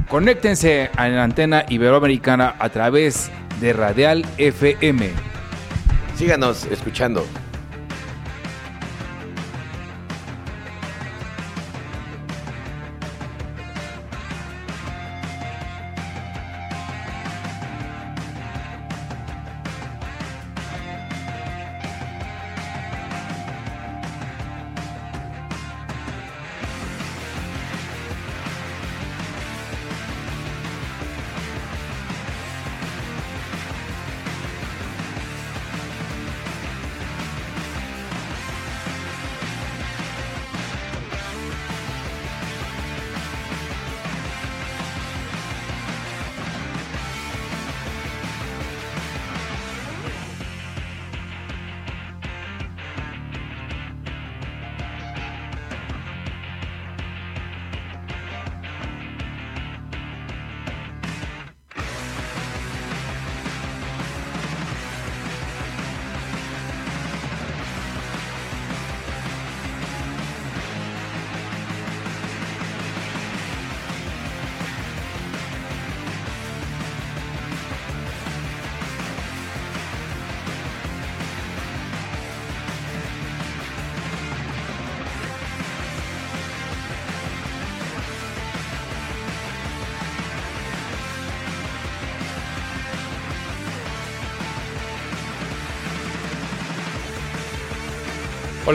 [0.09, 3.29] Conéctense a la antena iberoamericana a través
[3.61, 5.11] de Radial FM.
[6.17, 7.27] Síganos escuchando.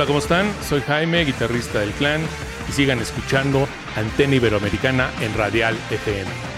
[0.02, 0.52] Hola, ¿cómo están?
[0.68, 2.22] Soy Jaime, guitarrista del clan,
[2.68, 6.51] y sigan escuchando Antena Iberoamericana en Radial FM.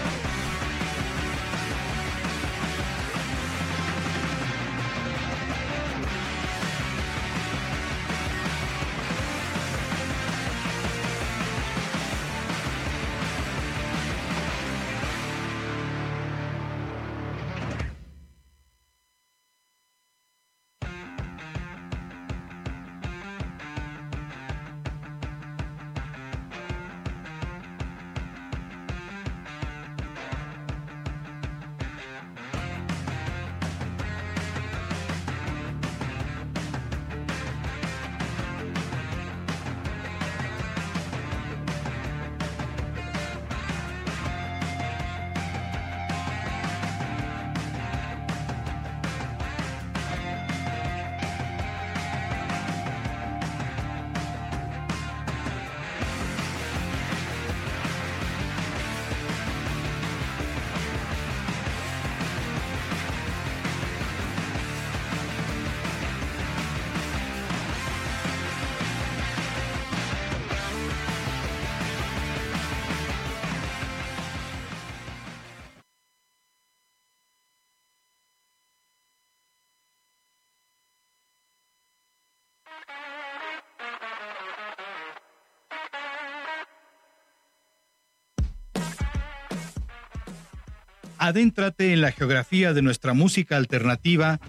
[91.26, 94.40] Adéntrate en la geografía de nuestra música alternativa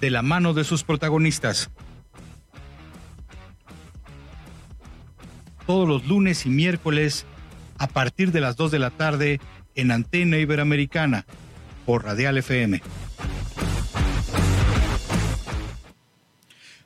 [0.00, 1.70] de la mano de sus protagonistas.
[5.66, 7.26] Todos los lunes y miércoles
[7.78, 9.40] a partir de las 2 de la tarde
[9.74, 11.26] en Antena Iberoamericana
[11.84, 12.80] por Radial FM.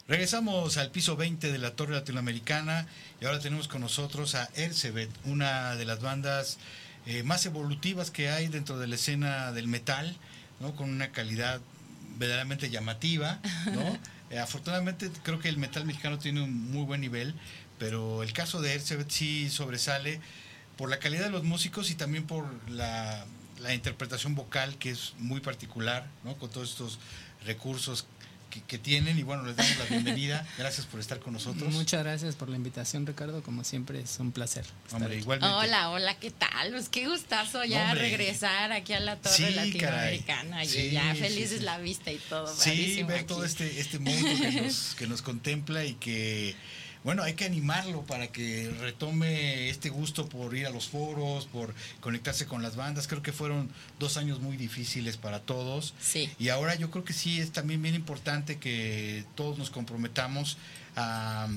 [0.09, 2.87] Regresamos al piso 20 de la Torre Latinoamericana
[3.21, 6.59] y ahora tenemos con nosotros a Ercebet, una de las bandas
[7.07, 10.17] eh, más evolutivas que hay dentro de la escena del metal,
[10.61, 10.75] ¿no?
[10.75, 11.61] con una calidad
[12.19, 13.41] verdaderamente llamativa.
[13.73, 13.99] ¿no?
[14.31, 17.35] Eh, afortunadamente creo que el metal mexicano tiene un muy buen nivel,
[17.79, 20.19] pero el caso de Ercebet sí sobresale
[20.79, 23.27] por la calidad de los músicos y también por la,
[23.61, 26.37] la interpretación vocal que es muy particular, ¿no?
[26.37, 26.99] con todos estos
[27.45, 28.07] recursos
[28.61, 30.47] que, tienen y bueno, les damos la bienvenida.
[30.59, 31.73] Gracias por estar con nosotros.
[31.73, 33.43] Muchas gracias por la invitación, Ricardo.
[33.43, 34.65] Como siempre, es un placer.
[35.41, 36.71] Hola, hola, ¿qué tal?
[36.71, 42.13] Pues qué gustazo ya regresar aquí a la Torre Latinoamericana y ya felices la vista
[42.13, 42.55] y todo.
[42.55, 46.55] Sí, ver todo este, este mundo que nos, que nos contempla y que
[47.05, 51.75] bueno, hay que animarlo para que retome este gusto por ir a los foros, por
[52.01, 53.07] conectarse con las bandas.
[53.07, 55.93] Creo que fueron dos años muy difíciles para todos.
[56.01, 56.33] Sí.
[56.39, 60.57] Y ahora yo creo que sí es también bien importante que todos nos comprometamos
[60.97, 61.49] a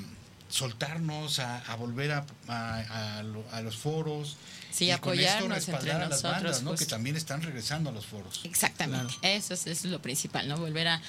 [0.49, 4.38] soltarnos, a, volver a, a, los foros
[4.77, 6.09] Sí, apoyarnos entre nosotros.
[6.09, 6.75] Las bandas, ¿no?
[6.75, 8.41] Que también están regresando a los foros.
[8.43, 9.15] Exactamente.
[9.23, 10.57] Eso es, lo principal, ¿no?
[10.57, 11.01] Volver a,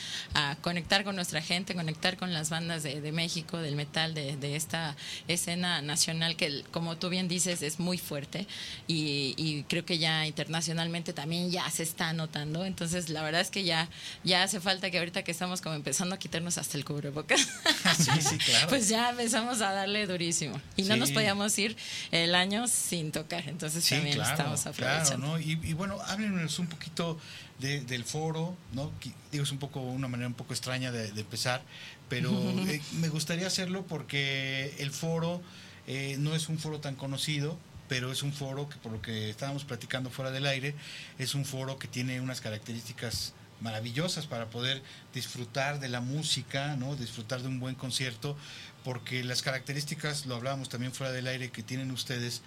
[0.62, 4.96] conectar con nuestra gente, conectar con las bandas de, México, del metal, de, esta
[5.26, 8.46] escena nacional que, como tú bien dices, es muy fuerte
[8.86, 12.64] y, creo que ya internacionalmente también ya se está notando.
[12.64, 13.90] Entonces, la verdad es que ya,
[14.24, 17.40] ya hace falta que ahorita que estamos como empezando a quitarnos hasta el cubrebocas,
[17.98, 18.68] sí, sí, claro.
[18.70, 20.58] pues ya empezamos a darle durísimo.
[20.76, 21.76] Y no nos podíamos ir
[22.12, 23.57] el año sin tocar.
[23.58, 25.40] Entonces también estamos aprovechando.
[25.40, 27.18] y, bueno, háblenos un poquito
[27.58, 28.92] del foro, ¿no?
[29.32, 31.60] Digo, es un poco una manera un poco extraña de, empezar,
[32.08, 32.30] pero
[32.68, 35.42] eh, me gustaría hacerlo porque el foro
[35.88, 37.58] eh, no es un foro tan conocido,
[37.88, 40.76] pero es un foro que por lo que estábamos platicando fuera del aire,
[41.18, 44.82] es un foro que tiene unas características maravillosas para poder
[45.12, 46.94] disfrutar de la música, ¿no?
[46.94, 48.36] disfrutar de un buen concierto,
[48.84, 52.42] porque las características, lo hablábamos también fuera del aire, que tienen ustedes,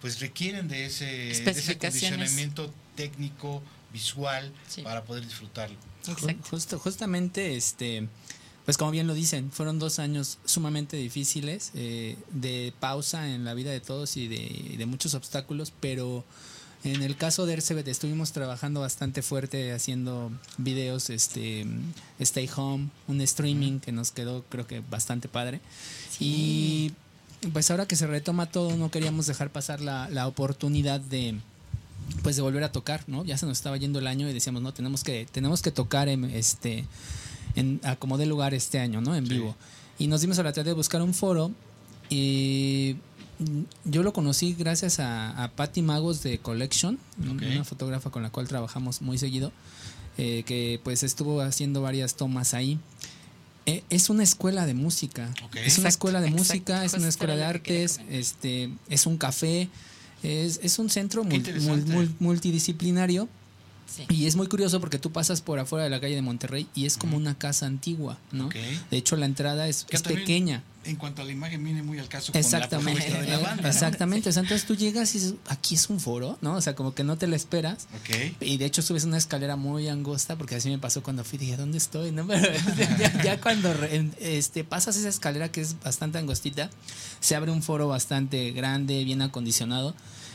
[0.00, 3.62] pues requieren de ese, ese condicionamiento técnico,
[3.92, 4.52] visual,
[4.82, 5.76] para poder disfrutarlo.
[6.50, 8.08] Justo, justamente, este,
[8.64, 13.54] pues como bien lo dicen, fueron dos años sumamente difíciles, eh, de pausa en la
[13.54, 16.24] vida de todos y de, muchos obstáculos, pero
[16.84, 21.66] en el caso de Ercebet estuvimos trabajando bastante fuerte haciendo videos, este,
[22.18, 25.60] Stay Home, un streaming que nos quedó creo que bastante padre.
[26.18, 26.92] Y
[27.52, 31.36] pues ahora que se retoma todo, no queríamos dejar pasar la, la oportunidad de
[32.22, 33.24] pues de volver a tocar, ¿no?
[33.24, 36.08] Ya se nos estaba yendo el año y decíamos, no, tenemos que, tenemos que tocar
[36.08, 36.84] en este
[37.54, 39.14] en a como de lugar este año, ¿no?
[39.14, 39.56] En vivo.
[39.98, 41.52] Y nos dimos a la tarea de buscar un foro
[42.08, 42.96] y
[43.84, 48.48] yo lo conocí gracias a, a Patty Magos de Collection, una fotógrafa con la cual
[48.48, 49.52] trabajamos muy seguido,
[50.18, 52.78] eh, que pues estuvo haciendo varias tomas ahí.
[53.70, 55.32] Eh, es una escuela de música.
[55.54, 59.68] Es una escuela de música, es una escuela de artes, este, es un café,
[60.22, 61.24] es, es un centro
[62.18, 63.28] multidisciplinario.
[64.08, 66.86] Y es muy curioso porque tú pasas por afuera de la calle de Monterrey y
[66.86, 68.48] es como una casa antigua, ¿no?
[68.48, 72.08] De hecho, la entrada es, es pequeña en cuanto a la imagen viene muy al
[72.08, 74.30] caso exactamente con la de la banda, exactamente.
[74.30, 77.18] Entonces tú llegas y dices aquí es un foro no o sea como que no
[77.18, 77.86] te la esperas.
[78.00, 78.36] Okay.
[78.40, 81.56] y de hecho subes una escalera muy angosta porque así me pasó cuando fui dije
[81.56, 82.26] dónde estoy no
[83.24, 83.72] ya, cuando
[84.20, 86.70] este pasas esa escalera que es bastante angostita
[87.20, 89.94] se abre un foro bastante grande bien acondicionado.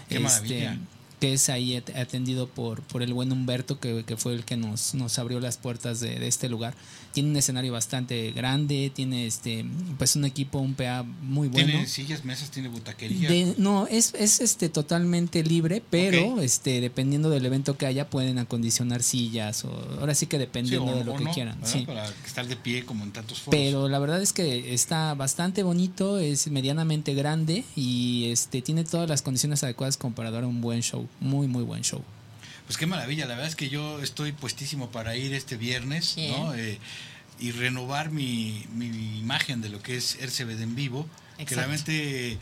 [0.09, 0.77] Qué este,
[1.19, 4.93] que es ahí atendido por, por el buen Humberto, que, que fue el que nos,
[4.93, 6.75] nos abrió las puertas de, de, este lugar.
[7.15, 9.65] Tiene un escenario bastante grande, tiene este
[9.97, 11.69] pues un equipo, un PA muy bueno.
[11.69, 13.55] ¿Tiene sillas, mesas, tiene butaquería?
[13.57, 19.01] no, es, es este totalmente libre, pero este dependiendo del evento que haya, pueden acondicionar
[19.01, 19.71] sillas, o
[20.01, 21.57] ahora sí que dependiendo de lo que quieran.
[21.63, 21.85] Sí.
[21.85, 23.57] Para estar de pie como en tantos foros.
[23.57, 29.07] Pero la verdad es que está bastante bonito, es medianamente grande y este tiene todas
[29.07, 32.03] las condiciones adecuadas como para dar un buen show muy, muy buen show.
[32.65, 36.53] Pues qué maravilla, la verdad es que yo estoy puestísimo para ir este viernes, ¿no?
[36.55, 36.79] Eh,
[37.39, 38.87] y renovar mi, mi,
[39.19, 42.39] imagen de lo que es RCBD en vivo, que realmente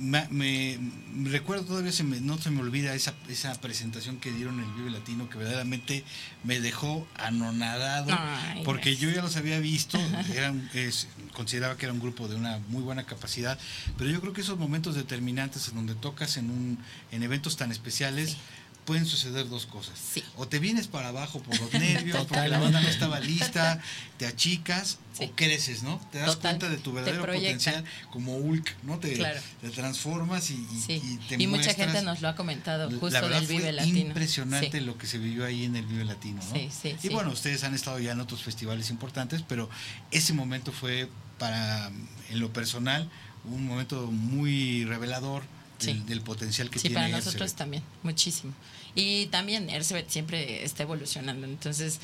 [0.00, 0.78] me,
[1.24, 4.72] recuerdo todavía, se me, no se me olvida esa, esa presentación que dieron en el
[4.72, 6.04] Vive Latino, que verdaderamente
[6.44, 8.16] me dejó anonadado,
[8.64, 9.98] porque yo ya los había visto,
[10.34, 13.58] eran, es, consideraba que era un grupo de una muy buena capacidad,
[13.98, 16.78] pero yo creo que esos momentos determinantes en donde tocas en, un,
[17.12, 18.36] en eventos tan especiales,
[18.84, 19.98] pueden suceder dos cosas.
[20.36, 23.80] O te vienes para abajo por los nervios, porque la banda no estaba lista,
[24.16, 26.00] te achicas o creces, ¿no?
[26.10, 28.98] Te das cuenta de tu verdadero potencial como Hulk, ¿no?
[28.98, 29.16] Te,
[29.60, 30.54] te transformas y,
[30.88, 33.98] y, y, mucha gente nos lo ha comentado justo del Vive Latino.
[33.98, 36.56] Impresionante lo que se vivió ahí en el Vive Latino, ¿no?
[36.56, 39.68] y bueno, ustedes han estado ya en otros festivales importantes, pero
[40.10, 41.08] ese momento fue
[41.38, 41.90] para,
[42.30, 43.08] en lo personal,
[43.44, 45.42] un momento muy revelador
[45.86, 46.94] del, potencial que tiene.
[46.94, 48.52] Sí, para nosotros también, muchísimo.
[48.94, 52.00] Y también Ercebet siempre está evolucionando, entonces,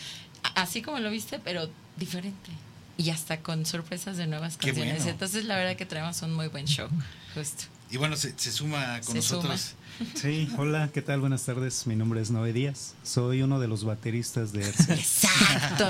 [0.55, 2.51] así como lo viste, pero diferente.
[2.99, 5.05] Y hasta con sorpresas de nuevas canciones.
[5.05, 6.89] Entonces, la verdad que traemos un muy buen show,
[7.35, 7.65] justo.
[7.91, 9.75] Y bueno, se, suma con nosotros.
[10.15, 11.21] Sí, hola, ¿qué tal?
[11.21, 11.87] Buenas tardes.
[11.87, 12.93] Mi nombre es Noé Díaz.
[13.03, 14.99] Soy uno de los bateristas de Ercebet.
[14.99, 15.87] Exacto,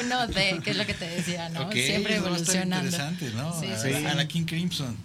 [0.00, 1.68] uno de, que es lo que te decía, ¿no?
[1.72, 2.86] Siempre evolucionando.
[2.86, 3.60] interesante, ¿no?
[3.60, 4.96] Sí, a, la King Crimson.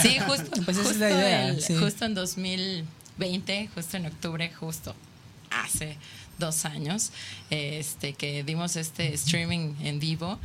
[0.00, 4.94] Sí, justo, pues justo, es la idea, justo en 2020, justo en octubre, justo
[5.50, 5.96] hace
[6.38, 7.10] dos años,
[7.50, 10.38] este que dimos este streaming en vivo,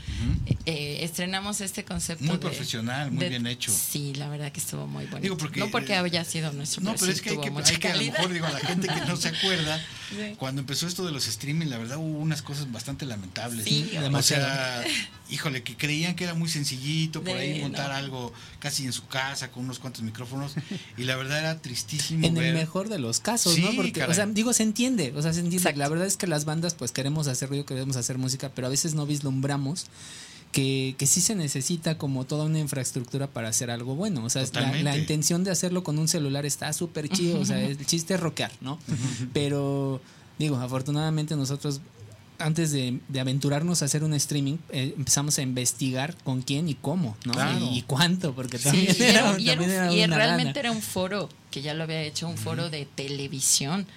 [0.66, 2.26] eh, estrenamos este concepto.
[2.26, 3.72] Muy profesional, muy bien hecho.
[3.72, 5.36] Sí, la verdad que estuvo muy bonito.
[5.56, 8.04] no porque haya sido nuestro No, pero, es que hay que, hay que a lo
[8.04, 9.84] mejor digo a la gente que no se acuerda,
[10.38, 13.66] cuando empezó esto de los streaming, la verdad hubo unas cosas bastante lamentables.
[13.66, 14.84] Sí, o sea,
[15.30, 19.52] híjole, que creían que era muy sencillito por ahí montar algo casi en su casa
[19.52, 20.54] con unos cuantos micrófonos
[20.98, 22.26] y la verdad era tristísimo.
[22.26, 23.70] En el mejor de los casos, ¿no?
[23.76, 25.74] Porque, o sea, digo, se entiende, o sea, se entiende.
[25.76, 28.70] La verdad es que las bandas pues queremos hacer ruido, queremos hacer música, pero a
[28.70, 29.86] veces no vislumbramos
[30.52, 34.24] que, que sí se necesita como toda una infraestructura para hacer algo bueno.
[34.24, 37.40] O sea, la, intención de hacerlo con un celular está súper chido.
[37.40, 38.80] O sea, el chiste es rockear, ¿no?
[39.34, 40.02] Pero,
[40.40, 41.82] digo, afortunadamente nosotros
[42.40, 47.18] antes de, aventurarnos a hacer un streaming, eh, empezamos a investigar con quién y cómo,
[47.26, 47.34] ¿no?
[47.72, 52.28] Y, cuánto, porque también, era, y, realmente era un foro que ya lo había hecho,
[52.28, 53.88] un foro de televisión,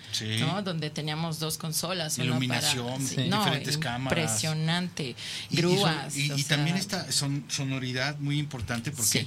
[0.41, 0.63] ¿no?
[0.63, 5.17] Donde teníamos dos consolas, iluminación, diferentes cámaras, impresionante,
[5.51, 9.27] grúas, y, también esta son, sonoridad muy importante porque eh,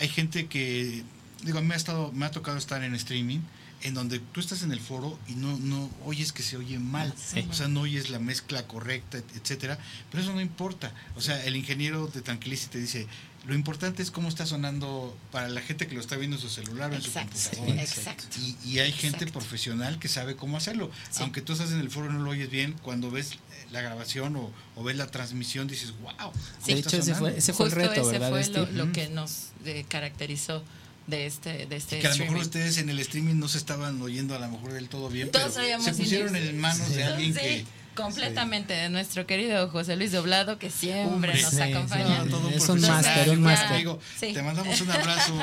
[0.00, 1.02] hay gente que
[1.42, 3.40] digo, me ha estado, me ha tocado estar en streaming
[3.84, 7.14] en donde tú estás en el foro y no, no oyes que se oye mal,
[7.48, 9.78] o sea, no oyes la mezcla correcta, etcétera,
[10.10, 10.92] pero eso no importa.
[11.16, 13.06] O sea, el ingeniero te tranquiliza y te dice,
[13.46, 16.48] lo importante es cómo está sonando para la gente que lo está viendo en su
[16.48, 17.82] celular o en su computadora.
[17.82, 18.24] Exacto.
[18.64, 20.90] Y, hay gente profesional que sabe cómo hacerlo.
[21.20, 23.32] Aunque tú estás en el foro y no lo oyes bien, cuando ves
[23.70, 24.34] la grabación
[24.76, 26.32] o, ves la transmisión, dices, wow.
[26.64, 29.84] De hecho, ese fue, ese fue el reto, ese fue lo, lo, que nos eh,
[29.88, 30.64] caracterizó
[31.06, 34.00] de este, de este que a lo mejor ustedes en el streaming no se estaban
[34.00, 37.64] oyendo a lo mejor del todo bien, pero se pusieron en manos de alguien que
[37.94, 42.24] completamente de nuestro querido José Luis Doblado, que siempre nos acompaña.
[42.54, 43.86] es un máster, un máster.
[44.20, 45.34] Te mandamos un abrazo,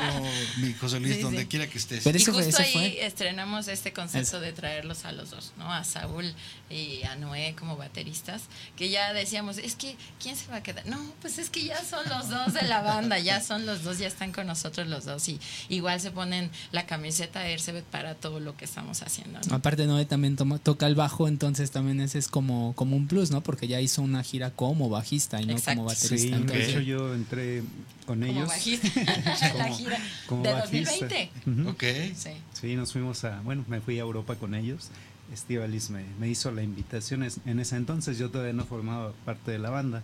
[0.58, 2.06] mi José Luis, donde quiera que estés.
[2.06, 5.72] y justo ahí estrenamos este concepto de traerlos a los dos, ¿no?
[5.72, 6.34] A Saúl
[6.70, 8.42] y a Noé como bateristas,
[8.76, 10.86] que ya decíamos, es que, ¿quién se va a quedar?
[10.86, 13.98] No, pues es que ya son los dos de la banda, ya son los dos,
[13.98, 18.14] ya están con nosotros los dos y igual se ponen la camiseta de Ercebet para
[18.14, 19.40] todo lo que estamos haciendo.
[19.50, 22.41] Aparte Noé también toca el bajo, entonces también ese es como
[22.74, 23.42] como, un plus, ¿no?
[23.42, 26.38] Porque ya hizo una gira como bajista y no como baterista.
[26.38, 27.62] Sí, de hecho yo entré
[28.06, 28.50] con ellos.
[28.52, 29.98] Como la gira
[30.28, 31.30] de 2020.
[31.68, 31.84] Ok.
[32.14, 32.30] Sí.
[32.52, 32.74] sí.
[32.74, 34.88] nos fuimos a, bueno, me fui a Europa con ellos.
[35.32, 39.58] Estivalis me, me hizo la invitación en ese entonces, yo todavía no formaba parte de
[39.58, 40.02] la banda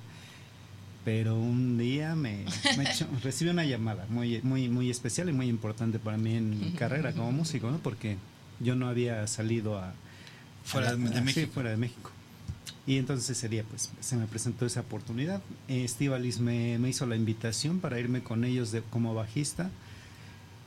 [1.09, 2.44] pero un día me,
[3.23, 7.15] recibí una llamada muy, muy, muy especial y muy importante para mí en mi carrera
[7.15, 7.78] como músico, ¿no?
[7.78, 8.19] Porque
[8.60, 9.94] yo no había salido a...
[10.65, 11.31] Fuera de, México.
[11.32, 12.10] Sí, fuera de México.
[12.89, 15.43] Y entonces ese día pues se me presentó esa oportunidad.
[15.69, 19.70] Estivalis me, me hizo la invitación para irme con ellos de, como bajista.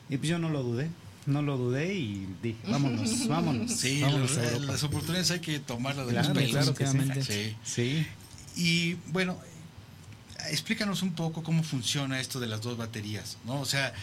[0.07, 0.91] Y pues yo no lo dudé,
[1.25, 3.71] no lo dudé y dije, vámonos, vámonos.
[3.71, 4.03] Sí,
[4.67, 7.55] las oportunidades hay que tomarlas de claro, claro, que sí.
[7.63, 8.07] sí.
[8.55, 9.39] Y bueno,
[10.51, 13.59] explícanos un poco cómo funciona esto de las dos baterías, ¿no?
[13.59, 13.93] O sea,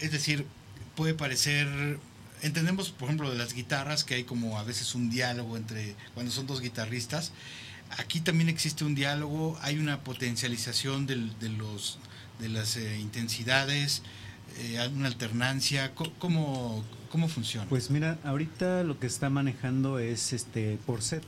[0.00, 0.46] es decir,
[0.94, 1.98] puede parecer
[2.42, 6.32] entendemos, por ejemplo, de las guitarras, que hay como a veces un diálogo entre cuando
[6.32, 7.32] son dos guitarristas,
[7.98, 11.98] Aquí también existe un diálogo, hay una potencialización de, los,
[12.40, 14.02] de las eh, intensidades,
[14.58, 15.92] eh, una alternancia.
[15.94, 17.68] ¿Cómo, ¿Cómo funciona?
[17.68, 21.24] Pues mira, ahorita lo que está manejando es este por set.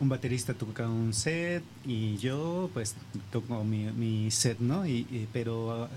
[0.00, 2.94] Un baterista toca un set y yo pues
[3.32, 4.86] toco mi, set, ¿no?
[4.86, 5.90] Y, pero ah,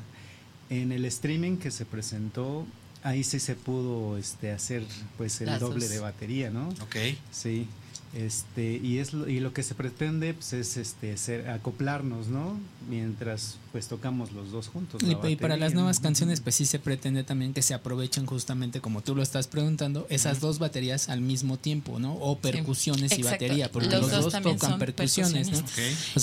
[0.69, 2.65] en el streaming que se presentó,
[3.03, 4.83] ahí sí se pudo este, hacer
[5.17, 6.69] pues el doble de batería, ¿no?
[6.81, 6.95] Ok.
[7.31, 7.67] Sí.
[8.13, 11.15] Este, y es lo, y lo que se pretende pues, es este
[11.49, 12.59] acoplarnos, ¿no?
[12.89, 15.01] Mientras pues tocamos los dos juntos.
[15.03, 19.01] Y, para las nuevas canciones pues sí se pretende también que se aprovechen justamente como
[19.01, 22.13] tú lo estás preguntando, esas dos baterías al mismo tiempo, ¿no?
[22.15, 25.63] O percusiones y batería, porque los, dos, tocan percusiones, ¿no?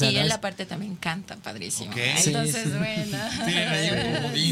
[0.00, 1.92] y él aparte también canta padrísimo.
[1.96, 3.18] Entonces, bueno.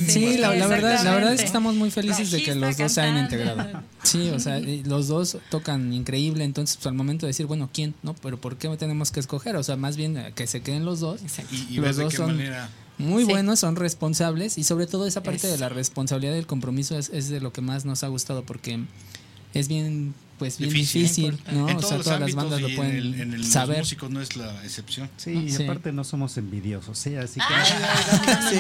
[0.09, 3.01] sí, la, verdad, la verdad es que estamos muy felices de que los dos se
[3.01, 3.83] hayan integrado.
[4.03, 7.95] Sí, o sea, los dos tocan increíble, entonces pues, al momento decir, bueno, ¿quién?
[8.03, 8.15] ¿No?
[8.15, 9.57] Pero ¿por qué tenemos que escoger?
[9.57, 11.21] O sea, más bien eh, que se queden los dos.
[11.71, 12.39] Y, los dos son
[12.99, 17.11] muy buenos, son responsables y sobre todo esa parte de la responsabilidad del compromiso es,
[17.11, 18.85] es de lo que más nos ha gustado porque
[19.55, 21.67] es bien pues bien difícil, ¿no?
[21.67, 23.79] o sea, todas las bandas lo pueden en el, saber.
[23.79, 25.09] Los músicos no es la excepción.
[25.17, 27.17] Sí, y aparte no somos envidiosos, ¿sí?
[27.17, 27.55] Así que
[28.51, 28.59] sí,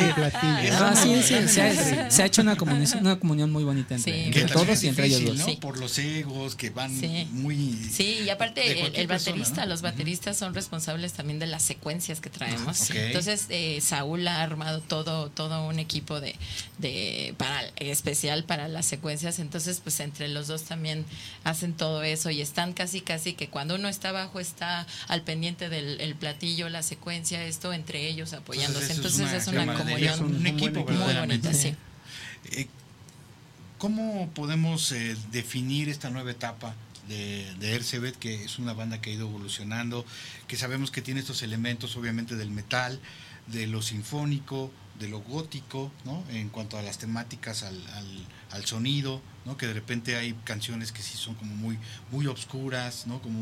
[1.23, 4.82] sí, se, ha, se, ha, hecho una comunión, una comunión muy bonita entre, entre todos
[4.82, 5.48] y entre ellos dos.
[5.48, 5.61] ¿no?
[5.61, 6.93] Por los egos que van
[7.32, 7.57] muy
[7.90, 12.90] Sí, y aparte el, baterista, los bateristas son responsables también de las secuencias que traemos.
[12.90, 16.36] Entonces, eh, Saúl ha armado todo todo un equipo de
[16.78, 21.05] de para especial para las secuencias, entonces pues entre los dos también
[21.44, 25.22] hace hacen todo eso y están casi, casi que cuando uno está abajo está al
[25.22, 28.93] pendiente del platillo, la secuencia, esto entre ellos apoyándose.
[28.93, 31.74] Entonces, es una, comunión un, equipo muy bonita, sí.
[32.52, 32.68] Eh,
[33.78, 36.74] ¿Cómo podemos eh, definir esta nueva etapa
[37.09, 40.05] de, de Ercebet, que es una banda que ha ido evolucionando,
[40.47, 43.01] que sabemos que tiene estos elementos obviamente del metal,
[43.48, 46.24] de lo sinfónico, de lo gótico, ¿no?
[46.30, 47.76] En cuanto a las temáticas, al,
[48.51, 49.20] al, sonido,
[49.56, 51.78] Que de repente hay canciones que sí son como muy,
[52.10, 53.23] muy obscuras, ¿no?
[53.23, 53.39] Como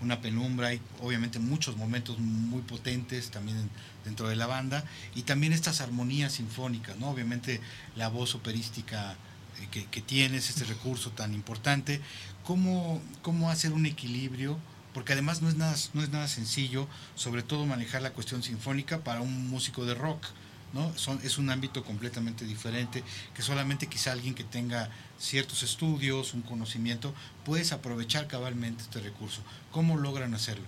[0.00, 3.70] una penumbra, y obviamente muchos momentos muy potentes también
[4.04, 7.10] dentro de la banda, y también estas armonías sinfónicas, ¿no?
[7.10, 7.60] Obviamente
[7.94, 9.12] la voz operística
[9.60, 12.00] eh, que, que tienes, este recurso tan importante,
[12.44, 14.58] ¿cómo, cómo hacer un equilibrio?
[14.96, 19.00] porque además no es nada no es nada sencillo, sobre todo manejar la cuestión sinfónica
[19.00, 20.24] para un músico de rock,
[20.72, 20.92] ¿no?
[20.96, 23.02] Son, es un ámbito completamente diferente
[23.34, 27.14] que solamente quizá alguien que tenga ciertos estudios, un conocimiento,
[27.44, 29.40] puedes aprovechar cabalmente este recurso.
[29.70, 30.64] ¿Cómo logran hacerlo?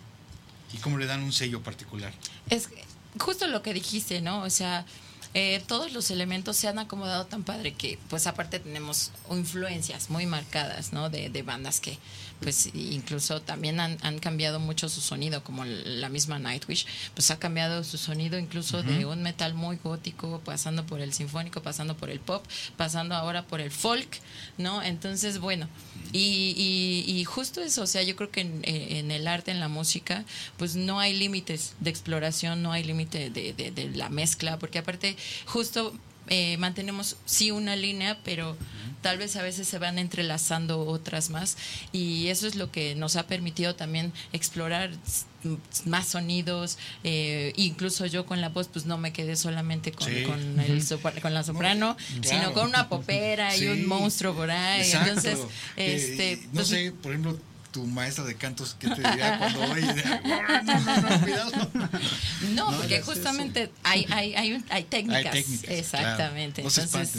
[0.73, 2.13] ¿Y cómo le dan un sello particular?
[2.51, 2.69] Es
[3.19, 4.43] justo lo que dijiste, ¿no?
[4.43, 4.85] O sea,
[5.35, 10.27] eh, todos los elementos se han acomodado tan padre que, pues aparte tenemos influencias muy
[10.27, 11.11] marcadas, ¿no?
[11.11, 11.99] De, de bandas que,
[12.41, 17.39] pues incluso también han, han, cambiado mucho su sonido, como la misma Nightwish, pues ha
[17.39, 22.11] cambiado su sonido incluso de un metal muy gótico, pasando por el sinfónico, pasando por
[22.11, 22.45] el pop,
[22.77, 24.21] pasando ahora por el folk,
[24.57, 24.83] ¿no?
[24.83, 25.69] Entonces, bueno,
[26.13, 29.69] y, y, justo eso, o sea, yo creo que en, en, el arte, en la
[29.69, 30.25] música,
[30.57, 34.79] pues no hay límites de exploración, no hay límite de, de, de la mezcla, porque
[34.79, 35.17] aparte,
[35.47, 35.93] justo
[36.29, 38.57] eh, mantenemos sí una línea, pero
[39.01, 41.57] tal vez a veces se van entrelazando otras más.
[41.93, 44.91] Y eso es lo que nos ha permitido también explorar
[45.85, 50.61] más sonidos, eh, incluso yo con la voz pues no me quedé solamente con, con,
[50.61, 50.85] el
[51.23, 54.91] con la soprano, sino con una popera y un monstruo por ahí.
[54.91, 55.39] Entonces,
[55.77, 57.39] este, no pues, sé, por ejemplo,
[57.71, 61.53] tu maestra de cantos que te diría cuando oye, no, no, no, cuidado.
[62.55, 65.35] No, porque justamente hay, hay, hay, hay, técnicas.
[65.65, 66.63] Exactamente.
[66.63, 67.15] Entonces,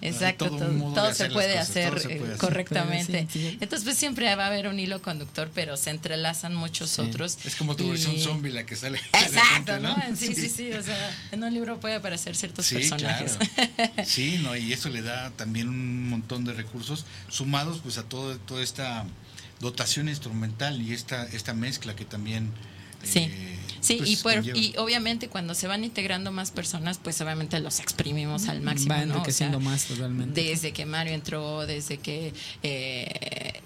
[0.00, 3.26] exacto, todo, se puede hacer correctamente.
[3.60, 7.38] Entonces, pues siempre va a haber un hilo conductor, pero se entrelazan muchos otros.
[7.44, 9.00] Es como tu versión zombie la que sale.
[9.12, 9.96] Exacto, ¿no?
[10.16, 10.72] Sí, sí, sí.
[10.72, 13.38] O sea, en un libro puede aparecer ciertos personajes.
[14.04, 18.36] Sí, no, y eso le da también un montón de recursos sumados pues a todo,
[18.38, 19.04] toda esta
[19.62, 22.50] dotación instrumental y esta, esta mezcla que también...
[23.02, 23.20] Sí.
[23.20, 27.80] Eh, sí, y, pues, y obviamente cuando se van integrando más personas, pues obviamente los
[27.80, 28.94] exprimimos al máximo.
[28.94, 30.40] Va enriqueciendo más totalmente.
[30.40, 32.32] Desde que Mario entró, desde que
[32.62, 33.60] eh,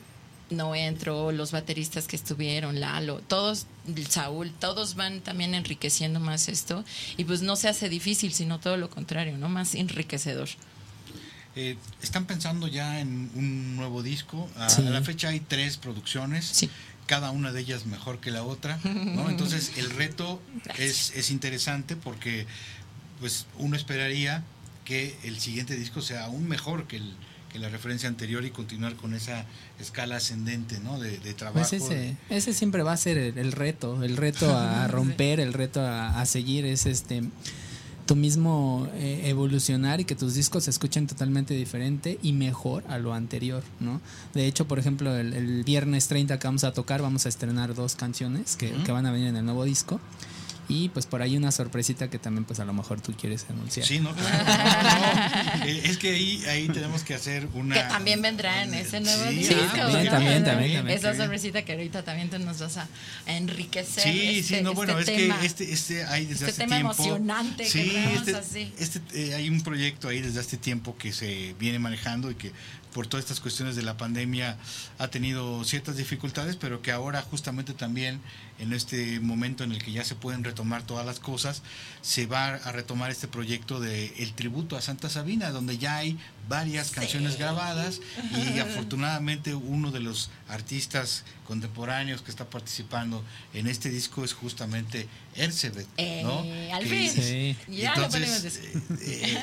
[0.51, 3.67] no entró, los bateristas que estuvieron, Lalo, todos,
[4.09, 6.85] Saúl, todos van también enriqueciendo más esto.
[7.17, 9.49] Y pues no se hace difícil, sino todo lo contrario, ¿no?
[9.49, 10.49] Más enriquecedor.
[11.57, 14.47] Eh, ¿Están pensando ya en un nuevo disco?
[14.57, 16.69] A, la fecha hay tres producciones.
[17.07, 20.43] Cada una de ellas mejor que la otra, Entonces el reto
[20.77, 22.47] es, es interesante porque
[23.21, 24.45] pues uno esperaría
[24.85, 27.15] que el siguiente disco sea aún mejor que, el,
[27.51, 29.47] que la referencia anterior y continuar con esa
[29.81, 31.01] escala ascendente ¿no?
[31.01, 31.67] de, de trabajo.
[31.67, 35.81] Pues ese, ese siempre va a ser el, reto, el reto a romper, el reto
[35.81, 37.23] a, a, seguir es este
[38.07, 42.99] tu mismo eh, evolucionar y que tus discos se escuchen totalmente diferente y mejor a
[42.99, 44.01] lo anterior, ¿no?
[44.33, 47.97] De hecho, por ejemplo, el, viernes 30 que vamos a tocar, vamos a estrenar dos
[47.97, 50.01] canciones que, que van a venir en el nuevo disco.
[50.69, 53.87] Y pues por ahí una sorpresita que también pues a lo mejor tú quieres anunciar.
[53.87, 54.45] Sí, no, claro.
[55.67, 57.75] Eh, es que ahí, ahí tenemos que hacer una...
[57.75, 59.55] Que también vendrá en ese nuevo disco.
[59.55, 62.89] también, también, también, Esa sorpresita que ahorita también te nos vas a
[63.27, 64.05] enriquecer.
[64.05, 66.63] Sí, este, sí, no, bueno, este es tema, que este, este hay desde este hace
[66.63, 68.73] tema emocionante sí, que este, así.
[68.79, 72.53] Este, eh, hay un proyecto ahí desde hace tiempo que se viene manejando y que
[72.97, 74.57] por todas estas cuestiones de la pandemia
[74.99, 78.21] ha tenido ciertas dificultades, pero que ahora justamente también
[78.59, 81.63] en este momento en el que ya se pueden retomar todas las cosas,
[82.03, 86.19] se va a retomar este proyecto de el tributo a Santa Sabina, donde ya hay
[86.49, 88.01] varias canciones grabadas
[88.33, 93.25] y afortunadamente uno de los artistas contemporáneos que está participando
[93.55, 95.87] en este disco es justamente Ercebet,
[96.23, 96.43] ¿no?
[96.45, 97.57] Eh, al fin.
[97.69, 99.39] Ya Entonces, eh, eh,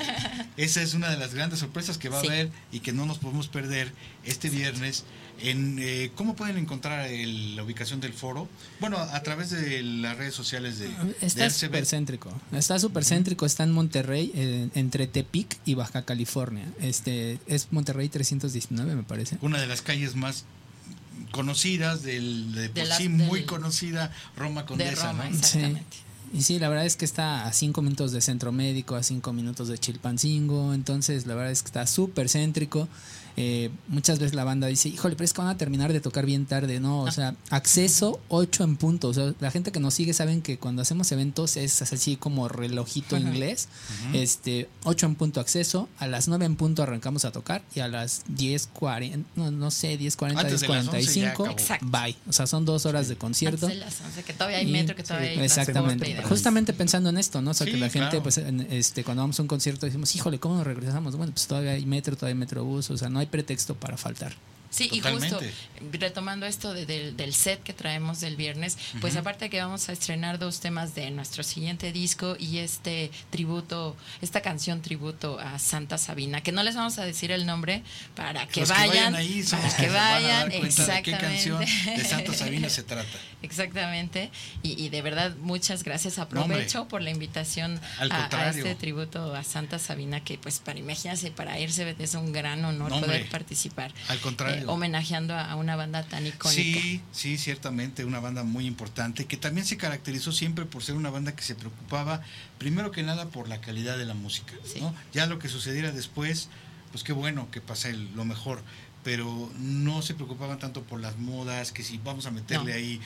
[0.57, 3.19] esa es una de las grandes sorpresas que va a haber y que no nos
[3.19, 3.91] podemos perder
[4.23, 5.06] este viernes.
[5.42, 8.48] En, ¿Cómo pueden encontrar la ubicación del foro?
[8.80, 10.90] Bueno, a través de las redes sociales de
[11.22, 12.32] Está súper céntrico.
[12.52, 13.46] Está súper céntrico.
[13.46, 16.66] Está en Monterrey, entre Tepic y Baja California.
[16.80, 19.38] Este Es Monterrey 319, me parece.
[19.42, 20.46] Una de las calles más
[21.32, 24.92] conocidas, del, de, por sí muy conocida Roma Condesa.
[24.92, 25.98] De Roma, exactamente.
[26.34, 29.34] y sí, la verdad es que está a cinco minutos de centro médico, a cinco
[29.34, 32.88] minutos de Chilpancingo, entonces la verdad es que está súper céntrico.
[33.36, 36.26] Eh, muchas veces la banda dice, híjole, pero es que van a terminar de tocar
[36.26, 36.80] bien tarde.
[36.80, 39.10] No, o sea, acceso 8 en punto.
[39.10, 42.48] O sea, la gente que nos sigue saben que cuando hacemos eventos es así como
[42.48, 43.68] relojito inglés.
[44.14, 47.88] Este, 8 en punto acceso, a las 9 en punto arrancamos a tocar y a
[47.88, 52.16] las 10.40, no, no sé, 10.40, 10.45, bye.
[52.28, 53.68] O sea, son dos horas de concierto.
[54.26, 56.22] que todavía hay metro, que todavía hay Exactamente.
[56.24, 57.52] Justamente pensando en esto, ¿no?
[57.52, 60.56] O sea, que la gente, pues, este, cuando vamos a un concierto decimos, híjole, ¿cómo
[60.56, 61.16] nos regresamos?
[61.16, 64.34] Bueno, pues todavía hay metro, todavía hay metrobús, o sea, no hay pretexto para faltar.
[64.74, 65.40] Sí, y justo
[65.91, 70.62] retomando esto del set que traemos del viernes, pues aparte que vamos a estrenar dos
[70.62, 76.52] temas de nuestro siguiente disco y este tributo, esta canción tributo a Santa Sabina, que
[76.52, 77.84] no les vamos a decir el nombre
[78.16, 80.94] para que vayan, para que vayan, exactamente.
[80.94, 83.20] De qué canción de Santa Sabina se trata.
[83.44, 84.32] Exactamente,
[84.64, 90.24] y, de verdad muchas gracias, aprovecho por la invitación a, este tributo a Santa Sabina,
[90.24, 93.94] que pues para imagínense, para irse es un gran honor poder participar.
[94.08, 94.62] Al contrario.
[94.62, 96.49] Eh, homenajeando a una banda tan icónica.
[96.52, 101.10] Sí, sí, ciertamente, una banda muy importante, que también se caracterizó siempre por ser una
[101.10, 102.22] banda que se preocupaba,
[102.57, 104.53] primero que nada, por la calidad de la música.
[105.14, 106.49] Ya lo que sucediera después,
[106.91, 108.61] pues qué bueno que pase lo mejor
[109.03, 113.02] pero no se preocupaban tanto por las modas, que si vamos a meterle ahí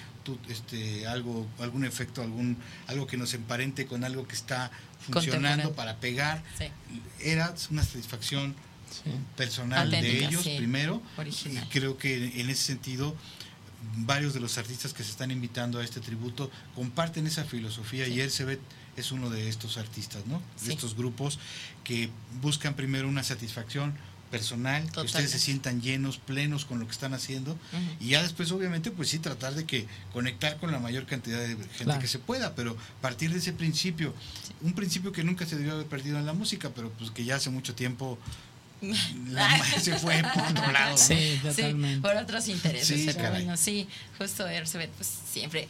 [0.50, 2.58] este algo algún efecto, algún
[2.88, 6.44] algo que nos emparente con algo que está funcionando para pegar,
[7.20, 8.56] era una satisfacción
[9.36, 11.02] personal de ellos primero.
[11.46, 13.16] Y creo que en ese sentido
[13.98, 18.22] varios de los artistas que se están invitando a este tributo comparten esa filosofía y
[18.22, 18.60] él se ve
[18.96, 20.42] es uno de estos artistas, ¿no?
[20.64, 21.38] De estos grupos
[21.84, 22.10] que
[22.42, 23.94] buscan primero una satisfacción
[24.32, 27.58] personal, que ustedes se sientan llenos, plenos con lo que están haciendo
[28.00, 31.56] y ya después obviamente pues sí tratar de que conectar con la mayor cantidad de
[31.78, 34.14] gente que se pueda, pero partir de ese principio,
[34.62, 37.36] un principio que nunca se debió haber perdido en la música, pero pues que ya
[37.36, 38.18] hace mucho tiempo
[38.82, 40.98] la se fue por otro lado.
[40.98, 42.08] Sí, totalmente.
[42.08, 42.88] por otros intereses.
[42.88, 43.88] Sí, pero bueno, sí,
[44.18, 45.68] justo Ersebet, pues siempre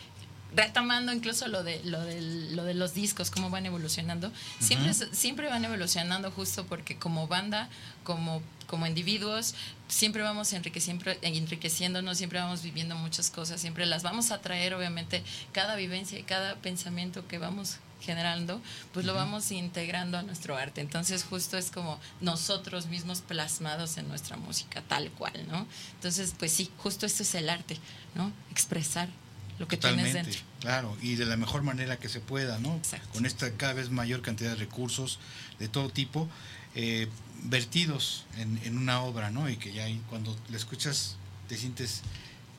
[0.55, 5.49] retomando incluso lo de lo de, lo de los discos cómo van evolucionando siempre siempre
[5.49, 7.69] van evolucionando justo porque como banda
[8.03, 9.55] como como individuos
[9.87, 15.21] siempre vamos enriqueciendo, enriqueciéndonos siempre vamos viviendo muchas cosas siempre las vamos a traer obviamente
[15.51, 17.77] cada vivencia y cada pensamiento que vamos
[18.07, 18.61] generando,
[18.93, 20.81] pues lo vamos integrando a nuestro arte.
[20.81, 25.67] Entonces justo es como nosotros mismos plasmados en nuestra música, tal cual, ¿no?
[25.95, 27.77] Entonces, pues sí, justo esto es el arte,
[28.15, 28.31] ¿no?
[28.49, 29.09] Expresar
[29.59, 30.39] lo que tienes dentro.
[30.61, 32.79] Claro, y de la mejor manera que se pueda, ¿no?
[33.11, 35.19] Con esta cada vez mayor cantidad de recursos
[35.59, 36.29] de todo tipo,
[36.75, 37.09] eh,
[37.43, 39.49] vertidos en, en, una obra, ¿no?
[39.49, 41.17] Y que ya cuando la escuchas
[41.49, 42.03] te sientes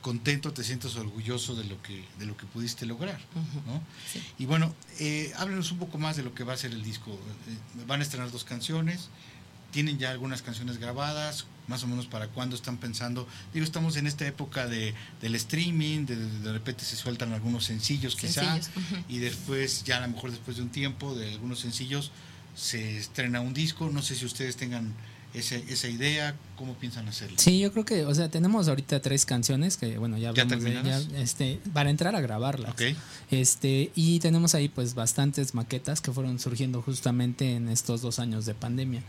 [0.09, 3.21] contento, te sientes orgulloso de lo que, de lo que pudiste lograr.
[3.67, 3.83] ¿no?
[4.39, 7.11] Y bueno, eh, háblenos un poco más de lo que va a ser el disco.
[7.13, 9.11] Eh, van a estrenar dos canciones,
[9.71, 13.29] tienen ya algunas canciones grabadas, más o menos para cuándo están pensando.
[13.53, 18.17] Digo, estamos en esta época de, del streaming, de, de, repente se sueltan algunos sencillos
[18.17, 18.59] quizá,
[19.11, 22.13] y después, ya a lo mejor después de un tiempo de algunos sencillos,
[22.57, 23.91] se estrena un disco.
[23.91, 24.95] No sé si ustedes tengan
[25.35, 26.35] esa idea?
[26.57, 27.37] ¿Cómo piensan hacerlo?
[27.39, 30.99] Sí, yo creo que, o sea, tenemos ahorita tres canciones que, bueno, ya, hablamos ¿Ya
[31.17, 32.75] este, para entrar a grabarlas.
[33.31, 38.47] Este, y tenemos ahí pues bastantes maquetas que fueron surgiendo justamente en estos dos años
[38.47, 39.03] de pandemia.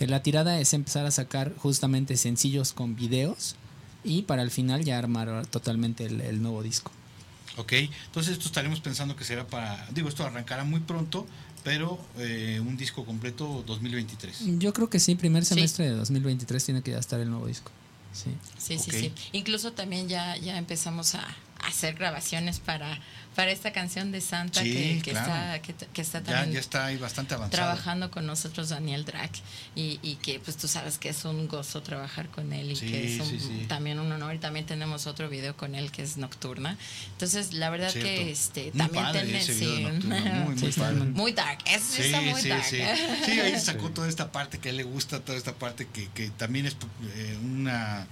[0.00, 3.56] Eh, la tirada es empezar a sacar justamente sencillos con videos
[4.02, 6.90] y para el final ya armar totalmente el, el nuevo disco.
[7.58, 11.26] Ok, entonces esto estaremos pensando que será para, digo, esto arrancará muy pronto,
[11.66, 14.56] pero eh, un disco completo 2023.
[14.60, 17.72] Yo creo que sí, primer semestre de 2023 tiene que ya estar el nuevo disco.
[18.12, 19.12] Sí, sí, sí, sí.
[19.32, 21.26] Incluso también ya, ya empezamos a
[21.66, 22.98] hacer grabaciones para
[23.36, 27.64] para esta canción de Santa que, está, que, está también ya, está ahí bastante avanzado.
[27.64, 29.30] trabajando con nosotros Daniel Drac
[29.74, 33.18] y, y, que pues tú sabes que es un gozo trabajar con él y que
[33.18, 34.34] es también un honor.
[34.34, 36.78] Y también tenemos otro video con él que es Nocturna.
[37.12, 41.58] Entonces la verdad que este también tiene muy, muy, muy, dark.
[41.66, 45.20] Es, está muy dark sí, ahí sacó toda esta parte que a él le gusta
[45.20, 46.76] toda esta parte que, que también es
[47.14, 48.06] eh, una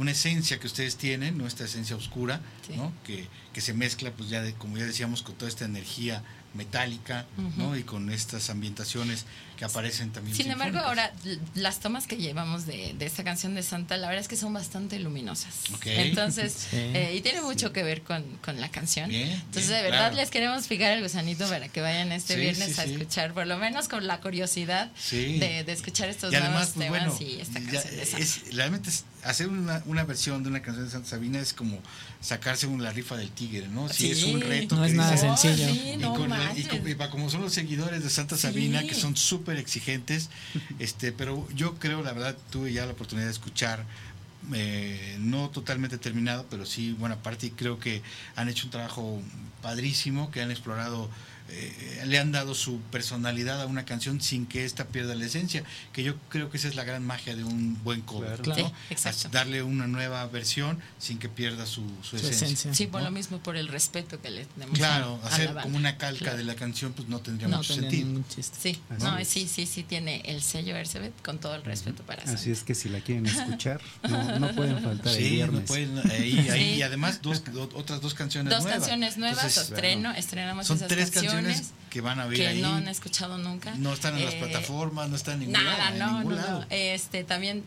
[0.00, 1.46] una esencia que ustedes tienen, ¿no?
[1.46, 2.40] esta esencia oscura,
[2.74, 2.90] ¿no?
[3.04, 6.24] que, que se mezcla, pues ya de, como ya decíamos, con toda esta energía
[6.54, 7.76] metálica, ¿no?
[7.76, 9.24] Y con estas ambientaciones
[9.60, 10.34] que aparecen también.
[10.34, 11.12] Sin embargo, ahora
[11.54, 14.54] las tomas que llevamos de, de, esta canción de Santa, la verdad es que son
[14.54, 15.54] bastante luminosas.
[15.84, 19.10] Entonces, eh, y tiene mucho que ver con, con la canción.
[19.10, 23.34] Entonces, de verdad les queremos fijar el gusanito para que vayan este viernes a escuchar,
[23.34, 27.60] por lo menos con la curiosidad de, de, escuchar estos nuevos pues, temas y esta
[27.60, 28.56] canción de Santa.
[28.56, 28.90] realmente
[29.24, 31.78] hacer una, una versión de una canción de Santa Sabina es como
[32.20, 33.88] sacarse la rifa del tigre, ¿no?
[33.88, 34.76] Sí, es un reto.
[34.76, 35.68] No es nada sencillo.
[35.68, 40.30] y, como son los seguidores de Santa Sabina, que son súper exigentes,
[40.78, 43.84] este, pero yo creo, la verdad, tuve ya la oportunidad de escuchar
[44.54, 48.02] eh, no totalmente terminado, pero sí buena parte y creo que
[48.36, 49.20] han hecho un trabajo
[49.62, 51.10] padrísimo, que han explorado
[51.52, 55.64] eh, le han dado su personalidad a una canción sin que ésta pierda la esencia,
[55.92, 58.40] que yo creo que esa es la gran magia de un buen cover,
[59.30, 62.72] darle una nueva versión sin que pierda su, esencia.
[62.74, 64.78] Sí, por lo mismo, por el respeto que le tenemos.
[64.78, 68.22] Claro, hacer como una calca de la canción pues no tendría mucho sentido.
[68.38, 72.50] Sí, no, sí, sí, sí tiene el sello Ercebet con todo el respeto para Así
[72.50, 75.70] es que si la quieren escuchar, no, pueden faltar el viernes.
[76.20, 77.42] y además dos,
[77.74, 78.80] otras dos canciones dos nuevas.
[78.80, 81.39] Dos canciones nuevas, estreno, estrenamos son esas tres canciones
[81.90, 83.74] que van a ver que no han escuchado nunca.
[83.76, 86.66] No están en las eh, plataformas, no están en ningún nada, no, no, no.
[86.70, 87.64] Este, también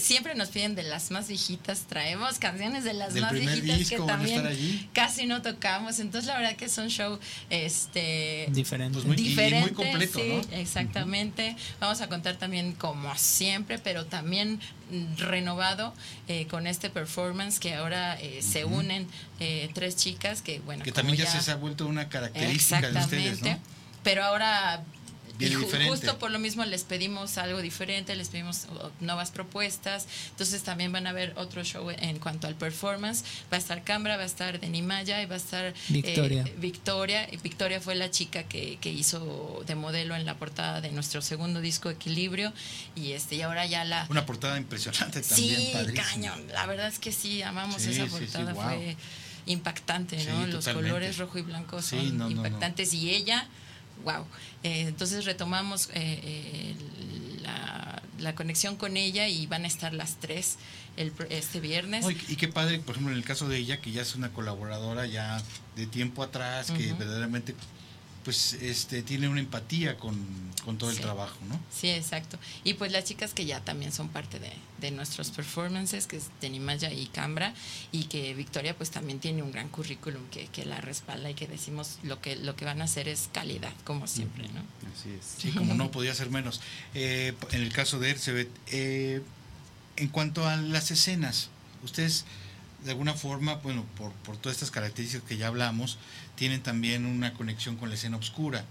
[0.00, 4.88] siempre nos piden de las más viejitas, traemos canciones de las más viejitas que también
[4.92, 7.18] casi no tocamos, entonces la verdad que es un show
[7.50, 11.56] este diferente, pues muy, diferente, muy completo, sí, exactamente.
[11.80, 14.60] Vamos a contar también como siempre, pero también
[15.18, 15.94] renovado
[16.28, 19.06] eh, con este performance que ahora eh, se unen
[19.38, 23.42] eh, tres chicas que bueno que también ya, se ha vuelto una característica de ustedes,
[23.42, 23.58] ¿no?
[24.02, 24.82] pero ahora
[25.44, 25.52] y
[25.88, 28.66] justo por lo mismo les pedimos algo diferente, les pedimos
[29.00, 30.06] nuevas propuestas.
[30.30, 33.24] Entonces también van a ver otro show en cuanto al performance.
[33.52, 36.42] Va a estar Cambra, va a estar Denimaya y va a estar Victoria.
[36.42, 37.28] Eh, Victoria.
[37.42, 41.60] Victoria fue la chica que, que, hizo de modelo en la portada de nuestro segundo
[41.60, 42.52] disco Equilibrio.
[42.96, 44.06] Y este y ahora ya la.
[44.10, 45.56] Una portada impresionante también.
[45.56, 46.48] Sí, cañón.
[46.48, 48.54] La verdad es que sí, amamos esa portada.
[48.54, 48.96] Fue
[49.46, 50.46] impactante, ¿no?
[50.46, 52.92] Los colores rojo y blanco son impactantes.
[52.94, 53.46] y ella
[54.08, 54.26] wow.
[54.62, 56.76] Eh, entonces retomamos eh, eh,
[58.18, 60.58] la, conexión con ella y van a estar las tres
[60.96, 62.04] el, este viernes.
[62.28, 65.06] y, qué padre, por ejemplo, en el caso de ella, que ya es una colaboradora
[65.06, 65.42] ya
[65.76, 67.54] de tiempo atrás, que verdaderamente
[68.28, 70.14] pues este tiene una empatía con,
[70.76, 71.58] todo el trabajo, ¿no?
[71.74, 72.38] Sí, exacto.
[72.62, 76.92] Y pues las chicas que ya también son parte de, nuestros performances, que es Tenimaya
[76.92, 77.54] y Cambra,
[77.90, 82.00] y que Victoria pues también tiene un gran currículum que, la respalda y que decimos
[82.02, 84.60] lo que, lo que van a hacer es calidad, como siempre, ¿no?
[84.92, 85.24] Así es.
[85.38, 86.60] Sí, como no podía ser menos.
[86.92, 89.22] Eh, en el caso de Ercebet, eh,
[89.96, 91.48] en cuanto a las escenas,
[91.82, 92.26] ustedes
[92.84, 95.96] de alguna forma, bueno, por, por todas estas características que ya hablamos,
[96.38, 98.64] tienen también una conexión con la escena oscura.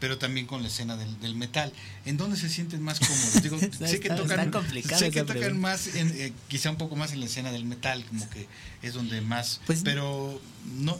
[0.00, 1.72] pero también con la escena del, metal.
[2.04, 3.42] ¿En dónde se sienten más cómodos?
[3.42, 4.52] Digo, sé que tocan,
[4.96, 8.04] sé que tocan más, en, eh, quizá un poco más en la escena del metal,
[8.04, 8.46] como que
[8.82, 10.40] es donde más, pues, pero
[10.76, 10.96] no,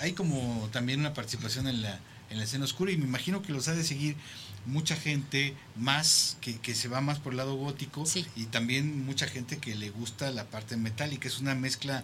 [0.00, 2.00] hay como también una participación en la,
[2.30, 4.16] en la escena oscura y me imagino que los ha de seguir
[4.66, 8.04] mucha gente más que, que se va más por el lado gótico
[8.34, 12.02] y también mucha gente que le gusta la parte metálica, es una mezcla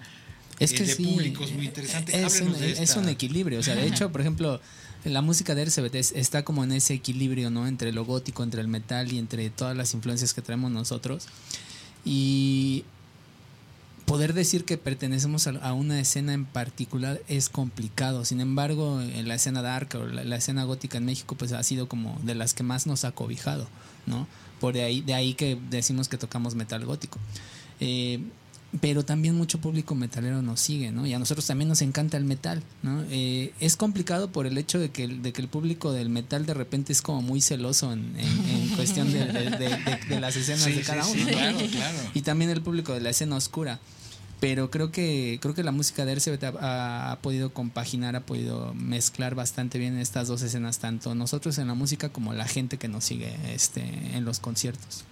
[0.58, 2.24] es que de públicos muy interesante.
[2.24, 4.60] Es un, es un, equilibrio, o sea, de hecho, por ejemplo,
[5.04, 7.66] la música de RCBT está como en ese equilibrio, ¿no?
[7.66, 11.26] Entre lo gótico, entre el metal y entre todas las influencias que traemos nosotros.
[12.04, 12.84] Y
[14.06, 18.24] poder decir que pertenecemos a, una escena en particular es complicado.
[18.24, 21.88] Sin embargo, en la escena dark o la, escena gótica en México, pues ha sido
[21.88, 23.68] como de las que más nos ha cobijado,
[24.06, 24.26] ¿no?
[24.60, 27.18] Por ahí, de ahí que decimos que tocamos metal gótico.
[27.80, 28.20] Eh,
[28.80, 31.06] pero también mucho público metalero nos sigue, ¿no?
[31.06, 33.04] Y a nosotros también nos encanta el metal, ¿no?
[33.10, 36.54] Eh, es complicado por el hecho de que, de que el público del metal de
[36.54, 38.14] repente es como muy celoso en,
[38.76, 41.26] cuestión de, las escenas de cada uno.
[41.26, 41.98] claro, claro.
[42.14, 43.78] Y también el público de la escena oscura.
[44.38, 48.74] Pero creo que creo que la música de RCBT ha, ha, podido compaginar, ha podido
[48.74, 52.88] mezclar bastante bien estas dos escenas, tanto nosotros en la música como la gente que
[52.88, 53.80] nos sigue este,
[54.14, 55.04] en los conciertos.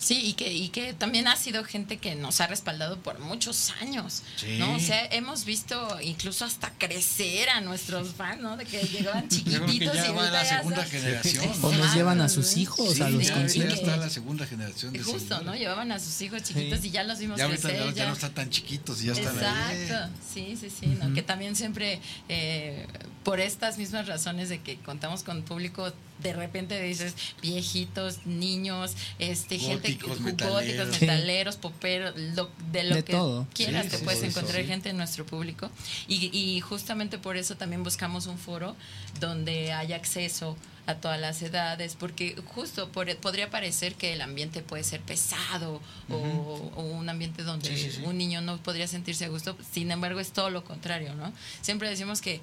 [0.00, 3.70] Sí, y que, y que también ha sido gente que nos ha respaldado por muchos
[3.82, 4.22] años,
[4.58, 4.74] ¿no?
[4.74, 8.56] O sea, hemos visto incluso hasta crecer a nuestros fans, ¿no?
[8.56, 11.52] De que llegaban chiquititos que ya y va la segunda generación.
[11.60, 13.74] O nos llevan a sus hijos a los conciertos.
[13.74, 14.94] Ya está la segunda generación.
[14.94, 15.54] De justo, ¿no?
[15.54, 17.76] Llevaban a sus hijos chiquitos y ya los vimos crecer.
[17.76, 21.12] Ya, ya, no están tan chiquitos y ya están Exacto, sí, sí, sí, ¿no?
[21.12, 22.00] Que también siempre,
[22.30, 22.86] eh,
[23.22, 29.58] por estas mismas razones de que contamos con público de repente dices viejitos, niños, este
[29.58, 31.00] gente metaleros.
[31.00, 35.70] metaleros, poperos, de lo que quieras te puedes encontrar gente en nuestro público.
[36.08, 38.76] Y, y justamente por eso también buscamos un foro
[39.20, 40.56] donde haya acceso
[40.86, 46.72] a todas las edades, porque justo podría parecer que el ambiente puede ser pesado o,
[46.76, 50.64] un ambiente donde un niño no podría sentirse a gusto, sin embargo es todo lo
[50.64, 51.32] contrario, ¿no?
[51.62, 52.40] Siempre decimos que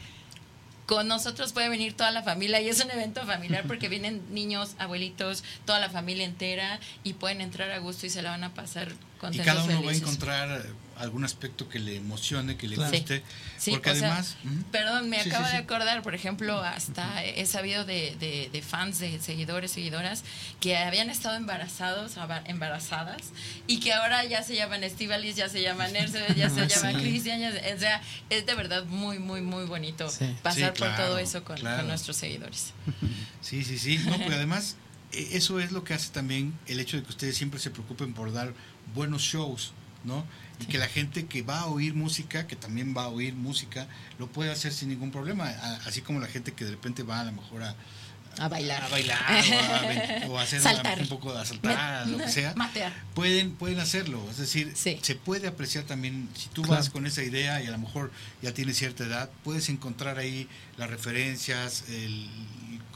[0.88, 4.72] con nosotros puede venir toda la familia y es un evento familiar porque vienen niños,
[4.80, 8.54] abuelitos, toda la familia entera y pueden entrar a gusto y se la van a
[8.54, 8.88] pasar
[9.32, 10.66] y cada uno va a encontrar
[11.00, 13.24] algún aspecto que le emocione, que le guste.
[13.70, 14.38] porque además.
[14.72, 18.16] perdón, me acabo de acordar, por ejemplo, hasta he sabido de,
[18.52, 20.24] de, fans, de seguidores, seguidoras,
[20.60, 22.14] que habían estado embarazados,
[22.46, 23.22] embarazadas,
[23.68, 27.42] y que ahora ya se llaman Estivalis, ya se llaman Erce, ya se llaman Cristian.
[27.44, 30.08] O sea, es de verdad muy, muy, muy bonito
[30.42, 32.74] pasar por todo eso con, con, nuestros seguidores.
[33.42, 33.98] Sí, sí, sí.
[34.00, 34.76] No, pues además,
[35.14, 38.14] e, eso es lo que hace también el hecho de que ustedes siempre se preocupen
[38.14, 38.54] por dar
[38.94, 40.26] buenos shows, ¿no?
[40.60, 43.88] Y que la gente que va a oír música, que también va a oír música,
[44.18, 45.50] lo puede hacer sin ningún problema,
[45.86, 47.76] así como la gente que de repente va a lo mejor a,
[48.40, 49.20] a bailar, a bailar
[50.30, 50.62] o, a, hacer
[51.00, 52.56] un poco de asaltar, lo que sea,
[53.14, 57.62] pueden pueden hacerlo, es decir, se puede apreciar también si tú vas con esa idea
[57.62, 58.12] y a lo mejor
[58.42, 60.48] ya tienes cierta edad, puedes encontrar ahí
[60.78, 62.30] las referencias, el,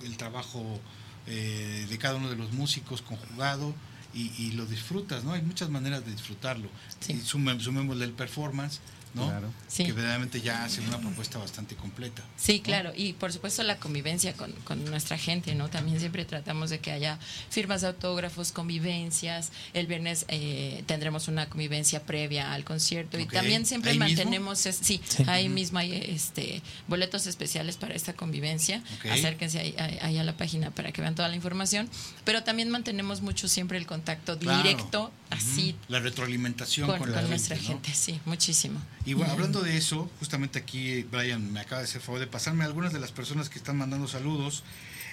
[0.03, 0.79] el trabajo
[1.27, 3.75] eh, de cada uno de los músicos conjugado
[4.13, 5.33] y, lo disfrutas, ¿no?
[5.33, 6.69] Hay muchas maneras de disfrutarlo.
[7.07, 8.79] Y sumémosle el performance,
[9.13, 9.31] ¿no?
[9.75, 12.23] Que verdaderamente ya hace una propuesta bastante completa.
[12.37, 15.69] Sí, claro, y por supuesto la convivencia con, con, nuestra gente, ¿no?
[15.69, 17.19] También siempre tratamos de que haya
[17.49, 19.51] firmas de autógrafos, convivencias.
[19.73, 25.49] El viernes eh, tendremos una convivencia previa al concierto y también siempre mantenemos, sí, ahí
[25.49, 28.83] mismo hay este boletos especiales para esta convivencia.
[29.09, 31.89] Acérquense ahí, a la página para que vean toda la información,
[32.23, 35.75] pero también mantenemos mucho siempre el contacto directo, así.
[35.87, 38.79] La retroalimentación con, nuestra gente, sí, muchísimo.
[39.05, 42.63] Y bueno, hablando de eso, justamente aquí Brian me acaba de hacer favor de pasarme
[42.63, 44.63] algunas de las personas que están mandando saludos.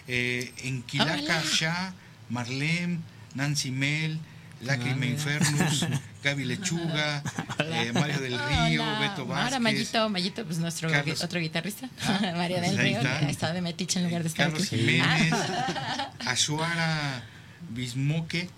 [0.06, 1.94] Eh, en Quilaca, Shah,
[2.28, 3.00] Marlene,
[3.34, 4.18] Nancy Mel,
[4.62, 5.86] Lágrima Infernus,
[6.24, 7.22] Gaby Lechuga,
[7.58, 9.44] eh, Mario del Río, Beto Vázquez.
[9.44, 10.90] Ahora Mayito, Mayito, pues nuestro
[11.22, 14.68] otro guitarrista, ah, Mario del Río, que está de metiche en lugar de estar Carlos
[14.68, 15.32] Jiménez,
[16.26, 17.22] Ashuara
[17.70, 18.50] Bismoque,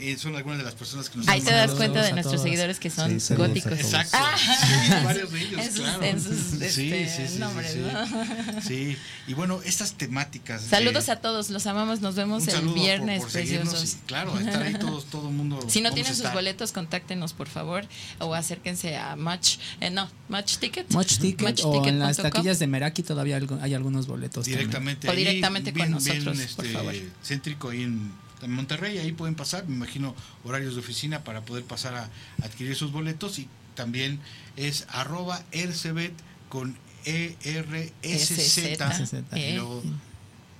[0.00, 2.78] eh, son algunas de las personas que nos Ahí te das cuenta de nuestros seguidores
[2.78, 3.72] que son góticos.
[3.72, 4.16] Exacto.
[4.18, 4.36] Ah.
[4.36, 6.02] Sí, varios de ellos, claro.
[6.20, 7.80] sí, sí, sí, nombres, sí,
[8.66, 8.96] sí.
[9.26, 10.62] Y bueno, estas temáticas.
[10.62, 13.96] Saludos a todos, los amamos, nos vemos el viernes, preciosos.
[14.06, 15.58] claro, estar ahí todos, todo el mundo.
[15.68, 17.84] Si no tienen sus boletos, contáctenos, por favor,
[18.18, 20.92] o acérquense a Match, eh, no, Match Ticket.
[20.92, 24.44] Match Ticket, o en las taquillas de Meraki todavía hay algunos boletos.
[24.44, 25.08] Directamente.
[25.08, 26.94] O directamente con nosotros, por este, favor.
[27.22, 31.64] Céntrico ahí en en Monterrey, ahí pueden pasar, me imagino horarios de oficina para poder
[31.64, 32.10] pasar a
[32.42, 34.20] adquirir sus boletos y también
[34.56, 36.12] es arroba ercebet
[36.48, 39.36] con E R S Z.
[39.36, 39.82] Y luego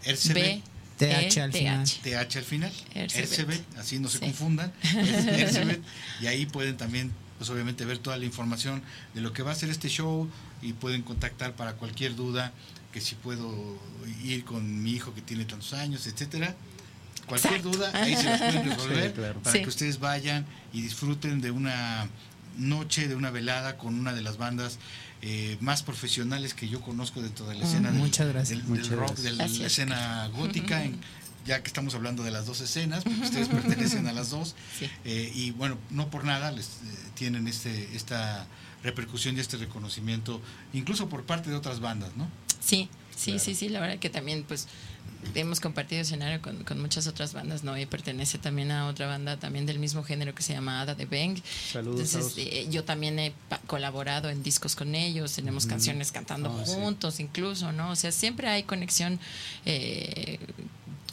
[0.05, 0.63] Ercebet
[0.99, 1.85] TH al final.
[1.85, 2.73] TH al final.
[2.95, 4.73] Ercebet, así no se confundan.
[6.21, 8.83] y ahí pueden también, pues obviamente, ver toda la información
[9.15, 10.29] de lo que va a ser este show
[10.61, 12.53] y pueden contactar para cualquier duda,
[12.93, 13.79] que si puedo
[14.25, 16.57] ir con mi hijo que tiene tantos años, etcétera
[17.29, 22.09] cualquier duda, ahí se las pueden resolver para que ustedes vayan y disfruten de una
[22.57, 24.79] noche, de una velada con una de las bandas
[25.23, 28.01] eh, más profesionales que yo conozco dentro de la ah, escena del,
[28.91, 30.83] rock, de la, escena gótica.
[31.45, 34.55] ya que estamos hablando de las dos escenas, porque ustedes pertenecen a las dos,
[35.05, 36.71] eh, y bueno, no por nada les eh,
[37.15, 38.47] tienen este esta
[38.83, 40.41] repercusión y este reconocimiento,
[40.73, 42.29] incluso por parte de otras bandas, ¿no?
[42.61, 44.69] Sí, sí, sí, sí, la verdad que también, pues,
[45.35, 47.77] hemos compartido escenario con, con, muchas otras bandas, ¿no?
[47.78, 51.07] Y pertenece también a otra banda también del mismo género que se llama Ada de
[51.07, 51.39] Bang.
[51.73, 52.15] Saludos.
[52.15, 53.32] Entonces, eh, yo también he
[53.66, 57.90] colaborado en discos con ellos, tenemos canciones cantando ah, juntos incluso, ¿no?
[57.90, 59.19] O sea, siempre hay conexión
[59.65, 60.39] eh,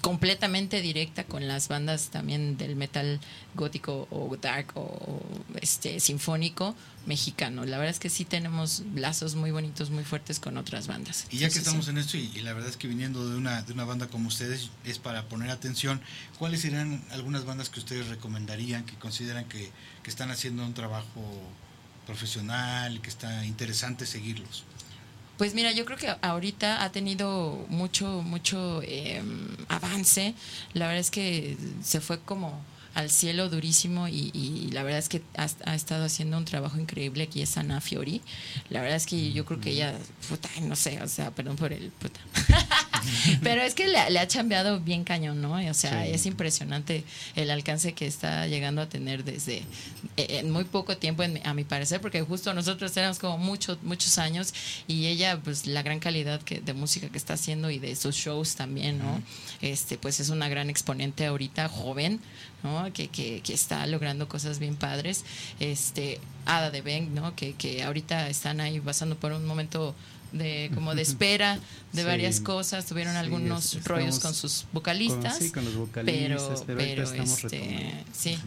[0.06, 3.20] completamente directa con las bandas también del metal
[3.56, 5.20] gótico o dark o
[5.60, 6.76] este sinfónico
[7.08, 7.66] mexicano.
[7.66, 11.26] La verdad es que sí tenemos lazos muy bonitos, muy fuertes con otras bandas.
[11.32, 13.74] Y ya que estamos en esto, y, la verdad es que viniendo de una, de
[13.74, 16.00] una banda como ustedes, es para poner atención,
[16.38, 19.72] ¿cuáles serían algunas bandas que ustedes recomendarían, que consideran que,
[20.04, 21.24] que están haciendo un trabajo
[22.06, 24.66] profesional, que está interesante seguirlos?
[25.38, 30.34] Pues mira, yo creo que ahorita ha tenido mucho, mucho em, avance.
[30.74, 32.62] La verdad es que se fue como
[32.94, 37.42] al cielo durísimo y, la verdad es que ha, estado haciendo un trabajo increíble aquí
[37.42, 38.22] es Ana Fiori.
[38.70, 39.94] La verdad es que yo creo que ella,
[40.30, 42.22] puta, no sé, o sea, perdón por el puta.
[43.44, 45.54] Pero es que le, ha chambeado bien cañón, ¿no?
[45.54, 47.04] O sea, es impresionante
[47.36, 49.64] el alcance que está llegando a tener desde
[50.18, 54.18] e, en muy poco tiempo, a mi parecer, porque justo nosotros tenemos como muchos, muchos
[54.18, 54.54] años
[54.88, 58.16] y ella, pues la gran calidad que, de música que está haciendo y de sus
[58.16, 59.22] shows también, ¿no?
[59.62, 62.20] Este, pues es una gran exponente ahorita, joven,
[62.94, 65.24] que, que, está logrando cosas bien padres.
[65.60, 67.36] Este, Ada de Beng, ¿no?
[67.36, 69.96] Que, que ahorita están ahí pasando por un momento
[70.36, 71.60] de como de espera
[71.94, 77.04] de varias cosas tuvieron algunos rollos con sus vocalistas sí con los vocalistas pero pero,
[77.04, 78.38] este, sí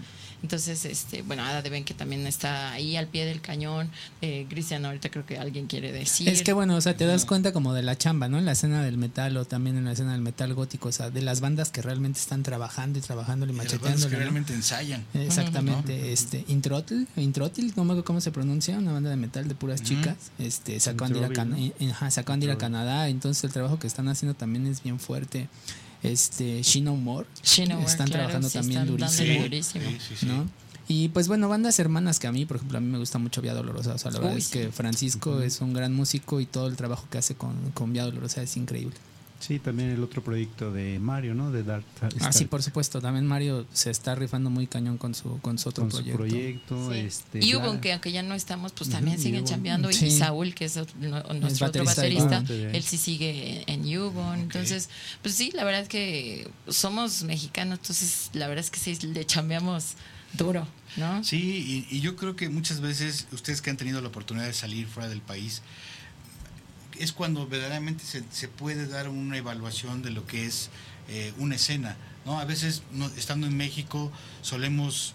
[0.42, 3.90] Entonces, este, bueno, Ada de Ben que también está ahí al pie del cañón.
[4.22, 6.28] Eh, Cristian, ahorita creo que alguien quiere decir.
[6.28, 8.38] Es que bueno, o sea, te das cuenta como de la chamba, ¿no?
[8.38, 11.10] En la escena del metal o también en la escena del metal gótico, o sea,
[11.10, 14.08] de las bandas que realmente están trabajando y trabajando y macheteando.
[14.08, 15.04] que realmente ensayan.
[15.14, 16.12] Exactamente.
[16.12, 19.82] Este, Introtil, Introtil, no me acuerdo cómo se pronuncia, una banda de metal de puras
[19.82, 20.16] chicas.
[20.38, 24.34] Este, se acaban de ir a, ir a Canadá, entonces el trabajo que están haciendo
[24.34, 25.48] también es bien fuerte
[26.02, 27.26] este Shino More
[27.84, 29.50] están trabajando también durísimo,
[30.22, 30.46] ¿no?
[30.90, 33.42] Y pues bueno, bandas hermanas que a mí, por ejemplo, a mí me gusta mucho
[33.42, 33.92] Vía Dolorosa.
[33.92, 37.06] O sea, la verdad es que Francisco es un gran músico y todo el trabajo
[37.10, 38.96] que hace con, con Vía Dolorosa es increíble.
[39.38, 41.52] Sí, también el otro proyecto de Mario, ¿no?
[41.52, 41.84] De Dark.
[42.20, 43.00] Ah, sí, por supuesto.
[43.00, 46.12] También Mario se está rifando muy cañón con su, con su otro con proyecto.
[46.12, 49.90] Su proyecto este, y Hugo, que aunque ya no estamos, pues también siguen chambeando.
[49.90, 50.78] Y Saúl, que es
[51.40, 54.40] nuestro otro baterista, él sí sigue en Yubon.
[54.40, 54.88] Entonces,
[55.22, 59.24] pues sí, la verdad es que somos mexicanos, entonces la verdad es que sí le
[59.24, 59.94] chambeamos
[60.32, 60.66] duro,
[60.96, 61.22] ¿no?
[61.24, 64.52] Sí, y, y yo creo que muchas veces ustedes que han tenido la oportunidad de
[64.52, 65.62] salir fuera del país,
[66.98, 70.70] es cuando verdaderamente se, se, puede dar una evaluación de lo que es
[71.10, 71.96] eh, una escena.
[72.26, 72.38] ¿no?
[72.38, 72.82] A veces,
[73.16, 74.12] estando en México,
[74.42, 75.14] solemos,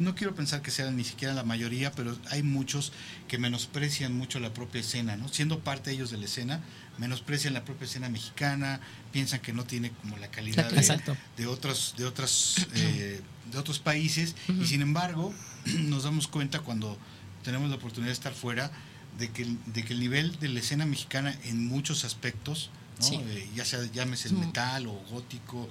[0.00, 2.92] no, quiero pensar que sea ni siquiera la mayoría, pero hay muchos
[3.28, 5.28] que menosprecian mucho la propia escena, ¿no?
[5.28, 6.60] siendo parte ellos de la escena,
[6.98, 8.80] menosprecian la propia escena mexicana,
[9.12, 13.20] piensan que no tiene como la calidad de, de, otros, de, otras, eh,
[13.52, 15.32] de otros países, y sin embargo,
[15.66, 16.98] nos damos cuenta cuando
[17.44, 18.72] tenemos la oportunidad de estar fuera,
[19.20, 22.70] de que, de que el nivel de la escena mexicana en muchos aspectos,
[23.12, 25.68] eh, ya sea llámese el metal o gótico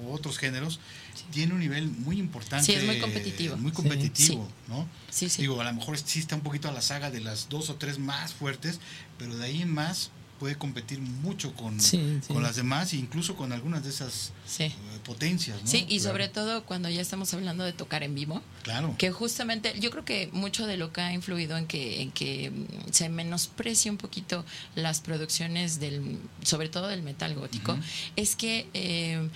[0.00, 0.80] o, otros géneros,
[1.30, 2.64] tiene un nivel muy importante.
[2.64, 3.56] Sí, es muy competitivo.
[3.58, 4.88] Muy competitivo, ¿no?
[5.38, 7.76] Digo, a lo mejor sí está un poquito a la saga de las dos o
[7.76, 8.80] tres más fuertes,
[9.18, 10.10] pero de ahí en más
[10.40, 11.78] puede competir mucho con,
[12.26, 14.72] con las demás e incluso con algunas de esas eh,
[15.04, 15.60] potencias.
[15.60, 15.68] ¿no?
[15.68, 18.40] Sí, y sobre todo cuando ya estamos hablando de tocar en vivo.
[18.62, 18.94] Claro.
[18.96, 22.50] Que justamente yo creo que mucho de lo que ha influido en que, en que
[22.50, 27.78] mm, se menosprecie un poquito las producciones del, sobre todo del metal gótico,
[28.16, 29.28] es que eh,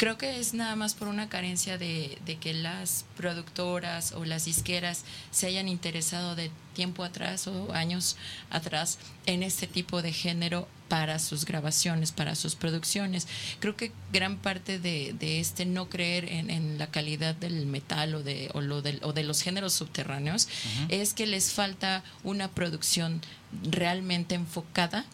[0.00, 5.04] creo que es nada más por una carencia de, que las productoras o las disqueras
[5.30, 8.16] se hayan interesado de tiempo atrás o años
[8.48, 13.28] atrás en este tipo de género para sus grabaciones, para sus producciones.
[13.58, 18.48] Creo que gran parte de, este no creer en, la calidad del metal o de,
[18.54, 20.48] o lo o de los géneros subterráneos
[20.88, 23.20] es que les falta una producción
[23.64, 25.04] realmente enfocada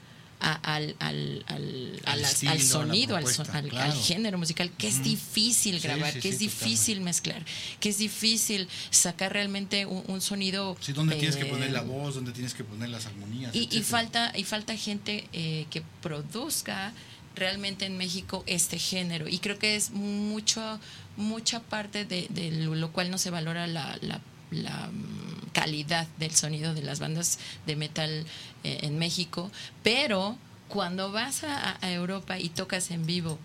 [0.41, 7.01] al, al, al, al, sonido, al, género musical, que es difícil grabar, que es difícil
[7.01, 7.45] mezclar,
[7.81, 10.77] que es difícil sacar realmente un, sonido.
[10.81, 13.55] Sí, donde tienes que poner la voz, donde tienes que poner las armonías.
[13.55, 16.93] Y, falta, y falta gente eh, que produzca
[17.35, 19.29] realmente en México este género.
[19.29, 20.81] Y creo que es mucho,
[21.17, 24.21] mucha parte de, lo cual no se valora la, la
[24.51, 28.27] la mm, calidad del sonido de las bandas de metal
[28.65, 29.51] eh, en México,
[29.83, 30.37] pero
[30.69, 33.39] cuando vas a, Europa y tocas en vivo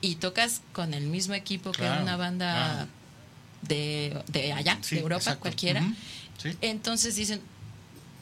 [0.00, 2.88] y tocas con el mismo equipo que una banda
[3.62, 5.84] de, de, allá, de Europa, cualquiera,
[6.60, 7.40] entonces dicen,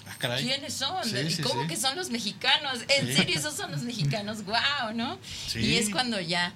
[0.06, 1.02] ah, ¿Quiénes son?
[1.42, 2.80] ¿Cómo que son los mexicanos?
[2.88, 4.44] ¿En serio esos son los mexicanos?
[4.44, 4.92] ¡Wow!
[4.94, 5.18] ¿No?
[5.54, 6.52] Y es cuando ya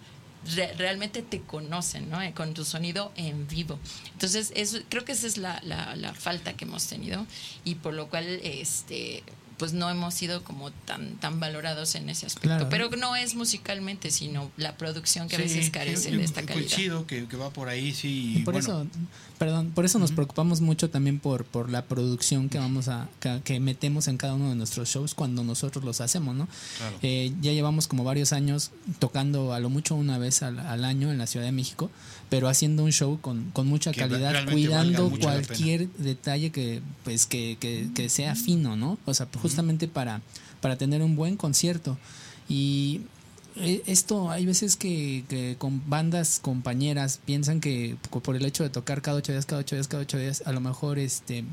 [0.77, 2.21] realmente te conocen, ¿no?
[2.23, 3.79] Eh, con tu sonido en vivo.
[4.13, 7.27] Entonces, eso, creo que esa es la, la, la falta que hemos tenido
[7.65, 9.23] y por lo cual, este
[9.59, 12.69] pues no hemos sido como tan tan valorados en ese aspecto.
[12.69, 16.69] Pero no es musicalmente, sino la producción que a veces carece de esta calidad.
[16.69, 18.43] chido que, va por ahí, sí.
[18.45, 18.87] por eso,
[19.39, 23.09] perdón, por eso nos preocupamos mucho también por, por la producción que vamos a
[23.45, 26.49] que, metemos en cada uno de nuestros shows cuando nosotros los hacemos, ¿no?
[27.03, 31.11] Eh, ya llevamos como varios años tocando a lo mucho una vez al, al año
[31.11, 31.91] en la Ciudad de México
[32.29, 38.09] pero haciendo un show con, con mucha calidad, cuidando cualquier detalle que, pues, que, que,
[38.09, 38.99] sea fino, ¿no?
[39.05, 40.23] O sea, justamente para,
[40.61, 41.99] para tener un buen concierto.
[42.49, 43.03] Y
[43.57, 48.71] eh, esto hay veces que, que, con bandas compañeras piensan que por el hecho de
[48.71, 51.45] tocar cada ocho días, cada ocho días, cada ocho días, a lo mejor este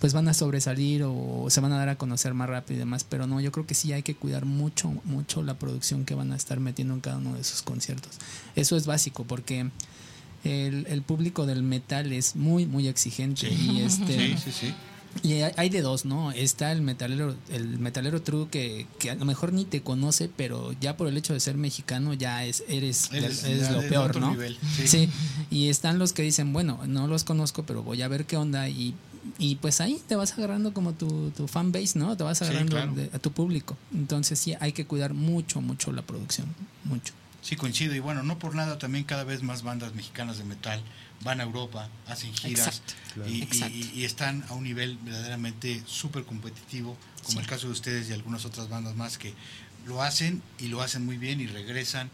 [0.00, 3.04] pues van a sobresalir o se van a dar a conocer más rápido y demás,
[3.04, 6.32] pero no, yo creo que sí hay que cuidar mucho, mucho la producción que van
[6.32, 8.12] a estar metiendo en cada uno de esos conciertos.
[8.56, 9.68] Eso es básico porque
[10.44, 13.50] el, el público del metal es muy, muy exigente.
[13.50, 14.36] Y este,
[15.24, 16.30] Y hay de dos, ¿no?
[16.30, 20.72] Está el metalero, el metalero true que, que, a lo mejor ni te conoce, pero
[20.80, 24.36] ya por el hecho de ser mexicano ya es, eres, es lo peor, ¿no?
[24.84, 25.08] Sí.
[25.50, 28.68] Y están los que dicen, bueno, no los conozco, pero voy a ver qué onda
[28.68, 28.94] y,
[29.38, 32.16] y pues ahí te vas agarrando como tu, tu fan base, ¿no?
[32.16, 32.78] Te vas agarrando
[33.12, 33.76] a tu público.
[33.92, 36.46] Entonces sí, hay que cuidar mucho, mucho la producción,
[36.84, 37.12] mucho.
[37.42, 37.94] Sí, coincido.
[37.94, 40.82] Y bueno, no por nada también cada vez más bandas mexicanas de metal
[41.22, 42.82] van a Europa, hacen giras
[43.26, 48.44] y, están a un nivel verdaderamente súper competitivo, como el caso de ustedes y algunas
[48.44, 49.34] otras bandas más que
[49.86, 52.10] lo hacen y lo hacen muy bien y regresan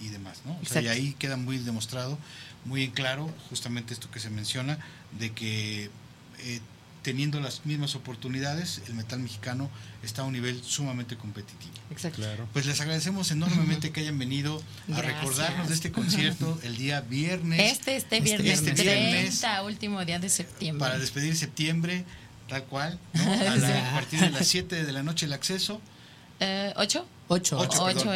[0.00, 0.58] y, demás, ¿no?
[0.80, 2.18] y ahí queda muy demostrado,
[2.64, 4.78] muy en claro, justamente esto que se menciona,
[5.18, 5.90] de que
[6.38, 6.60] eh,
[7.06, 9.70] teniendo las mismas oportunidades, el metal mexicano
[10.02, 11.72] está a un nivel sumamente competitivo.
[11.88, 12.20] Exacto.
[12.52, 14.60] Pues les agradecemos enormemente que hayan venido
[14.92, 17.60] a recordarnos de este concierto el día viernes.
[17.60, 20.80] Este, este, este viernes, este, viernes, 30, último día de septiembre.
[20.80, 22.04] Para despedir septiembre,
[22.48, 25.80] tal cual, a, partir de las 7 de la noche el acceso.
[26.40, 27.06] Eh, ¿Ocho?
[27.28, 27.56] Ocho.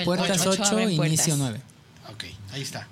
[0.05, 1.61] puertas 8, inicio 9.
[2.13, 2.89] Ok, ahí está.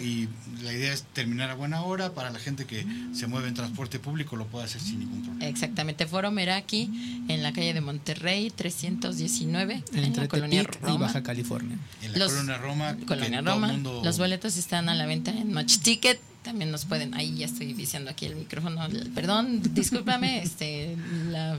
[0.00, 0.28] Y
[0.62, 3.98] la idea es terminar a buena hora para la gente que se mueve en transporte
[3.98, 5.46] público lo puede hacer sin ningún problema.
[5.46, 10.94] Exactamente, Foro Meraki en la calle de Monterrey 319 en la colonia Roma.
[10.94, 11.78] y Baja California.
[12.02, 12.96] En la colonia Roma.
[13.06, 13.72] Colonia Roma.
[14.04, 17.72] Los boletos están a la venta en Match Ticket también nos pueden, ahí ya estoy
[17.72, 18.86] diciendo aquí el micrófono,
[19.16, 20.96] perdón, discúlpame, este,
[21.28, 21.58] la,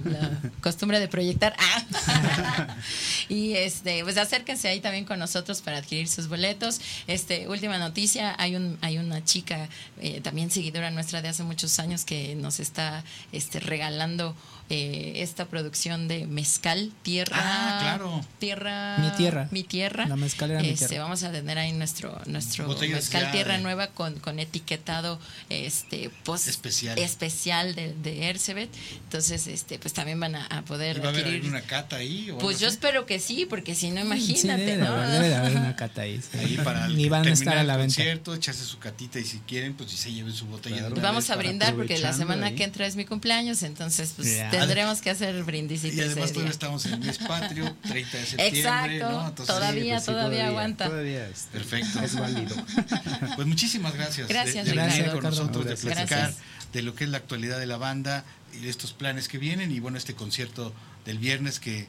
[0.61, 1.53] costumbre de proyectar.
[1.59, 2.77] Ah.
[3.29, 6.79] y este, pues acérquense ahí también con nosotros para adquirir sus boletos.
[7.05, 9.67] Este, última noticia, hay un, hay una chica,
[9.99, 13.03] eh, también seguidora nuestra de hace muchos años, que nos está
[13.33, 14.37] este, regalando
[14.69, 17.37] eh, esta producción de mezcal tierra.
[17.39, 18.25] Ah, claro.
[18.37, 18.97] tierra.
[18.97, 19.47] Mi tierra.
[19.51, 20.07] Mi tierra.
[20.07, 21.03] La mezcal era mi este, tierra.
[21.03, 25.19] vamos a tener ahí nuestro nuestro mezcal tierra nueva con, con etiquetado
[25.49, 26.99] este post especial.
[26.99, 28.69] especial de, de Ercebet
[29.03, 32.59] entonces este pues también van a, poder ¿Va adquirir a haber una cata ahí pues
[32.59, 34.99] yo espero que sí porque si no imagínate debe, ¿no?
[34.99, 37.95] de haber, una cata ahí, ahí para Ni van a estar a la venta.
[37.95, 41.29] concierto echarse su catita y si quieren pues si se lleven su botella pues vamos
[41.29, 44.27] a brindar porque la semana que entra es mi cumpleaños entonces pues
[44.59, 48.25] tendremos que hacer el brindis y además todavía estamos en el mes patrio, 30 de
[48.25, 48.59] septiembre.
[48.59, 50.87] Exacto, todavía, pues todavía, aguanta.
[50.87, 51.99] Todavía Perfecto.
[52.01, 52.55] Es válido.
[53.35, 54.27] Pues muchísimas gracias.
[54.27, 56.33] Gracias, de, de con nosotros, de platicar
[56.73, 59.71] de lo que es la actualidad de la banda y de estos planes que vienen
[59.71, 60.73] y bueno, este concierto
[61.05, 61.87] del viernes que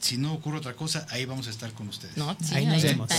[0.00, 2.16] si no ocurre otra cosa, ahí vamos a estar con ustedes.
[2.16, 3.10] No, ahí, nos vemos.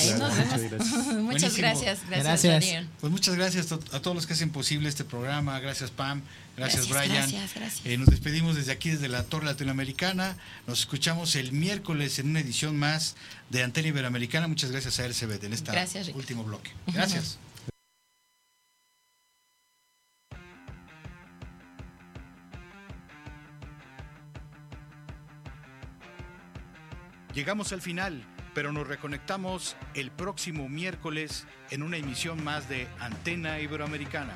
[1.22, 2.00] Muchas gracias.
[2.10, 2.88] Gracias, Daniel.
[3.02, 5.60] Pues muchas gracias a todos los que hacen posible este programa.
[5.60, 6.22] Gracias, Pam.
[6.58, 7.10] Gracias, Brian.
[7.10, 7.86] Gracias, gracias.
[7.86, 10.36] Eh, nos despedimos desde aquí, desde la Torre Latinoamericana.
[10.66, 13.16] Nos escuchamos el miércoles en una edición más
[13.52, 14.48] de Antena Iberoamericana.
[14.48, 15.72] Muchas gracias a RCB en este
[16.16, 16.72] último bloque.
[16.88, 17.38] Gracias.
[27.36, 28.26] Llegamos al final,
[28.56, 34.36] pero nos reconectamos el próximo miércoles en una emisión más de Antena Iberoamericana.